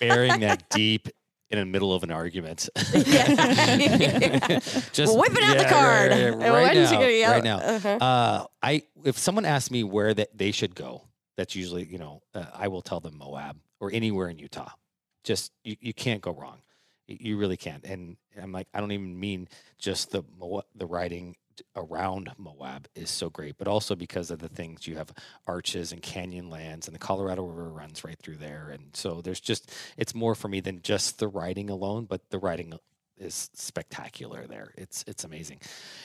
burying 0.00 0.40
that 0.40 0.68
deep 0.70 1.08
in 1.50 1.58
the 1.58 1.66
middle 1.66 1.92
of 1.94 2.02
an 2.02 2.10
argument. 2.10 2.68
Yeah. 2.94 4.58
Just 4.92 5.16
Whipping 5.18 5.44
out 5.44 5.58
the 5.58 5.66
card. 5.68 6.10
right, 6.10 6.20
And 6.20 6.40
right 6.42 6.74
when's 6.74 6.90
now, 6.90 6.98
you 6.98 7.04
gonna 7.04 7.18
yell? 7.18 7.30
right 7.32 7.44
now. 7.44 7.58
Uh-huh. 7.58 7.88
Uh, 8.00 8.46
I 8.62 8.82
if 9.04 9.18
someone 9.18 9.44
asked 9.44 9.70
me 9.70 9.84
where 9.84 10.12
that 10.14 10.36
they 10.36 10.50
should 10.50 10.74
go, 10.74 11.02
that's 11.36 11.54
usually 11.54 11.84
you 11.84 11.98
know 11.98 12.22
uh, 12.34 12.46
I 12.54 12.68
will 12.68 12.82
tell 12.82 13.00
them 13.00 13.18
Moab 13.18 13.56
or 13.80 13.90
anywhere 13.92 14.28
in 14.28 14.38
Utah. 14.38 14.70
Just 15.24 15.52
you, 15.64 15.76
you 15.80 15.94
can't 15.94 16.20
go 16.20 16.32
wrong. 16.32 16.58
You- 17.06 17.36
really 17.36 17.56
can't. 17.56 17.84
And 17.84 18.16
I'm 18.40 18.52
like 18.52 18.68
I 18.72 18.80
don't 18.80 18.92
even 18.92 19.18
mean 19.18 19.48
just 19.78 20.10
the 20.10 20.22
Moab, 20.38 20.64
the 20.74 20.86
riding 20.86 21.36
around 21.76 22.30
Moab 22.38 22.88
is 22.94 23.10
so 23.10 23.28
great, 23.28 23.58
but 23.58 23.68
also 23.68 23.94
because 23.94 24.30
of 24.30 24.38
the 24.38 24.48
things 24.48 24.86
you 24.86 24.96
have 24.96 25.12
arches 25.46 25.92
and 25.92 26.02
Canyonlands, 26.02 26.86
and 26.86 26.94
the 26.94 26.98
Colorado 26.98 27.44
River 27.44 27.68
runs 27.70 28.04
right 28.04 28.18
through 28.18 28.36
there, 28.36 28.70
and 28.72 28.94
so 28.94 29.20
there's 29.20 29.40
just 29.40 29.70
it's 29.96 30.14
more 30.14 30.34
for 30.34 30.48
me 30.48 30.60
than 30.60 30.80
just 30.82 31.18
the 31.18 31.28
riding 31.28 31.70
alone, 31.70 32.06
but 32.06 32.30
the 32.30 32.38
riding 32.38 32.74
is 33.18 33.50
spectacular 33.54 34.46
there. 34.46 34.72
It's 34.76 35.04
it's 35.06 35.24
amazing. 35.24 35.60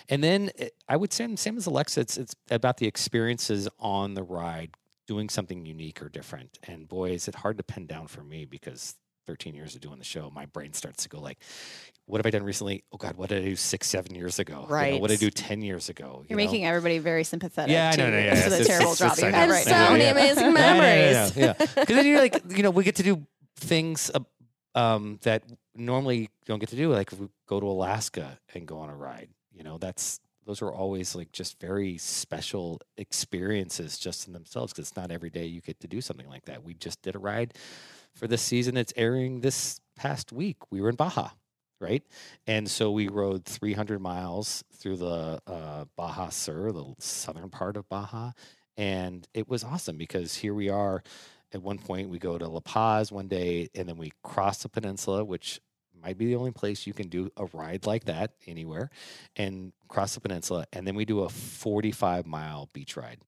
And 0.09 0.23
then 0.23 0.51
it, 0.55 0.73
I 0.87 0.97
would 0.97 1.13
say 1.13 1.33
same 1.35 1.57
as 1.57 1.65
Alexa, 1.65 2.01
it's 2.01 2.17
it's 2.17 2.35
about 2.49 2.77
the 2.77 2.87
experiences 2.87 3.67
on 3.79 4.13
the 4.13 4.23
ride, 4.23 4.71
doing 5.07 5.29
something 5.29 5.65
unique 5.65 6.01
or 6.01 6.09
different. 6.09 6.59
And 6.67 6.87
boy, 6.87 7.11
is 7.11 7.27
it 7.27 7.35
hard 7.35 7.57
to 7.57 7.63
pin 7.63 7.87
down 7.87 8.07
for 8.07 8.23
me 8.23 8.45
because 8.45 8.95
13 9.25 9.55
years 9.55 9.75
of 9.75 9.81
doing 9.81 9.97
the 9.99 10.05
show, 10.05 10.29
my 10.29 10.45
brain 10.45 10.73
starts 10.73 11.03
to 11.03 11.09
go 11.09 11.19
like, 11.19 11.39
what 12.05 12.19
have 12.19 12.25
I 12.25 12.29
done 12.29 12.43
recently? 12.43 12.83
Oh 12.93 12.97
God, 12.97 13.15
what 13.17 13.29
did 13.29 13.41
I 13.41 13.45
do 13.45 13.55
six, 13.55 13.87
seven 13.87 14.15
years 14.15 14.39
ago? 14.39 14.65
You 14.69 14.91
know, 14.91 14.97
what 14.99 15.09
did 15.09 15.15
I 15.15 15.19
do 15.19 15.29
10 15.29 15.61
years 15.61 15.89
ago? 15.89 16.19
You 16.21 16.27
You're 16.29 16.37
know? 16.37 16.45
making 16.45 16.65
everybody 16.65 16.99
very 16.99 17.23
sympathetic. 17.25 17.71
Yeah, 17.71 17.91
I 17.93 17.95
know, 17.97 18.05
to, 18.05 18.11
no, 18.11 18.17
yeah, 18.19 18.43
to 18.43 18.49
the 18.49 18.55
it's- 18.61 18.67
terrible 18.67 18.93
it's- 18.93 18.99
job 18.99 19.17
it's- 19.17 19.19
you 19.25 19.33
have 19.37 19.49
right 19.49 19.67
I 19.67 19.71
now. 19.71 19.85
so 19.87 19.91
many 19.93 20.03
yeah. 20.05 20.11
amazing 20.11 20.43
I 20.45 20.49
know, 20.49 20.55
I 20.61 20.73
know, 20.73 20.79
memories. 20.79 21.37
Yeah, 21.37 21.53
because 21.57 21.85
then 21.95 22.05
you're 22.05 22.19
like, 22.19 22.41
you 22.55 22.63
know, 22.63 22.69
we 22.71 22.83
get 22.85 22.95
to 22.97 23.03
do 23.03 23.25
things 23.57 24.11
um, 24.75 25.19
that 25.23 25.43
normally 25.75 26.17
you 26.19 26.27
don't 26.45 26.59
get 26.59 26.69
to 26.69 26.75
do. 26.77 26.91
Like 26.93 27.11
if 27.11 27.19
we 27.19 27.27
go 27.47 27.59
to 27.59 27.65
Alaska 27.65 28.39
and 28.53 28.65
go 28.65 28.79
on 28.79 28.89
a 28.89 28.95
ride, 28.95 29.29
you 29.51 29.63
know, 29.63 29.77
that's 29.77 30.19
those 30.47 30.61
were 30.61 30.73
always 30.73 31.15
like 31.15 31.31
just 31.33 31.59
very 31.61 31.97
special 31.99 32.81
experiences 32.97 33.99
just 33.99 34.27
in 34.27 34.33
themselves 34.33 34.73
because 34.73 34.89
it's 34.89 34.97
not 34.97 35.11
every 35.11 35.31
day 35.31 35.45
you 35.45 35.61
get 35.61 35.79
to 35.81 35.87
do 35.89 36.01
something 36.01 36.29
like 36.29 36.45
that. 36.45 36.63
We 36.63 36.75
just 36.75 37.03
did 37.03 37.15
a 37.15 37.19
ride 37.19 37.55
for 38.15 38.27
this 38.27 38.41
season. 38.43 38.77
It's 38.77 38.93
airing 38.97 39.41
this 39.41 39.81
past 39.97 40.33
week. 40.33 40.57
We 40.71 40.81
were 40.81 40.89
in 40.89 40.95
Baja, 40.97 41.29
right? 41.81 42.03
And 42.47 42.69
so 42.69 42.91
we 42.91 43.09
rode 43.09 43.45
300 43.45 44.01
miles 44.01 44.63
through 44.73 44.97
the 44.97 45.41
uh, 45.47 45.85
Baja 45.97 46.29
Sur, 46.29 46.71
the 46.73 46.95
southern 46.99 47.51
part 47.51 47.77
of 47.77 47.89
Baja. 47.89 48.31
And 48.77 49.27
it 49.35 49.49
was 49.49 49.63
awesome 49.63 49.97
because 49.97 50.35
here 50.37 50.53
we 50.55 50.69
are 50.69 51.03
At 51.53 51.63
one 51.63 51.79
point, 51.79 52.09
we 52.09 52.19
go 52.19 52.37
to 52.37 52.47
La 52.47 52.61
Paz 52.61 53.11
one 53.11 53.27
day, 53.29 53.69
and 53.75 53.89
then 53.89 53.97
we 53.97 54.11
cross 54.23 54.63
the 54.63 54.69
peninsula, 54.69 55.25
which 55.25 55.61
might 56.01 56.17
be 56.17 56.25
the 56.27 56.35
only 56.35 56.51
place 56.51 56.85
you 56.87 56.93
can 56.93 57.07
do 57.09 57.31
a 57.37 57.45
ride 57.53 57.85
like 57.85 58.05
that 58.05 58.31
anywhere, 58.45 58.89
and 59.35 59.73
cross 59.87 60.13
the 60.15 60.21
peninsula. 60.21 60.65
And 60.73 60.85
then 60.87 60.95
we 60.95 61.05
do 61.05 61.21
a 61.21 61.29
45 61.29 62.25
mile 62.25 62.69
beach 62.73 62.95
ride. 62.97 63.19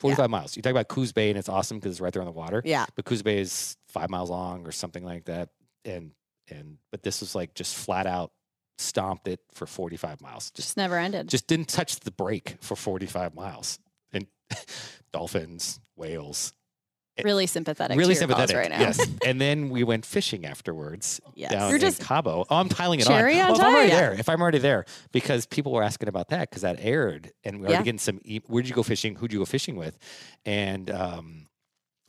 45 0.00 0.30
miles. 0.30 0.56
You 0.56 0.62
talk 0.62 0.70
about 0.70 0.88
Coos 0.88 1.12
Bay, 1.12 1.28
and 1.28 1.38
it's 1.38 1.48
awesome 1.48 1.78
because 1.78 1.92
it's 1.92 2.00
right 2.00 2.12
there 2.12 2.22
on 2.22 2.26
the 2.26 2.32
water. 2.32 2.62
Yeah. 2.64 2.86
But 2.94 3.04
Coos 3.04 3.22
Bay 3.22 3.38
is 3.38 3.76
five 3.88 4.10
miles 4.10 4.30
long 4.30 4.66
or 4.66 4.72
something 4.72 5.04
like 5.04 5.24
that. 5.24 5.50
And 5.84 6.12
and 6.50 6.78
but 6.90 7.02
this 7.02 7.20
was 7.20 7.34
like 7.34 7.54
just 7.54 7.76
flat 7.76 8.06
out 8.06 8.32
stomped 8.78 9.26
it 9.26 9.40
for 9.52 9.66
45 9.66 10.20
miles. 10.20 10.50
Just 10.52 10.68
Just 10.68 10.76
never 10.76 10.96
ended. 10.96 11.28
just 11.28 11.48
didn't 11.48 11.68
touch 11.68 11.98
the 12.00 12.12
brake 12.12 12.56
for 12.60 12.76
45 12.76 13.34
miles. 13.34 13.80
And 14.12 14.26
dolphins, 15.12 15.80
whales, 15.96 16.52
really 17.24 17.46
sympathetic. 17.46 17.96
really 17.98 18.14
to 18.14 18.20
your 18.20 18.28
cause 18.28 18.48
sympathetic. 18.48 18.70
right 18.70 18.78
now. 18.78 18.86
Yes. 18.86 19.06
and 19.26 19.40
then 19.40 19.70
we 19.70 19.84
went 19.84 20.04
fishing 20.06 20.44
afterwards 20.46 21.20
Yes. 21.34 21.52
down 21.52 21.70
You're 21.70 21.78
just 21.78 22.00
Cabo. 22.00 22.44
Oh, 22.48 22.56
I'm 22.56 22.68
piling 22.68 23.00
it 23.00 23.06
cherry 23.06 23.40
on. 23.40 23.52
on 23.52 23.58
Well, 23.58 23.60
if 23.60 23.66
I'm 23.66 23.74
already 23.74 23.90
there, 23.90 24.12
if 24.14 24.28
I'm 24.28 24.40
already 24.42 24.58
there, 24.58 24.84
because 25.12 25.46
people 25.46 25.72
were 25.72 25.82
asking 25.82 26.08
about 26.08 26.28
that 26.28 26.48
because 26.50 26.62
that 26.62 26.76
aired, 26.80 27.32
and 27.44 27.58
we 27.60 27.66
already 27.66 27.74
Yeah. 27.80 27.82
getting 27.84 27.98
some. 27.98 28.20
E- 28.24 28.40
Where'd 28.46 28.68
you 28.68 28.74
go 28.74 28.82
fishing? 28.82 29.16
Who'd 29.16 29.32
you 29.32 29.40
go 29.40 29.44
fishing 29.44 29.76
with? 29.76 29.98
And 30.46 30.90
um, 30.90 31.47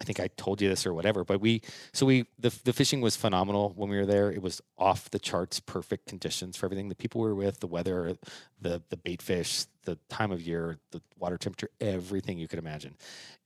I 0.01 0.05
think 0.05 0.19
I 0.19 0.29
told 0.37 0.61
you 0.61 0.69
this 0.69 0.85
or 0.85 0.93
whatever, 0.93 1.23
but 1.23 1.41
we 1.41 1.61
so 1.93 2.05
we 2.05 2.25
the 2.37 2.53
the 2.63 2.73
fishing 2.73 3.01
was 3.01 3.15
phenomenal 3.15 3.73
when 3.75 3.89
we 3.89 3.97
were 3.97 4.05
there. 4.05 4.31
It 4.31 4.41
was 4.41 4.61
off 4.77 5.09
the 5.11 5.19
charts, 5.19 5.59
perfect 5.59 6.07
conditions 6.07 6.55
for 6.55 6.65
everything. 6.65 6.89
The 6.89 6.95
people 6.95 7.21
we 7.21 7.27
were 7.27 7.35
with, 7.35 7.59
the 7.59 7.67
weather, 7.67 8.15
the 8.61 8.81
the 8.89 8.97
bait 8.97 9.21
fish, 9.21 9.65
the 9.83 9.97
time 10.09 10.31
of 10.31 10.41
year, 10.41 10.77
the 10.91 11.01
water 11.17 11.37
temperature, 11.37 11.69
everything 11.81 12.37
you 12.37 12.47
could 12.47 12.59
imagine. 12.59 12.95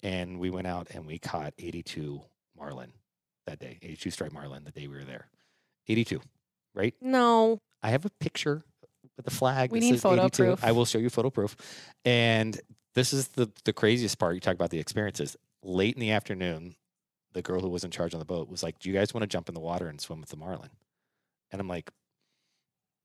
And 0.03 0.39
we 0.39 0.49
went 0.49 0.67
out 0.67 0.89
and 0.93 1.07
we 1.07 1.17
caught 1.17 1.53
82 1.57 2.21
marlin 2.57 2.91
that 3.45 3.59
day, 3.59 3.79
82 3.81 4.11
striped 4.11 4.33
marlin 4.33 4.63
the 4.63 4.71
day 4.71 4.87
we 4.87 4.95
were 4.95 5.03
there. 5.03 5.27
82, 5.87 6.21
right? 6.75 6.93
No. 7.01 7.59
I 7.81 7.89
have 7.89 8.05
a 8.05 8.09
picture 8.19 8.63
with 9.17 9.25
the 9.25 9.31
flag. 9.31 9.71
We 9.71 9.79
need 9.79 9.99
photo 10.01 10.25
82. 10.25 10.43
proof. 10.43 10.63
I 10.63 10.71
will 10.71 10.85
show 10.85 10.99
you 10.99 11.09
photo 11.09 11.29
proof. 11.29 11.55
And 12.05 12.59
this 12.95 13.11
is 13.13 13.29
the 13.29 13.49
the 13.65 13.73
craziest 13.73 14.19
part. 14.19 14.35
You 14.35 14.39
talk 14.39 14.53
about 14.53 14.69
the 14.69 14.79
experiences. 14.79 15.35
Late 15.64 15.95
in 15.95 16.01
the 16.01 16.11
afternoon, 16.11 16.76
the 17.32 17.41
girl 17.41 17.61
who 17.61 17.70
was 17.70 17.84
in 17.84 17.91
charge 17.91 18.14
on 18.14 18.20
the 18.20 18.26
boat 18.26 18.49
was 18.49 18.64
like, 18.64 18.80
"Do 18.80 18.89
you 18.89 18.95
guys 18.95 19.14
want 19.14 19.24
to 19.24 19.28
jump 19.28 19.49
in 19.49 19.55
the 19.55 19.61
water 19.61 19.88
and 19.88 19.99
swim 19.99 20.20
with 20.20 20.30
the 20.30 20.38
marlin?" 20.38 20.70
And 21.51 21.61
I'm 21.61 21.68
like, 21.68 21.89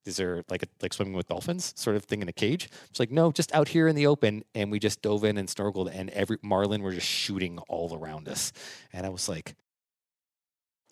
"Is 0.05 0.17
there 0.17 0.45
like 0.51 0.63
a, 0.65 0.67
like 0.83 0.93
swimming 0.93 1.15
with 1.15 1.29
dolphins 1.29 1.73
sort 1.77 1.97
of 1.97 2.05
thing 2.05 2.21
in 2.21 2.29
a 2.29 2.33
cage?" 2.33 2.69
It's 2.91 3.01
like, 3.01 3.11
"No, 3.11 3.31
just 3.33 3.55
out 3.55 3.69
here 3.69 3.87
in 3.89 3.95
the 3.97 4.07
open." 4.07 4.45
And 4.55 4.71
we 4.71 4.79
just 4.79 5.03
dove 5.03 5.25
in 5.25 5.39
and 5.39 5.49
snorkeled, 5.49 5.91
and 5.95 6.11
every 6.11 6.39
marlin 6.43 6.83
were 6.83 6.93
just 6.93 7.07
shooting 7.07 7.59
all 7.69 7.97
around 7.97 8.29
us. 8.29 8.53
And 8.93 9.07
I 9.07 9.11
was 9.11 9.29
like, 9.29 9.55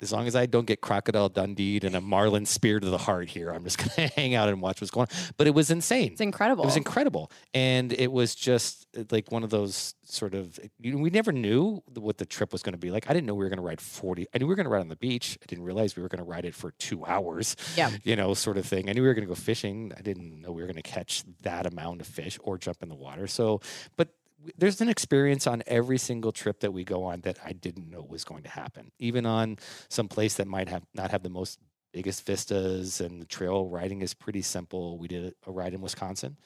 as 0.01 0.13
long 0.13 0.27
as 0.27 0.37
I 0.37 0.47
don't 0.47 0.67
get 0.67 0.81
crocodile 0.81 1.29
Dundee 1.29 1.81
and 1.83 1.95
a 1.95 2.01
marlin 2.01 2.47
spear 2.47 2.81
to 2.81 2.89
the 2.89 2.99
heart 2.99 3.29
here, 3.29 3.51
I'm 3.51 3.65
just 3.65 3.79
going 3.97 4.09
to 4.09 4.15
hang 4.15 4.35
out 4.35 4.49
and 4.49 4.61
watch 4.61 4.81
what's 4.81 4.91
going 4.91 5.09
on. 5.11 5.17
But 5.37 5.47
it 5.47 5.55
was 5.55 5.71
insane. 5.71 6.13
It's 6.13 6.21
incredible. 6.21 6.65
It 6.65 6.67
was 6.67 6.77
incredible, 6.77 7.31
and 7.55 7.93
it 7.93 8.13
was 8.13 8.35
just 8.35 8.87
uh, 8.97 9.05
like 9.11 9.31
one 9.31 9.43
of 9.43 9.51
those 9.51 9.95
sort 10.05 10.35
of. 10.35 10.59
You 10.81 10.93
know, 10.93 10.99
we 10.99 11.11
never 11.11 11.33
knew 11.33 11.83
what 11.95 12.19
the 12.19 12.27
trip 12.27 12.53
was 12.53 12.63
going 12.63 12.75
to 12.75 12.79
be 12.79 12.91
like. 12.91 13.09
I 13.09 13.15
didn't 13.15 13.27
know 13.27 13.35
we 13.35 13.45
were 13.45 13.51
going 13.51 13.59
to 13.59 13.65
ride 13.65 13.81
forty. 13.81 14.27
I 14.35 14.39
knew 14.39 14.47
we 14.47 14.51
were 14.51 14.57
going 14.57 14.65
to 14.65 14.71
ride 14.71 14.81
on 14.81 14.89
the 14.89 14.97
beach. 14.97 15.39
I 15.43 15.47
didn't 15.47 15.65
realize 15.65 15.97
we 15.97 16.03
were 16.03 16.09
going 16.09 16.25
to 16.25 16.31
ride 16.31 16.45
it 16.45 16.55
for 16.55 16.73
two 16.73 17.05
hours. 17.05 17.57
Yeah. 17.77 17.91
you 18.05 18.17
know, 18.17 18.35
sort 18.35 18.59
of 18.59 18.67
thing. 18.67 18.89
I 18.89 18.93
knew 18.93 19.03
we 19.03 19.09
were 19.09 19.15
going 19.15 19.27
to 19.27 19.33
go 19.33 19.35
fishing. 19.35 19.93
I 19.97 20.03
didn't 20.03 20.41
know 20.41 20.53
we 20.53 20.63
were 20.63 20.69
going 20.69 20.77
to 20.77 20.83
catch 20.83 21.25
that 21.43 21.67
amount 21.67 22.01
of 22.01 22.07
fish 22.07 22.39
or 22.43 22.59
jump 22.59 22.83
in 22.83 22.89
the 22.89 22.95
water. 22.95 23.27
So, 23.27 23.61
but 23.97 24.09
there's 24.57 24.81
an 24.81 24.89
experience 24.89 25.47
on 25.47 25.63
every 25.67 25.99
single 25.99 26.33
trip 26.33 26.61
that 26.61 26.73
we 26.73 26.85
go 26.85 27.05
on 27.05 27.21
that 27.23 27.39
I 27.45 27.53
didn't 27.53 27.91
know 27.91 28.03
was 28.03 28.25
going 28.25 28.43
to 28.45 28.49
happen. 28.49 28.91
Even 28.99 29.27
on 29.27 29.59
some 29.89 30.09
place 30.09 30.35
that 30.35 30.47
might 30.47 30.69
have 30.69 30.83
not 30.95 31.11
have 31.11 31.23
the 31.23 31.31
most 31.31 31.59
biggest 31.93 32.27
vistas 32.27 33.01
and 33.01 33.23
the 33.23 33.27
trail 33.27 33.67
riding 33.67 34.03
is 34.03 34.13
pretty 34.13 34.43
simple. 34.43 34.99
We 34.99 35.09
did 35.09 35.35
a 35.47 35.51
ride 35.51 35.73
in 35.73 35.81
Wisconsin 35.81 36.37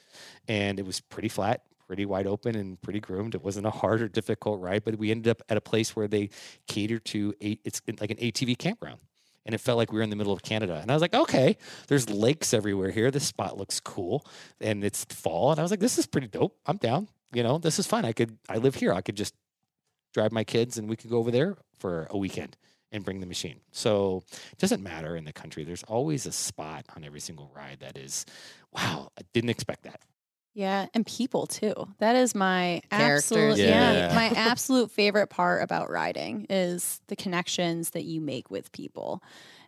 and 0.46 0.78
it 0.78 0.86
was 0.86 1.00
pretty 1.00 1.28
flat, 1.28 1.62
pretty 1.86 2.06
wide 2.06 2.26
open 2.26 2.54
and 2.54 2.80
pretty 2.80 3.00
groomed. 3.00 3.34
It 3.34 3.42
wasn't 3.42 3.66
a 3.66 3.70
hard 3.70 4.00
or 4.00 4.08
difficult 4.08 4.60
ride, 4.60 4.84
but 4.84 4.96
we 4.96 5.10
ended 5.10 5.28
up 5.28 5.42
at 5.48 5.56
a 5.56 5.60
place 5.60 5.96
where 5.96 6.06
they 6.06 6.30
cater 6.68 6.98
to 7.00 7.34
a, 7.42 7.58
it's 7.64 7.82
like 8.00 8.12
an 8.12 8.18
ATV 8.18 8.58
campground. 8.58 9.00
And 9.46 9.54
it 9.54 9.58
felt 9.58 9.78
like 9.78 9.90
we 9.90 9.98
were 9.98 10.04
in 10.04 10.10
the 10.10 10.16
middle 10.16 10.34
of 10.34 10.42
Canada. 10.42 10.78
And 10.80 10.90
I 10.90 10.94
was 10.94 11.00
like, 11.00 11.14
okay, 11.14 11.56
there's 11.88 12.08
lakes 12.10 12.54
everywhere 12.54 12.90
here. 12.90 13.10
This 13.10 13.26
spot 13.26 13.56
looks 13.56 13.80
cool. 13.80 14.24
And 14.60 14.84
it's 14.84 15.04
fall. 15.06 15.50
And 15.50 15.58
I 15.58 15.62
was 15.62 15.70
like, 15.70 15.80
this 15.80 15.98
is 15.98 16.06
pretty 16.06 16.28
dope. 16.28 16.56
I'm 16.66 16.76
down. 16.76 17.08
You 17.32 17.42
know, 17.42 17.58
this 17.58 17.78
is 17.78 17.86
fun. 17.86 18.04
I 18.04 18.12
could, 18.12 18.36
I 18.48 18.58
live 18.58 18.74
here. 18.74 18.92
I 18.92 19.00
could 19.00 19.16
just 19.16 19.34
drive 20.14 20.32
my 20.32 20.44
kids 20.44 20.76
and 20.78 20.88
we 20.88 20.96
could 20.96 21.10
go 21.10 21.18
over 21.18 21.30
there 21.30 21.56
for 21.78 22.06
a 22.10 22.18
weekend 22.18 22.56
and 22.92 23.04
bring 23.04 23.20
the 23.20 23.26
machine. 23.26 23.60
So 23.70 24.24
it 24.52 24.58
doesn't 24.58 24.82
matter 24.82 25.16
in 25.16 25.24
the 25.24 25.32
country. 25.32 25.64
There's 25.64 25.84
always 25.84 26.26
a 26.26 26.32
spot 26.32 26.86
on 26.96 27.04
every 27.04 27.20
single 27.20 27.50
ride 27.54 27.78
that 27.80 27.96
is, 27.96 28.26
wow, 28.72 29.12
I 29.18 29.22
didn't 29.32 29.50
expect 29.50 29.84
that. 29.84 30.00
Yeah, 30.52 30.86
and 30.94 31.06
people 31.06 31.46
too. 31.46 31.74
That 31.98 32.16
is 32.16 32.34
my 32.34 32.82
Characters. 32.90 33.32
absolute 33.32 33.58
yeah. 33.58 34.08
Yeah. 34.08 34.14
my 34.14 34.26
absolute 34.36 34.90
favorite 34.90 35.28
part 35.28 35.62
about 35.62 35.90
riding 35.90 36.46
is 36.50 37.00
the 37.06 37.14
connections 37.14 37.90
that 37.90 38.04
you 38.04 38.20
make 38.20 38.50
with 38.50 38.72
people. 38.72 39.22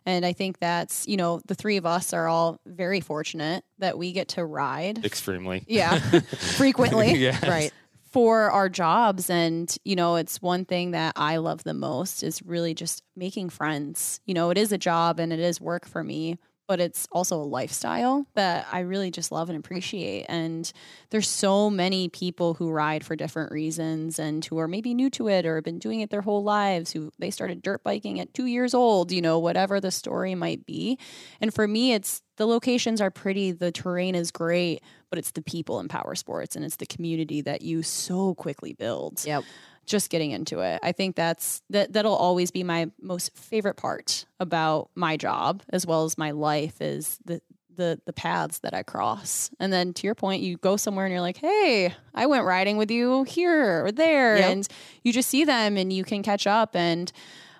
And 0.05 0.25
I 0.25 0.33
think 0.33 0.59
that's, 0.59 1.07
you 1.07 1.17
know, 1.17 1.41
the 1.47 1.55
three 1.55 1.77
of 1.77 1.85
us 1.85 2.13
are 2.13 2.27
all 2.27 2.59
very 2.65 2.99
fortunate 2.99 3.63
that 3.79 3.97
we 3.97 4.11
get 4.11 4.29
to 4.29 4.45
ride 4.45 5.03
Extremely. 5.05 5.63
Yeah. 5.67 5.99
frequently 6.57 7.13
yeah. 7.17 7.49
Right. 7.49 7.71
for 8.11 8.51
our 8.51 8.69
jobs 8.69 9.29
and 9.29 9.75
you 9.83 9.95
know 9.95 10.15
it's 10.17 10.41
one 10.41 10.65
thing 10.65 10.91
that 10.91 11.13
i 11.15 11.37
love 11.37 11.63
the 11.63 11.73
most 11.73 12.21
is 12.21 12.43
really 12.43 12.73
just 12.73 13.01
making 13.15 13.49
friends 13.49 14.19
you 14.25 14.33
know 14.33 14.49
it 14.51 14.57
is 14.57 14.71
a 14.71 14.77
job 14.77 15.19
and 15.19 15.33
it 15.33 15.39
is 15.39 15.59
work 15.59 15.87
for 15.87 16.03
me 16.03 16.37
but 16.67 16.79
it's 16.79 17.07
also 17.11 17.41
a 17.41 17.43
lifestyle 17.43 18.25
that 18.35 18.67
i 18.71 18.79
really 18.79 19.11
just 19.11 19.31
love 19.31 19.49
and 19.49 19.57
appreciate. 19.57 20.25
And 20.27 20.71
there's 21.09 21.27
so 21.27 21.69
many 21.69 22.09
people 22.09 22.53
who 22.53 22.71
ride 22.71 23.05
for 23.05 23.15
different 23.15 23.51
reasons 23.51 24.19
and 24.19 24.43
who 24.43 24.57
are 24.59 24.67
maybe 24.67 24.93
new 24.93 25.09
to 25.11 25.27
it 25.27 25.45
or 25.45 25.55
have 25.55 25.63
been 25.63 25.79
doing 25.79 26.01
it 26.01 26.09
their 26.09 26.21
whole 26.21 26.43
lives 26.43 26.91
who 26.91 27.11
they 27.19 27.31
started 27.31 27.61
dirt 27.61 27.83
biking 27.83 28.19
at 28.19 28.33
two 28.33 28.45
years 28.45 28.73
old 28.73 29.11
you 29.11 29.21
know 29.21 29.39
whatever 29.39 29.79
the 29.79 29.91
story 29.91 30.35
might 30.35 30.65
be. 30.65 30.97
And 31.41 31.53
for 31.53 31.67
me 31.67 31.93
it's 31.93 32.21
the 32.37 32.47
locations 32.47 32.99
are 32.99 33.11
pretty 33.11 33.51
the 33.51 33.71
terrain 33.71 34.15
is 34.15 34.31
great 34.31 34.81
but 35.09 35.19
it's 35.19 35.31
the 35.31 35.41
people 35.41 35.79
in 35.79 35.87
power 35.87 36.15
sports 36.15 36.55
and 36.55 36.65
it's 36.65 36.77
the 36.77 36.85
community 36.85 37.41
that 37.41 37.61
you 37.61 37.83
so 37.83 38.33
quickly 38.35 38.73
build. 38.73 39.23
Yep. 39.25 39.43
Just 39.85 40.09
getting 40.09 40.31
into 40.31 40.59
it. 40.59 40.79
I 40.83 40.91
think 40.91 41.15
that's 41.15 41.61
that 41.69 41.93
that'll 41.93 42.15
always 42.15 42.51
be 42.51 42.63
my 42.63 42.89
most 43.01 43.35
favorite 43.37 43.75
part 43.75 44.25
about 44.39 44.89
my 44.95 45.17
job 45.17 45.61
as 45.69 45.85
well 45.85 46.05
as 46.05 46.17
my 46.17 46.31
life 46.31 46.81
is 46.81 47.19
the 47.25 47.41
the 47.75 47.99
the 48.05 48.13
paths 48.13 48.59
that 48.59 48.73
i 48.75 48.83
cross. 48.83 49.49
And 49.59 49.73
then 49.73 49.93
to 49.93 50.05
your 50.07 50.13
point 50.15 50.43
you 50.43 50.57
go 50.57 50.77
somewhere 50.77 51.05
and 51.05 51.11
you're 51.11 51.21
like 51.21 51.37
hey 51.37 51.93
i 52.13 52.25
went 52.27 52.45
riding 52.45 52.77
with 52.77 52.91
you 52.91 53.23
here 53.23 53.83
or 53.85 53.91
there 53.91 54.37
Yep. 54.37 54.51
and 54.51 54.67
you 55.03 55.11
just 55.11 55.27
see 55.29 55.43
them 55.43 55.75
and 55.77 55.91
you 55.91 56.03
can 56.03 56.21
catch 56.23 56.45
up. 56.47 56.75
And 56.75 57.11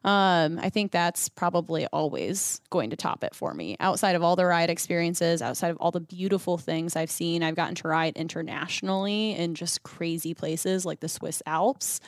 um, 0.04 0.60
I 0.62 0.70
think 0.70 0.91
that's 0.91 1.30
probably 1.30 1.88
always 1.88 2.60
going 2.70 2.89
to 2.89 2.97
top 2.97 3.24
it 3.24 3.34
for 3.34 3.54
me. 3.54 3.78
Outside 3.80 4.16
of 4.16 4.24
all 4.24 4.36
the 4.36 4.45
ride 4.45 4.70
experiences, 4.70 5.41
outside 5.41 5.70
of 5.70 5.78
all 5.78 5.91
the 5.91 6.01
beautiful 6.01 6.58
things 6.58 6.95
I've 6.95 7.12
seen, 7.12 7.41
I've 7.41 7.56
gotten 7.56 7.76
to 7.76 7.88
ride 7.88 8.18
internationally 8.18 9.32
in 9.32 9.56
just 9.56 9.84
crazy 9.84 10.34
places 10.34 10.86
like 10.86 10.99
the 10.99 11.08
Swiss 11.08 11.41
Alps. 11.45 12.01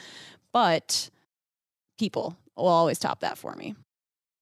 But 0.51 1.09
people 1.97 2.37
will 2.57 2.67
always 2.67 2.99
top 2.99 3.21
that 3.21 3.37
for 3.37 3.55
me. 3.55 3.75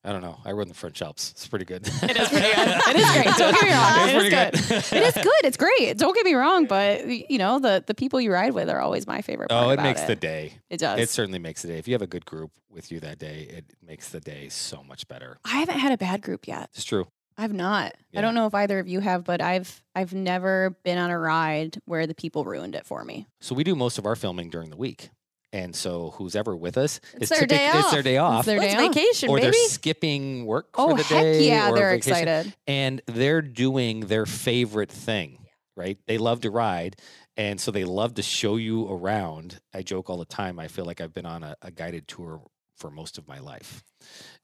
I 0.06 0.12
don't 0.12 0.22
know. 0.22 0.38
I 0.44 0.52
rode 0.52 0.64
in 0.64 0.68
the 0.68 0.74
French 0.74 1.02
Alps. 1.02 1.32
It's 1.32 1.48
pretty 1.48 1.64
good. 1.66 1.88
It 1.88 1.92
is 2.18 2.28
pretty 2.30 2.54
good. 2.56 2.68
It 2.68 2.96
is 2.98 3.12
great. 3.12 3.36
Don't 3.38 3.54
get 3.54 3.64
me 3.64 3.72
wrong. 3.72 4.00
It 4.00 4.04
It 4.04 4.16
is 4.16 4.16
pretty 4.16 4.30
good. 4.30 4.98
It 4.98 5.18
is 5.18 5.24
good. 5.24 5.46
It's 5.46 5.58
great. 5.58 5.98
Don't 5.98 6.14
get 6.14 6.26
me 6.26 6.34
wrong, 6.34 6.66
but 6.66 7.08
you 7.08 7.38
know 7.38 7.60
the 7.60 7.84
the 7.88 7.94
people 7.96 8.20
you 8.20 8.32
ride 8.34 8.54
with 8.54 8.70
are 8.70 8.82
always 8.82 9.08
my 9.08 9.22
favorite. 9.22 9.50
Part 9.50 9.66
Oh, 9.66 9.70
it 9.70 9.80
makes 9.82 10.02
it. 10.02 10.08
the 10.08 10.16
day. 10.18 10.56
It 10.70 10.78
does. 10.78 11.00
It 11.00 11.10
certainly 11.10 11.40
makes 11.40 11.62
the 11.62 11.70
day. 11.70 11.78
If 11.78 11.88
you 11.88 11.94
have 11.94 12.02
a 12.02 12.08
good 12.08 12.26
group 12.26 12.52
with 12.70 12.92
you 12.92 13.00
that 13.00 13.18
day, 13.18 13.48
it 13.50 13.66
makes 13.82 14.10
the 14.10 14.20
day 14.20 14.50
so 14.50 14.84
much 14.84 15.08
better. 15.08 15.38
I 15.46 15.58
haven't 15.60 15.80
had 15.80 15.94
a 15.94 15.98
bad 15.98 16.22
group 16.22 16.48
yet. 16.48 16.70
It's 16.74 16.84
true. 16.84 17.08
I've 17.38 17.54
not. 17.54 17.94
Yeah. 18.12 18.20
I 18.20 18.22
don't 18.22 18.36
know 18.36 18.46
if 18.46 18.54
either 18.54 18.78
of 18.80 18.88
you 18.88 19.00
have, 19.00 19.24
but 19.24 19.42
I've 19.42 19.82
I've 19.96 20.14
never 20.14 20.76
been 20.84 20.98
on 20.98 21.12
a 21.12 21.18
ride 21.18 21.78
where 21.86 22.06
the 22.08 22.14
people 22.14 22.44
ruined 22.46 22.76
it 22.76 22.86
for 22.86 23.04
me. 23.06 23.26
So 23.40 23.56
we 23.56 23.64
do 23.64 23.74
most 23.74 23.98
of 23.98 24.06
our 24.06 24.16
filming 24.16 24.50
during 24.50 24.70
the 24.70 24.78
week. 24.78 25.10
And 25.54 25.74
so 25.76 26.10
who's 26.18 26.36
ever 26.36 26.54
with 26.56 26.78
us, 26.78 27.00
It's 27.14 27.30
their 27.30 27.46
day 27.48 27.68
It's 27.68 27.86
off. 27.86 27.92
their 27.94 28.02
day 28.04 28.18
off. 28.18 28.40
It's 28.40 28.46
their 28.48 28.60
Let's 28.60 28.74
day 28.74 28.86
off. 28.88 28.94
vacation, 28.94 29.30
or 29.30 29.38
baby. 29.38 29.52
they're 29.52 29.70
skipping 29.70 30.46
work 30.46 30.68
Oh 30.74 30.90
for 30.90 30.98
the 30.98 31.04
heck 31.04 31.22
day. 31.24 31.48
yeah, 31.48 31.70
or 31.70 31.76
they're 31.76 31.90
vacation. 31.92 32.28
excited. 32.28 32.54
and 32.68 33.02
they're 33.06 33.42
doing 33.44 34.02
their 34.02 34.26
favorite 34.26 34.92
thing, 34.92 35.38
right? 35.78 35.98
They 36.08 36.18
love 36.18 36.42
to 36.42 36.50
ride. 36.52 36.96
And 37.38 37.62
so 37.62 37.72
they 37.72 37.84
love 37.86 38.16
to 38.16 38.22
show 38.24 38.58
you 38.58 38.88
around. 38.92 39.60
I 39.74 39.84
joke 39.84 40.10
all 40.10 40.18
the 40.18 40.26
time. 40.26 40.60
I 40.60 40.68
feel 40.68 40.86
like 40.86 41.00
I've 41.02 41.14
been 41.14 41.26
on 41.26 41.44
a, 41.44 41.56
a 41.62 41.72
guided 41.72 42.08
tour 42.08 42.42
for 42.78 42.90
most 42.92 43.18
of 43.20 43.28
my 43.28 43.38
life. 43.40 43.84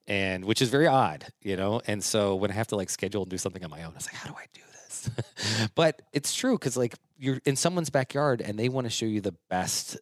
And 0.08 0.46
which 0.46 0.62
is 0.62 0.70
very 0.70 0.88
odd, 0.88 1.26
you 1.42 1.56
know? 1.56 1.82
And 1.88 2.04
so 2.04 2.36
when 2.36 2.52
I 2.52 2.54
have 2.54 2.68
to 2.68 2.76
like 2.76 2.90
schedule 2.90 3.24
and 3.24 3.30
do 3.32 3.38
something 3.38 3.64
on 3.64 3.70
my 3.72 3.84
own, 3.84 3.92
I 3.94 3.96
was 3.96 4.06
like, 4.08 4.16
how 4.16 4.30
do 4.30 4.36
I 4.38 4.46
do 4.54 4.62
this? 4.74 5.70
but 5.76 6.02
it's 6.14 6.34
true 6.36 6.54
because 6.58 6.78
like 6.78 6.96
you're 7.18 7.40
in 7.46 7.56
someone's 7.56 7.90
backyard 7.90 8.42
and 8.42 8.58
they 8.58 8.70
want 8.70 8.86
to 8.86 8.92
show 8.92 9.06
you 9.06 9.22
the 9.22 9.36
best 9.50 9.98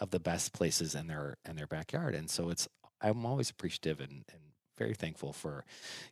of 0.00 0.10
the 0.10 0.20
best 0.20 0.52
places 0.52 0.94
in 0.94 1.06
their 1.06 1.36
in 1.48 1.56
their 1.56 1.66
backyard. 1.66 2.14
And 2.14 2.28
so 2.30 2.50
it's 2.50 2.68
I'm 3.00 3.24
always 3.26 3.50
appreciative 3.50 4.00
and, 4.00 4.24
and 4.32 4.40
very 4.76 4.94
thankful 4.94 5.32
for 5.32 5.64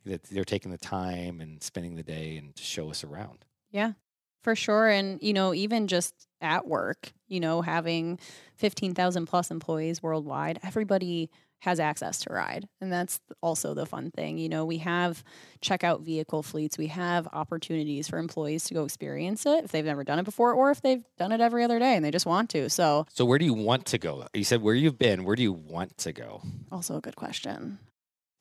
that 0.05 0.23
they're 0.23 0.45
taking 0.45 0.71
the 0.71 0.77
time 0.77 1.41
and 1.41 1.61
spending 1.61 1.95
the 1.95 2.03
day 2.03 2.37
and 2.37 2.55
to 2.55 2.63
show 2.63 2.89
us 2.89 3.03
around. 3.03 3.45
Yeah, 3.71 3.93
for 4.41 4.55
sure. 4.55 4.87
And, 4.87 5.21
you 5.21 5.33
know, 5.33 5.53
even 5.53 5.87
just 5.87 6.27
at 6.41 6.67
work, 6.67 7.11
you 7.27 7.39
know, 7.39 7.61
having 7.61 8.19
15,000 8.57 9.25
plus 9.25 9.51
employees 9.51 10.03
worldwide, 10.03 10.59
everybody 10.63 11.29
has 11.63 11.79
access 11.79 12.19
to 12.19 12.33
ride. 12.33 12.67
And 12.81 12.91
that's 12.91 13.21
also 13.41 13.73
the 13.73 13.85
fun 13.85 14.11
thing. 14.11 14.37
You 14.37 14.49
know, 14.49 14.65
we 14.65 14.79
have 14.79 15.23
checkout 15.61 16.01
vehicle 16.01 16.43
fleets, 16.43 16.77
we 16.77 16.87
have 16.87 17.25
opportunities 17.31 18.09
for 18.09 18.19
employees 18.19 18.65
to 18.65 18.73
go 18.73 18.83
experience 18.83 19.45
it 19.45 19.63
if 19.63 19.71
they've 19.71 19.85
never 19.85 20.03
done 20.03 20.19
it 20.19 20.25
before 20.25 20.51
or 20.51 20.71
if 20.71 20.81
they've 20.81 21.03
done 21.17 21.31
it 21.31 21.39
every 21.39 21.63
other 21.63 21.79
day 21.79 21.95
and 21.95 22.03
they 22.03 22.11
just 22.11 22.25
want 22.25 22.49
to. 22.49 22.69
So, 22.69 23.05
So 23.13 23.23
where 23.23 23.39
do 23.39 23.45
you 23.45 23.53
want 23.53 23.85
to 23.87 23.97
go? 23.97 24.27
You 24.33 24.43
said 24.43 24.61
where 24.61 24.75
you've 24.75 24.99
been. 24.99 25.23
Where 25.23 25.37
do 25.37 25.41
you 25.41 25.53
want 25.53 25.97
to 25.99 26.11
go? 26.11 26.41
also 26.69 26.97
a 26.97 27.01
good 27.01 27.15
question. 27.15 27.79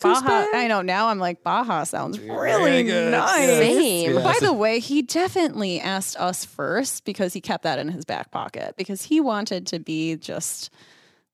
Baja. 0.00 0.46
I 0.52 0.66
know 0.66 0.82
now 0.82 1.06
I'm 1.06 1.20
like 1.20 1.44
Baja 1.44 1.84
sounds 1.84 2.18
really 2.18 2.82
good. 2.82 3.12
nice. 3.12 3.46
Same. 3.46 4.16
By 4.16 4.34
the 4.40 4.52
way, 4.52 4.80
he 4.80 5.02
definitely 5.02 5.78
asked 5.78 6.16
us 6.16 6.44
first 6.44 7.04
because 7.04 7.32
he 7.32 7.40
kept 7.40 7.62
that 7.62 7.78
in 7.78 7.86
his 7.88 8.04
back 8.04 8.32
pocket 8.32 8.74
because 8.76 9.04
he 9.04 9.20
wanted 9.20 9.68
to 9.68 9.78
be 9.78 10.16
just 10.16 10.70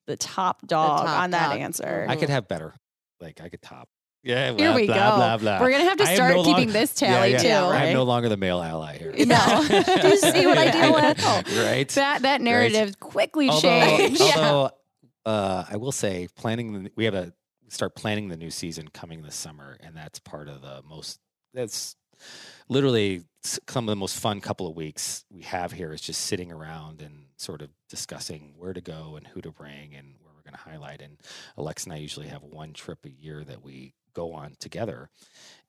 the 0.08 0.16
top 0.16 0.66
dog 0.66 1.06
top 1.06 1.20
on 1.20 1.30
that 1.30 1.50
dog. 1.50 1.60
answer. 1.60 2.06
I 2.08 2.16
could 2.16 2.30
have 2.30 2.48
better. 2.48 2.74
Like 3.20 3.40
I 3.40 3.48
could 3.48 3.62
top. 3.62 3.88
Yeah. 4.24 4.52
Here 4.56 4.74
we 4.74 4.86
blah, 4.86 4.96
go. 4.96 5.16
Blah, 5.16 5.36
blah. 5.36 5.60
We're 5.60 5.70
gonna 5.70 5.84
have 5.84 5.98
to 5.98 6.06
start 6.06 6.34
no 6.34 6.42
keeping 6.42 6.54
longer- 6.54 6.72
this 6.72 6.94
tally 6.94 7.32
yeah, 7.32 7.42
yeah. 7.42 7.60
too. 7.60 7.66
I'm 7.66 7.92
no 7.92 8.02
longer 8.02 8.28
the 8.28 8.36
male 8.36 8.60
ally 8.60 8.98
here. 8.98 9.14
No. 9.26 9.64
Do 9.68 10.08
you 10.08 10.16
see 10.16 10.46
what 10.46 10.58
I 10.58 10.70
deal 10.70 10.92
with? 10.92 11.56
right. 11.64 11.88
That 11.90 12.22
that 12.22 12.40
narrative 12.40 12.98
quickly 12.98 13.48
although, 13.48 13.60
changed. 13.60 14.20
although 14.20 14.70
uh, 15.24 15.64
I 15.70 15.76
will 15.76 15.92
say, 15.92 16.26
planning 16.36 16.84
the, 16.84 16.90
we 16.96 17.04
have 17.04 17.14
a 17.14 17.32
start 17.68 17.94
planning 17.94 18.28
the 18.28 18.36
new 18.36 18.50
season 18.50 18.88
coming 18.88 19.22
this 19.22 19.36
summer, 19.36 19.76
and 19.80 19.94
that's 19.94 20.18
part 20.18 20.48
of 20.48 20.62
the 20.62 20.82
most. 20.88 21.20
That's 21.52 21.96
literally 22.68 23.24
some 23.42 23.84
of 23.84 23.92
the 23.92 23.96
most 23.96 24.18
fun 24.18 24.40
couple 24.40 24.66
of 24.66 24.76
weeks 24.76 25.24
we 25.30 25.42
have 25.42 25.72
here 25.72 25.92
is 25.92 26.00
just 26.00 26.22
sitting 26.22 26.52
around 26.52 27.00
and 27.00 27.26
sort 27.36 27.62
of 27.62 27.70
discussing 27.88 28.52
where 28.56 28.72
to 28.72 28.80
go 28.80 29.16
and 29.16 29.26
who 29.26 29.40
to 29.40 29.50
bring 29.50 29.94
and 29.94 30.14
where 30.22 30.32
we're 30.34 30.42
going 30.42 30.52
to 30.52 30.70
highlight. 30.70 31.00
And 31.00 31.18
Alex 31.56 31.84
and 31.84 31.92
I 31.92 31.96
usually 31.96 32.26
have 32.28 32.42
one 32.42 32.72
trip 32.72 32.98
a 33.04 33.10
year 33.10 33.44
that 33.44 33.62
we 33.62 33.94
go 34.14 34.32
on 34.32 34.56
together, 34.58 35.10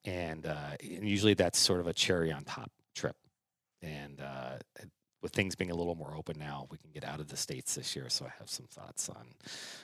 and, 0.05 0.45
uh, 0.45 0.71
and 0.81 1.07
usually 1.07 1.35
that's 1.35 1.59
sort 1.59 1.79
of 1.79 1.87
a 1.87 1.93
cherry 1.93 2.31
on 2.31 2.43
top 2.43 2.71
trip. 2.95 3.15
And 3.81 4.19
uh, 4.19 4.57
with 5.21 5.31
things 5.33 5.55
being 5.55 5.71
a 5.71 5.75
little 5.75 5.95
more 5.95 6.13
open 6.15 6.37
now, 6.39 6.67
we 6.71 6.77
can 6.77 6.91
get 6.93 7.03
out 7.03 7.19
of 7.19 7.27
the 7.27 7.37
states 7.37 7.75
this 7.75 7.95
year. 7.95 8.09
So 8.09 8.25
I 8.25 8.31
have 8.39 8.49
some 8.49 8.65
thoughts 8.67 9.09
on 9.09 9.25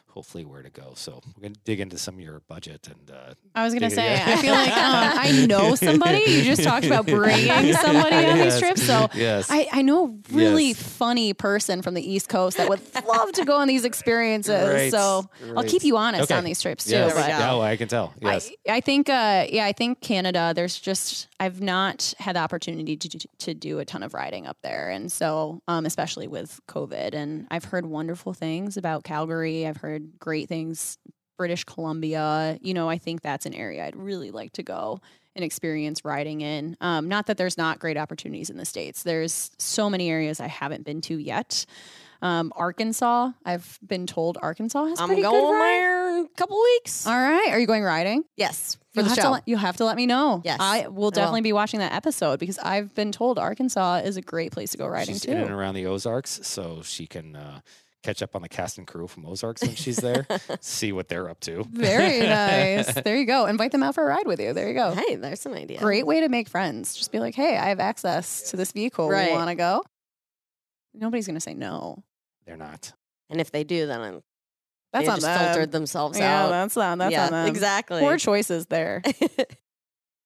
hopefully 0.07 0.45
where 0.45 0.63
to 0.63 0.69
go. 0.69 0.93
So 0.95 1.19
we're 1.35 1.41
gonna 1.41 1.55
dig 1.65 1.81
into 1.81 1.97
some 1.97 2.15
of 2.15 2.21
your 2.21 2.39
budget 2.47 2.87
and 2.87 3.11
uh, 3.13 3.33
I 3.53 3.65
was 3.65 3.73
gonna 3.73 3.87
Yeah, 3.89 3.95
say. 3.95 4.23
I 4.33 4.35
feel 4.37 4.53
like 4.53 4.71
um, 4.77 5.19
I 5.19 5.45
know 5.45 5.75
somebody. 5.75 6.19
You 6.25 6.43
just 6.43 6.63
talked 6.63 6.85
about 6.85 7.05
bringing 7.17 7.73
somebody 7.73 8.15
on 8.15 8.37
Yes. 8.37 8.53
these 8.53 8.59
trips, 8.61 8.83
so 8.83 9.09
yes, 9.13 9.47
I, 9.51 9.67
I 9.73 9.81
know 9.81 10.05
a 10.07 10.33
really 10.33 10.69
Yes. 10.69 10.81
funny 10.81 11.33
person 11.33 11.81
from 11.81 11.95
the 11.95 12.01
East 12.13 12.29
Coast 12.29 12.55
that 12.57 12.69
would 12.69 12.79
love 13.05 13.33
to 13.33 13.43
go 13.43 13.57
on 13.57 13.67
these 13.67 13.83
experiences. 13.83 14.69
Right, 14.69 14.89
So 14.91 15.29
I'll 15.57 15.63
keep 15.65 15.83
you 15.83 15.97
honest 15.97 16.31
Okay. 16.31 16.37
on 16.37 16.45
these 16.45 16.61
trips 16.61 16.85
too. 16.85 16.91
yes. 16.91 17.13
There 17.13 17.23
we 17.25 17.31
but- 17.33 17.39
No, 17.39 17.61
I 17.61 17.75
can 17.75 17.89
tell. 17.89 18.13
Yes, 18.21 18.49
I, 18.69 18.75
I 18.75 18.79
think, 18.81 19.09
uh, 19.09 19.45
yeah, 19.49 19.65
I 19.65 19.73
think 19.73 19.99
Canada. 19.99 20.53
There's 20.55 20.79
just 20.79 21.27
I've 21.41 21.59
not 21.59 22.13
had 22.19 22.37
the 22.37 22.39
opportunity 22.39 22.95
to 22.95 23.09
to- 23.09 23.27
to 23.39 23.53
do 23.53 23.79
a 23.79 23.85
ton 23.85 24.01
of 24.01 24.13
riding 24.13 24.47
up 24.47 24.57
there, 24.63 24.89
and 24.91 25.11
so 25.11 25.24
um, 25.67 25.85
especially 25.85 26.27
with 26.27 26.59
COVID, 26.67 27.13
and 27.13 27.47
I've 27.51 27.65
heard 27.65 27.85
wonderful 27.85 28.33
things 28.33 28.77
about 28.77 29.03
Calgary. 29.03 29.67
I've 29.67 29.77
heard 29.77 30.19
great 30.19 30.49
things, 30.49 30.97
British 31.37 31.63
Columbia. 31.63 32.57
You 32.61 32.73
know, 32.73 32.89
I 32.89 32.97
think 32.97 33.21
that's 33.21 33.45
an 33.45 33.53
area 33.53 33.85
I'd 33.85 33.95
really 33.95 34.31
like 34.31 34.53
to 34.53 34.63
go 34.63 34.99
and 35.35 35.43
experience 35.43 36.05
riding 36.05 36.41
in. 36.41 36.77
Um, 36.79 37.07
not 37.09 37.27
that 37.27 37.37
there's 37.37 37.57
not 37.57 37.79
great 37.79 37.97
opportunities 37.97 38.49
in 38.49 38.57
the 38.57 38.65
states. 38.65 39.03
There's 39.03 39.51
so 39.57 39.89
many 39.89 40.09
areas 40.09 40.39
I 40.39 40.47
haven't 40.47 40.85
been 40.85 41.01
to 41.01 41.17
yet. 41.17 41.65
Um, 42.21 42.53
Arkansas, 42.55 43.31
I've 43.45 43.77
been 43.85 44.07
told 44.07 44.37
Arkansas 44.41 44.85
has 44.85 44.99
I'm 44.99 45.07
pretty 45.07 45.21
going 45.21 45.35
good 45.35 45.51
ride. 45.51 45.61
there 45.61 45.94
in 46.19 46.25
a 46.25 46.29
couple 46.37 46.57
weeks. 46.61 47.05
All 47.07 47.13
right, 47.19 47.49
are 47.51 47.59
you 47.59 47.67
going 47.67 47.83
riding? 47.83 48.23
yes, 48.37 48.77
for 48.93 49.01
You'll 49.01 49.03
the 49.03 49.09
have, 49.09 49.15
to 49.17 49.21
show. 49.23 49.31
let, 49.31 49.43
you'll 49.47 49.59
have 49.59 49.77
to 49.77 49.85
let 49.85 49.95
me 49.97 50.05
know. 50.05 50.41
Yes, 50.45 50.57
I 50.59 50.87
will 50.87 51.07
I 51.07 51.09
definitely 51.11 51.41
will. 51.41 51.43
be 51.45 51.53
watching 51.53 51.79
that 51.81 51.93
episode 51.93 52.39
because 52.39 52.57
I've 52.59 52.93
been 52.95 53.11
told 53.11 53.37
Arkansas 53.39 53.97
is 54.05 54.17
a 54.17 54.21
great 54.21 54.51
place 54.51 54.71
to 54.71 54.77
go 54.77 54.87
riding 54.87 55.13
she's 55.15 55.25
in 55.25 55.37
and 55.37 55.51
around 55.51 55.75
the 55.75 55.85
Ozarks, 55.85 56.39
so 56.43 56.81
she 56.83 57.05
can 57.07 57.35
uh, 57.35 57.59
catch 58.03 58.21
up 58.21 58.35
on 58.35 58.41
the 58.41 58.47
cast 58.49 58.77
and 58.77 58.85
crew 58.87 59.07
from 59.07 59.25
Ozarks 59.25 59.61
when 59.63 59.75
she's 59.75 59.97
there. 59.97 60.25
see 60.61 60.91
what 60.91 61.07
they're 61.09 61.29
up 61.29 61.39
to. 61.41 61.65
Very 61.71 62.19
nice. 62.27 62.93
There 63.01 63.17
you 63.17 63.25
go. 63.25 63.47
Invite 63.47 63.71
them 63.71 63.83
out 63.83 63.95
for 63.95 64.03
a 64.03 64.07
ride 64.07 64.27
with 64.27 64.39
you. 64.39 64.53
There 64.53 64.67
you 64.67 64.75
go. 64.75 64.91
Hey, 64.91 65.15
there's 65.15 65.45
an 65.45 65.53
idea. 65.55 65.79
Great 65.79 66.05
way 66.05 66.21
to 66.21 66.29
make 66.29 66.47
friends. 66.47 66.95
Just 66.95 67.11
be 67.11 67.19
like, 67.19 67.35
hey, 67.35 67.57
I 67.57 67.69
have 67.69 67.79
access 67.79 68.49
to 68.51 68.57
this 68.57 68.71
vehicle. 68.71 69.09
Right. 69.09 69.29
You 69.29 69.35
want 69.35 69.49
to 69.49 69.55
go? 69.55 69.83
Nobody's 70.93 71.25
going 71.27 71.35
to 71.35 71.41
say 71.41 71.53
no. 71.53 72.03
They're 72.45 72.55
not. 72.57 72.93
And 73.29 73.41
if 73.41 73.51
they 73.51 73.63
do, 73.63 73.87
then 73.87 74.01
I'm, 74.01 74.21
That's 74.95 75.05
they 75.07 75.11
on 75.11 75.17
just 75.17 75.27
them. 75.27 75.45
filtered 75.45 75.71
themselves 75.73 76.17
yeah, 76.17 76.45
out. 76.45 76.49
that's 76.49 76.77
on. 76.77 76.97
That's 76.99 77.11
yeah, 77.11 77.25
on 77.25 77.31
them. 77.31 77.47
exactly. 77.47 77.99
Poor 77.99 78.17
choices 78.17 78.67
there. 78.67 79.03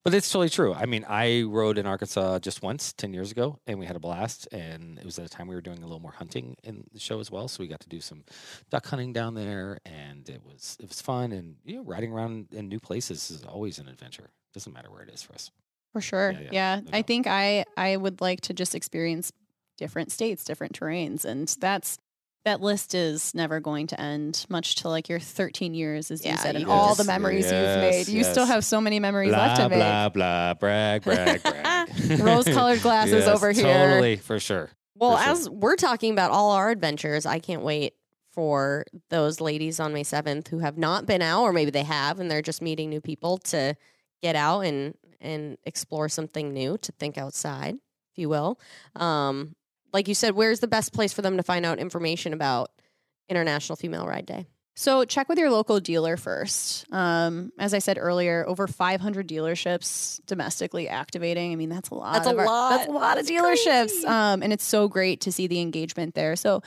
But 0.06 0.14
it's 0.14 0.32
totally 0.32 0.50
true. 0.50 0.74
I 0.74 0.86
mean, 0.86 1.06
I 1.08 1.44
rode 1.44 1.78
in 1.78 1.86
Arkansas 1.86 2.40
just 2.40 2.64
once 2.64 2.94
10 2.94 3.14
years 3.14 3.32
ago 3.32 3.60
and 3.68 3.78
we 3.78 3.86
had 3.86 3.98
a 3.98 4.00
blast. 4.00 4.48
And 4.52 4.98
it 4.98 5.04
was 5.04 5.20
at 5.20 5.26
a 5.26 5.30
time 5.30 5.48
we 5.48 5.56
were 5.56 5.62
doing 5.62 5.80
a 5.80 5.86
little 5.86 6.00
more 6.00 6.14
hunting 6.14 6.56
in 6.64 6.86
the 6.94 7.00
show 7.00 7.20
as 7.20 7.30
well. 7.30 7.50
So 7.50 7.62
we 7.62 7.68
got 7.68 7.82
to 7.82 7.90
do 7.90 8.00
some 8.00 8.24
duck 8.70 8.88
hunting 8.88 9.12
down 9.12 9.34
there 9.34 9.80
and 9.86 10.28
it 10.30 10.42
was 10.46 10.78
it 10.80 10.88
was 10.88 11.02
fun. 11.02 11.34
And 11.34 11.58
you 11.66 11.76
know, 11.76 11.84
riding 11.84 12.14
around 12.14 12.48
in 12.54 12.70
new 12.70 12.80
places 12.80 13.30
is 13.30 13.44
always 13.44 13.78
an 13.78 13.90
adventure. 13.90 14.30
Doesn't 14.54 14.72
matter 14.72 14.90
where 14.90 15.02
it 15.02 15.10
is 15.10 15.22
for 15.22 15.34
us. 15.34 15.52
For 15.92 16.00
sure. 16.00 16.32
Yeah, 16.32 16.40
Yeah, 16.40 16.50
yeah, 16.52 16.82
no 16.82 16.90
I 16.98 17.02
think 17.02 17.28
I 17.28 17.66
I 17.76 17.98
would 17.98 18.22
like 18.22 18.40
to 18.42 18.54
just 18.54 18.76
experience 18.76 19.34
different 19.78 20.14
states, 20.14 20.46
different 20.46 20.80
terrains, 20.80 21.26
and 21.26 21.48
that's 21.60 22.00
that 22.46 22.62
list 22.62 22.96
is 22.96 23.34
never 23.36 23.60
going 23.60 23.88
to 23.88 24.00
end. 24.00 24.46
Much 24.50 24.76
to 24.76 24.90
like 24.90 25.10
your 25.10 25.20
13 25.20 25.74
years, 25.74 26.10
as 26.12 26.26
you 26.26 26.36
said, 26.38 26.56
and 26.56 26.66
you 26.66 26.72
all 26.72 26.96
the 26.96 27.04
memories 27.04 27.46
Yes, 27.52 27.76
you've 27.76 28.08
made. 28.08 28.18
You 28.18 28.24
still 28.24 28.46
have 28.46 28.64
so 28.64 28.80
many 28.80 29.00
memories 29.00 29.32
left 29.32 29.58
blah, 29.58 29.64
to 29.66 29.70
make. 29.70 29.80
blah, 29.80 30.10
blah, 30.10 30.54
brag, 30.54 31.04
brag, 31.04 31.44
brag. 31.44 31.90
Rose-colored 32.20 32.82
glasses 32.82 33.26
Yes, 33.26 33.28
over 33.28 33.52
here. 33.52 33.64
Totally, 33.64 34.16
for 34.18 34.40
sure. 34.40 34.70
Well, 34.96 35.18
For 35.18 35.24
sure. 35.24 35.32
as 35.34 35.50
we're 35.50 35.76
talking 35.76 36.12
about 36.14 36.32
all 36.32 36.52
our 36.52 36.70
adventures, 36.70 37.26
I 37.26 37.40
can't 37.40 37.62
wait 37.62 37.94
for 38.32 38.86
those 39.10 39.42
ladies 39.42 39.80
on 39.80 39.94
May 39.94 40.04
7th 40.04 40.48
who 40.50 40.60
have 40.60 40.78
not 40.78 41.06
been 41.06 41.22
out, 41.22 41.44
or 41.44 41.54
maybe 41.54 41.72
they 41.72 41.84
have 41.84 42.20
and 42.20 42.30
they're 42.32 42.42
just 42.42 42.62
meeting 42.62 42.90
new 42.90 43.02
people 43.02 43.38
to 43.40 43.76
get 44.22 44.36
out 44.36 44.62
and, 44.62 44.96
and 45.20 45.58
explore 45.66 46.10
something 46.10 46.54
new, 46.54 46.78
to 46.78 46.92
think 46.94 47.18
outside, 47.18 47.76
if 47.76 48.18
you 48.18 48.30
will. 48.30 48.60
Um, 48.96 49.56
like 49.94 50.08
you 50.08 50.16
said, 50.16 50.36
where's 50.36 50.60
the 50.60 50.68
best 50.68 50.94
place 50.94 51.14
for 51.14 51.22
them 51.22 51.38
to 51.38 51.44
find 51.44 51.66
out 51.66 51.80
information 51.80 52.34
about 52.34 52.72
International 53.28 53.76
Female 53.76 54.06
Ride 54.06 54.26
Day? 54.26 54.48
So 54.76 55.04
check 55.04 55.28
with 55.28 55.38
your 55.38 55.50
local 55.52 55.82
dealer 55.82 56.16
first. 56.16 56.86
Um, 56.94 57.52
as 57.60 57.74
I 57.74 57.80
said 57.80 57.98
earlier, 58.00 58.46
over 58.48 58.66
500 58.66 59.28
dealerships 59.28 60.22
domestically 60.26 60.88
activating. 60.88 61.52
I 61.52 61.56
mean, 61.58 61.68
that's 61.68 61.90
a 61.90 61.96
lot. 61.96 62.14
That's 62.14 62.28
a 62.28 62.32
of 62.32 62.40
our- 62.40 62.46
lot. 62.46 62.70
That's 62.78 62.88
a 62.90 62.92
lot 62.94 63.18
of 63.18 63.26
dealerships. 63.26 64.06
Um, 64.06 64.42
and 64.42 64.54
it's 64.54 64.64
so 64.64 64.88
great 64.88 65.20
to 65.22 65.34
see 65.34 65.48
the 65.48 65.60
engagement 65.60 66.16
there. 66.16 66.38
So 66.38 66.62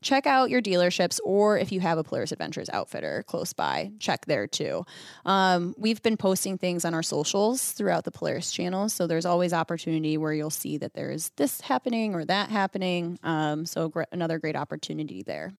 check 0.00 0.26
out 0.26 0.48
your 0.48 0.62
dealerships, 0.62 1.18
or 1.24 1.58
if 1.58 1.70
you 1.70 1.80
have 1.80 1.98
a 1.98 2.04
Polaris 2.04 2.32
Adventures 2.32 2.70
outfitter 2.72 3.22
close 3.26 3.52
by, 3.52 3.90
check 3.98 4.24
there 4.24 4.46
too. 4.46 4.86
Um, 5.26 5.74
we've 5.76 6.00
been 6.02 6.16
posting 6.16 6.56
things 6.56 6.86
on 6.86 6.94
our 6.94 7.02
socials 7.02 7.72
throughout 7.72 8.04
the 8.04 8.10
Polaris 8.10 8.50
channel, 8.50 8.88
so 8.88 9.06
there's 9.06 9.26
always 9.26 9.52
opportunity 9.52 10.16
where 10.16 10.32
you'll 10.32 10.48
see 10.48 10.78
that 10.78 10.94
there's 10.94 11.32
this 11.36 11.60
happening 11.60 12.14
or 12.14 12.24
that 12.24 12.48
happening. 12.48 13.18
Um, 13.22 13.66
so 13.66 13.90
gr- 13.90 14.04
another 14.10 14.38
great 14.38 14.56
opportunity 14.56 15.22
there. 15.22 15.52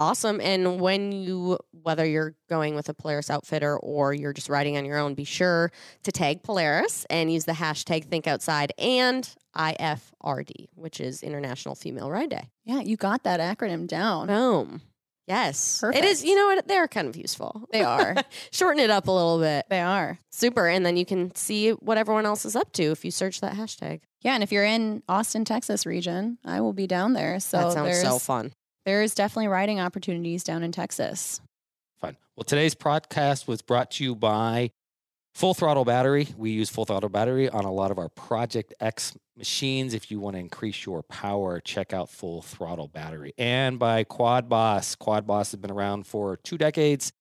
Awesome. 0.00 0.40
And 0.40 0.80
when 0.80 1.12
you, 1.12 1.58
whether 1.82 2.06
you're 2.06 2.34
going 2.48 2.74
with 2.74 2.88
a 2.88 2.94
Polaris 2.94 3.28
outfitter 3.28 3.76
or 3.76 4.14
you're 4.14 4.32
just 4.32 4.48
riding 4.48 4.78
on 4.78 4.86
your 4.86 4.96
own, 4.96 5.12
be 5.12 5.24
sure 5.24 5.70
to 6.04 6.10
tag 6.10 6.42
Polaris 6.42 7.04
and 7.10 7.30
use 7.30 7.44
the 7.44 7.52
hashtag 7.52 8.04
Think 8.06 8.26
Outside 8.26 8.72
and 8.78 9.28
IFRD, 9.54 10.68
which 10.74 11.00
is 11.00 11.22
International 11.22 11.74
Female 11.74 12.10
Ride 12.10 12.30
Day. 12.30 12.48
Yeah, 12.64 12.80
you 12.80 12.96
got 12.96 13.24
that 13.24 13.40
acronym 13.40 13.86
down. 13.86 14.28
Boom. 14.28 14.80
Yes. 15.26 15.84
It 15.84 16.02
is, 16.02 16.24
you 16.24 16.34
know 16.34 16.46
what? 16.46 16.66
They're 16.66 16.88
kind 16.88 17.06
of 17.06 17.14
useful. 17.14 17.68
They 17.70 17.84
are. 17.84 18.16
Shorten 18.52 18.80
it 18.80 18.90
up 18.90 19.06
a 19.06 19.12
little 19.12 19.38
bit. 19.38 19.66
They 19.68 19.82
are. 19.82 20.18
Super. 20.30 20.66
And 20.66 20.84
then 20.84 20.96
you 20.96 21.04
can 21.04 21.34
see 21.34 21.72
what 21.72 21.98
everyone 21.98 22.24
else 22.24 22.46
is 22.46 22.56
up 22.56 22.72
to 22.72 22.84
if 22.84 23.04
you 23.04 23.10
search 23.10 23.42
that 23.42 23.52
hashtag. 23.52 24.00
Yeah, 24.22 24.34
and 24.34 24.42
if 24.42 24.50
you're 24.50 24.64
in 24.64 25.02
Austin, 25.08 25.44
Texas 25.44 25.86
region, 25.86 26.38
I 26.44 26.62
will 26.62 26.72
be 26.72 26.86
down 26.86 27.12
there. 27.12 27.38
So 27.38 27.58
that 27.58 27.72
sounds 27.72 28.00
so 28.00 28.18
fun. 28.18 28.52
There's 28.90 29.14
definitely 29.14 29.46
riding 29.46 29.78
opportunities 29.78 30.42
down 30.42 30.64
in 30.64 30.72
Texas. 30.72 31.40
Fun. 32.00 32.16
Well, 32.34 32.42
today's 32.42 32.74
podcast 32.74 33.46
was 33.46 33.62
brought 33.62 33.92
to 33.92 34.04
you 34.04 34.16
by 34.16 34.72
Full 35.36 35.54
throttle 35.54 35.84
battery. 35.84 36.26
We 36.36 36.50
use 36.50 36.70
full 36.70 36.84
throttle 36.84 37.08
battery 37.08 37.48
on 37.48 37.64
a 37.64 37.72
lot 37.72 37.92
of 37.92 37.98
our 38.00 38.08
Project 38.08 38.74
X 38.80 39.16
machines. 39.36 39.94
If 39.94 40.10
you 40.10 40.18
want 40.18 40.34
to 40.34 40.40
increase 40.40 40.84
your 40.84 41.04
power, 41.04 41.60
check 41.60 41.92
out 41.92 42.10
full 42.10 42.42
throttle 42.42 42.88
battery. 42.88 43.32
And 43.38 43.78
by 43.78 44.02
Quad 44.02 44.48
Boss. 44.48 44.96
Quad 44.96 45.28
Boss 45.28 45.52
has 45.52 45.60
been 45.60 45.70
around 45.70 46.08
for 46.08 46.36
two 46.38 46.58
decades 46.58 47.12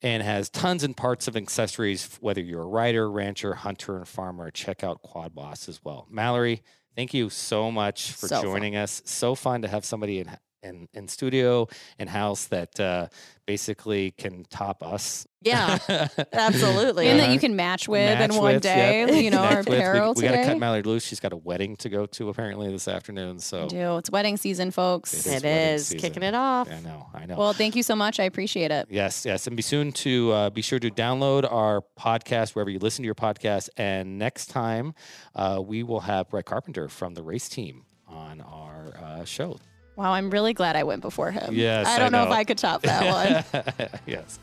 and 0.00 0.22
has 0.22 0.48
tons 0.48 0.84
and 0.84 0.96
parts 0.96 1.26
of 1.26 1.36
accessories. 1.36 2.16
Whether 2.20 2.40
you're 2.40 2.62
a 2.62 2.66
rider, 2.66 3.10
rancher, 3.10 3.54
hunter, 3.54 3.96
and 3.96 4.06
farmer, 4.06 4.52
check 4.52 4.84
out 4.84 5.02
Quad 5.02 5.34
Boss 5.34 5.68
as 5.68 5.80
well. 5.82 6.06
Mallory, 6.08 6.62
thank 6.94 7.12
you 7.12 7.30
so 7.30 7.72
much 7.72 8.12
for 8.12 8.28
So 8.28 8.36
fun. 8.36 8.44
joining 8.44 8.76
us. 8.76 9.02
So 9.06 9.34
fun 9.34 9.62
to 9.62 9.68
have 9.68 9.84
somebody 9.84 10.20
in 10.20 10.30
in, 10.64 10.88
in 10.94 11.06
studio 11.08 11.68
and 11.98 12.08
house 12.08 12.46
that 12.46 12.80
uh, 12.80 13.08
basically 13.46 14.10
can 14.12 14.44
top 14.50 14.82
us. 14.82 15.26
Yeah, 15.42 15.78
absolutely. 16.32 17.08
and 17.08 17.18
that 17.20 17.24
Uh-huh. 17.24 17.32
you 17.34 17.38
can 17.38 17.54
match 17.54 17.86
with 17.86 18.18
Match 18.18 18.30
in 18.30 18.36
one 18.36 18.54
with, 18.54 18.62
day, 18.62 19.00
yep. 19.06 19.22
you 19.22 19.30
know, 19.30 19.38
our 19.42 19.48
Connect 19.62 19.68
with. 19.68 19.78
apparel 19.78 20.14
We, 20.14 20.22
we 20.22 20.28
got 20.28 20.36
to 20.36 20.44
cut 20.44 20.58
Mallory 20.58 20.82
loose. 20.82 21.04
She's 21.04 21.20
got 21.20 21.34
a 21.34 21.36
wedding 21.36 21.76
to 21.76 21.90
go 21.90 22.06
to 22.06 22.30
apparently 22.30 22.70
this 22.72 22.88
afternoon. 22.88 23.38
So 23.40 23.64
I 23.64 23.68
do. 23.68 23.96
It's 23.98 24.10
wedding 24.10 24.38
season, 24.38 24.70
folks. 24.70 25.12
It 25.12 25.18
is 25.18 25.26
it 25.26 25.32
wedding 25.44 25.74
is 25.74 25.86
season. 25.88 25.98
kicking 26.00 26.22
it 26.22 26.34
off. 26.34 26.70
I 26.70 26.80
know, 26.80 27.06
I 27.12 27.26
know. 27.26 27.36
Well, 27.36 27.52
thank 27.52 27.76
you 27.76 27.82
so 27.82 27.94
much. 27.94 28.18
I 28.18 28.24
appreciate 28.24 28.70
it. 28.70 28.86
Yes, 28.90 29.26
yes. 29.26 29.46
And 29.46 29.54
be 29.56 29.62
soon 29.62 29.92
to 29.92 30.32
uh, 30.32 30.50
be 30.50 30.62
sure 30.62 30.78
to 30.78 30.90
download 30.90 31.50
our 31.50 31.82
podcast 32.00 32.54
wherever 32.54 32.70
you 32.70 32.78
listen 32.78 33.02
to 33.02 33.06
your 33.06 33.14
podcast. 33.14 33.68
And 33.76 34.18
next 34.18 34.46
time, 34.46 34.94
uh, 35.34 35.60
we 35.62 35.82
will 35.82 36.00
have 36.00 36.30
Brett 36.30 36.46
Carpenter 36.46 36.88
from 36.88 37.12
the 37.12 37.22
race 37.22 37.50
team 37.50 37.84
on 38.08 38.40
our 38.40 38.94
uh, 38.96 39.24
show. 39.24 39.58
Wow, 39.96 40.12
I'm 40.12 40.30
really 40.30 40.54
glad 40.54 40.74
I 40.74 40.82
went 40.82 41.02
before 41.02 41.30
him. 41.30 41.54
Yes, 41.54 41.86
I 41.86 41.96
I 41.96 41.98
don't 42.00 42.10
know. 42.10 42.24
if. 42.24 42.30
I 42.30 42.42
could 42.44 42.58
top 42.58 42.82
that 42.82 43.44
one. 43.52 43.88
yes. 44.06 44.38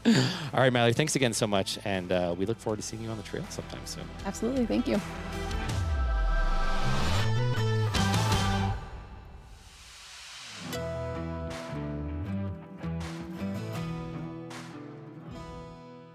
All 0.53 0.59
right, 0.61 0.71
Mallory, 0.71 0.93
thanks 0.93 1.15
again 1.15 1.33
so 1.33 1.45
much. 1.45 1.77
And 1.83 2.11
uh, 2.11 2.33
we 2.37 2.45
look 2.45 2.57
forward 2.57 2.77
to 2.77 2.81
seeing 2.83 3.03
you 3.03 3.09
on 3.09 3.17
the 3.17 3.23
trail 3.23 3.43
sometime 3.49 3.81
soon. 3.85 4.03
Absolutely. 4.25 4.65
Thank 4.65 4.87
you. 4.87 5.01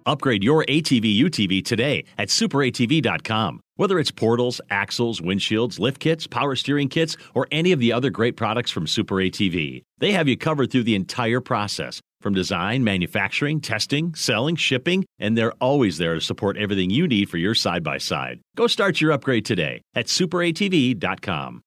Upgrade 0.06 0.44
your 0.44 0.64
ATV 0.66 1.18
UTV 1.18 1.64
today 1.64 2.04
at 2.16 2.28
superatv.com. 2.28 3.60
Whether 3.76 3.98
it's 3.98 4.10
portals, 4.10 4.60
axles, 4.70 5.20
windshields, 5.20 5.78
lift 5.78 6.00
kits, 6.00 6.26
power 6.26 6.56
steering 6.56 6.88
kits, 6.88 7.16
or 7.34 7.46
any 7.50 7.72
of 7.72 7.78
the 7.78 7.92
other 7.92 8.08
great 8.08 8.34
products 8.34 8.70
from 8.70 8.86
Super 8.86 9.16
ATV, 9.16 9.82
they 9.98 10.12
have 10.12 10.28
you 10.28 10.36
covered 10.36 10.70
through 10.70 10.84
the 10.84 10.94
entire 10.94 11.42
process. 11.42 12.00
From 12.22 12.32
design, 12.32 12.82
manufacturing, 12.82 13.60
testing, 13.60 14.14
selling, 14.14 14.56
shipping, 14.56 15.04
and 15.18 15.36
they're 15.36 15.52
always 15.60 15.98
there 15.98 16.14
to 16.14 16.20
support 16.20 16.56
everything 16.56 16.88
you 16.88 17.06
need 17.06 17.28
for 17.28 17.36
your 17.36 17.54
side 17.54 17.84
by 17.84 17.98
side. 17.98 18.40
Go 18.56 18.66
start 18.66 19.00
your 19.00 19.12
upgrade 19.12 19.44
today 19.44 19.82
at 19.94 20.06
superatv.com. 20.06 21.62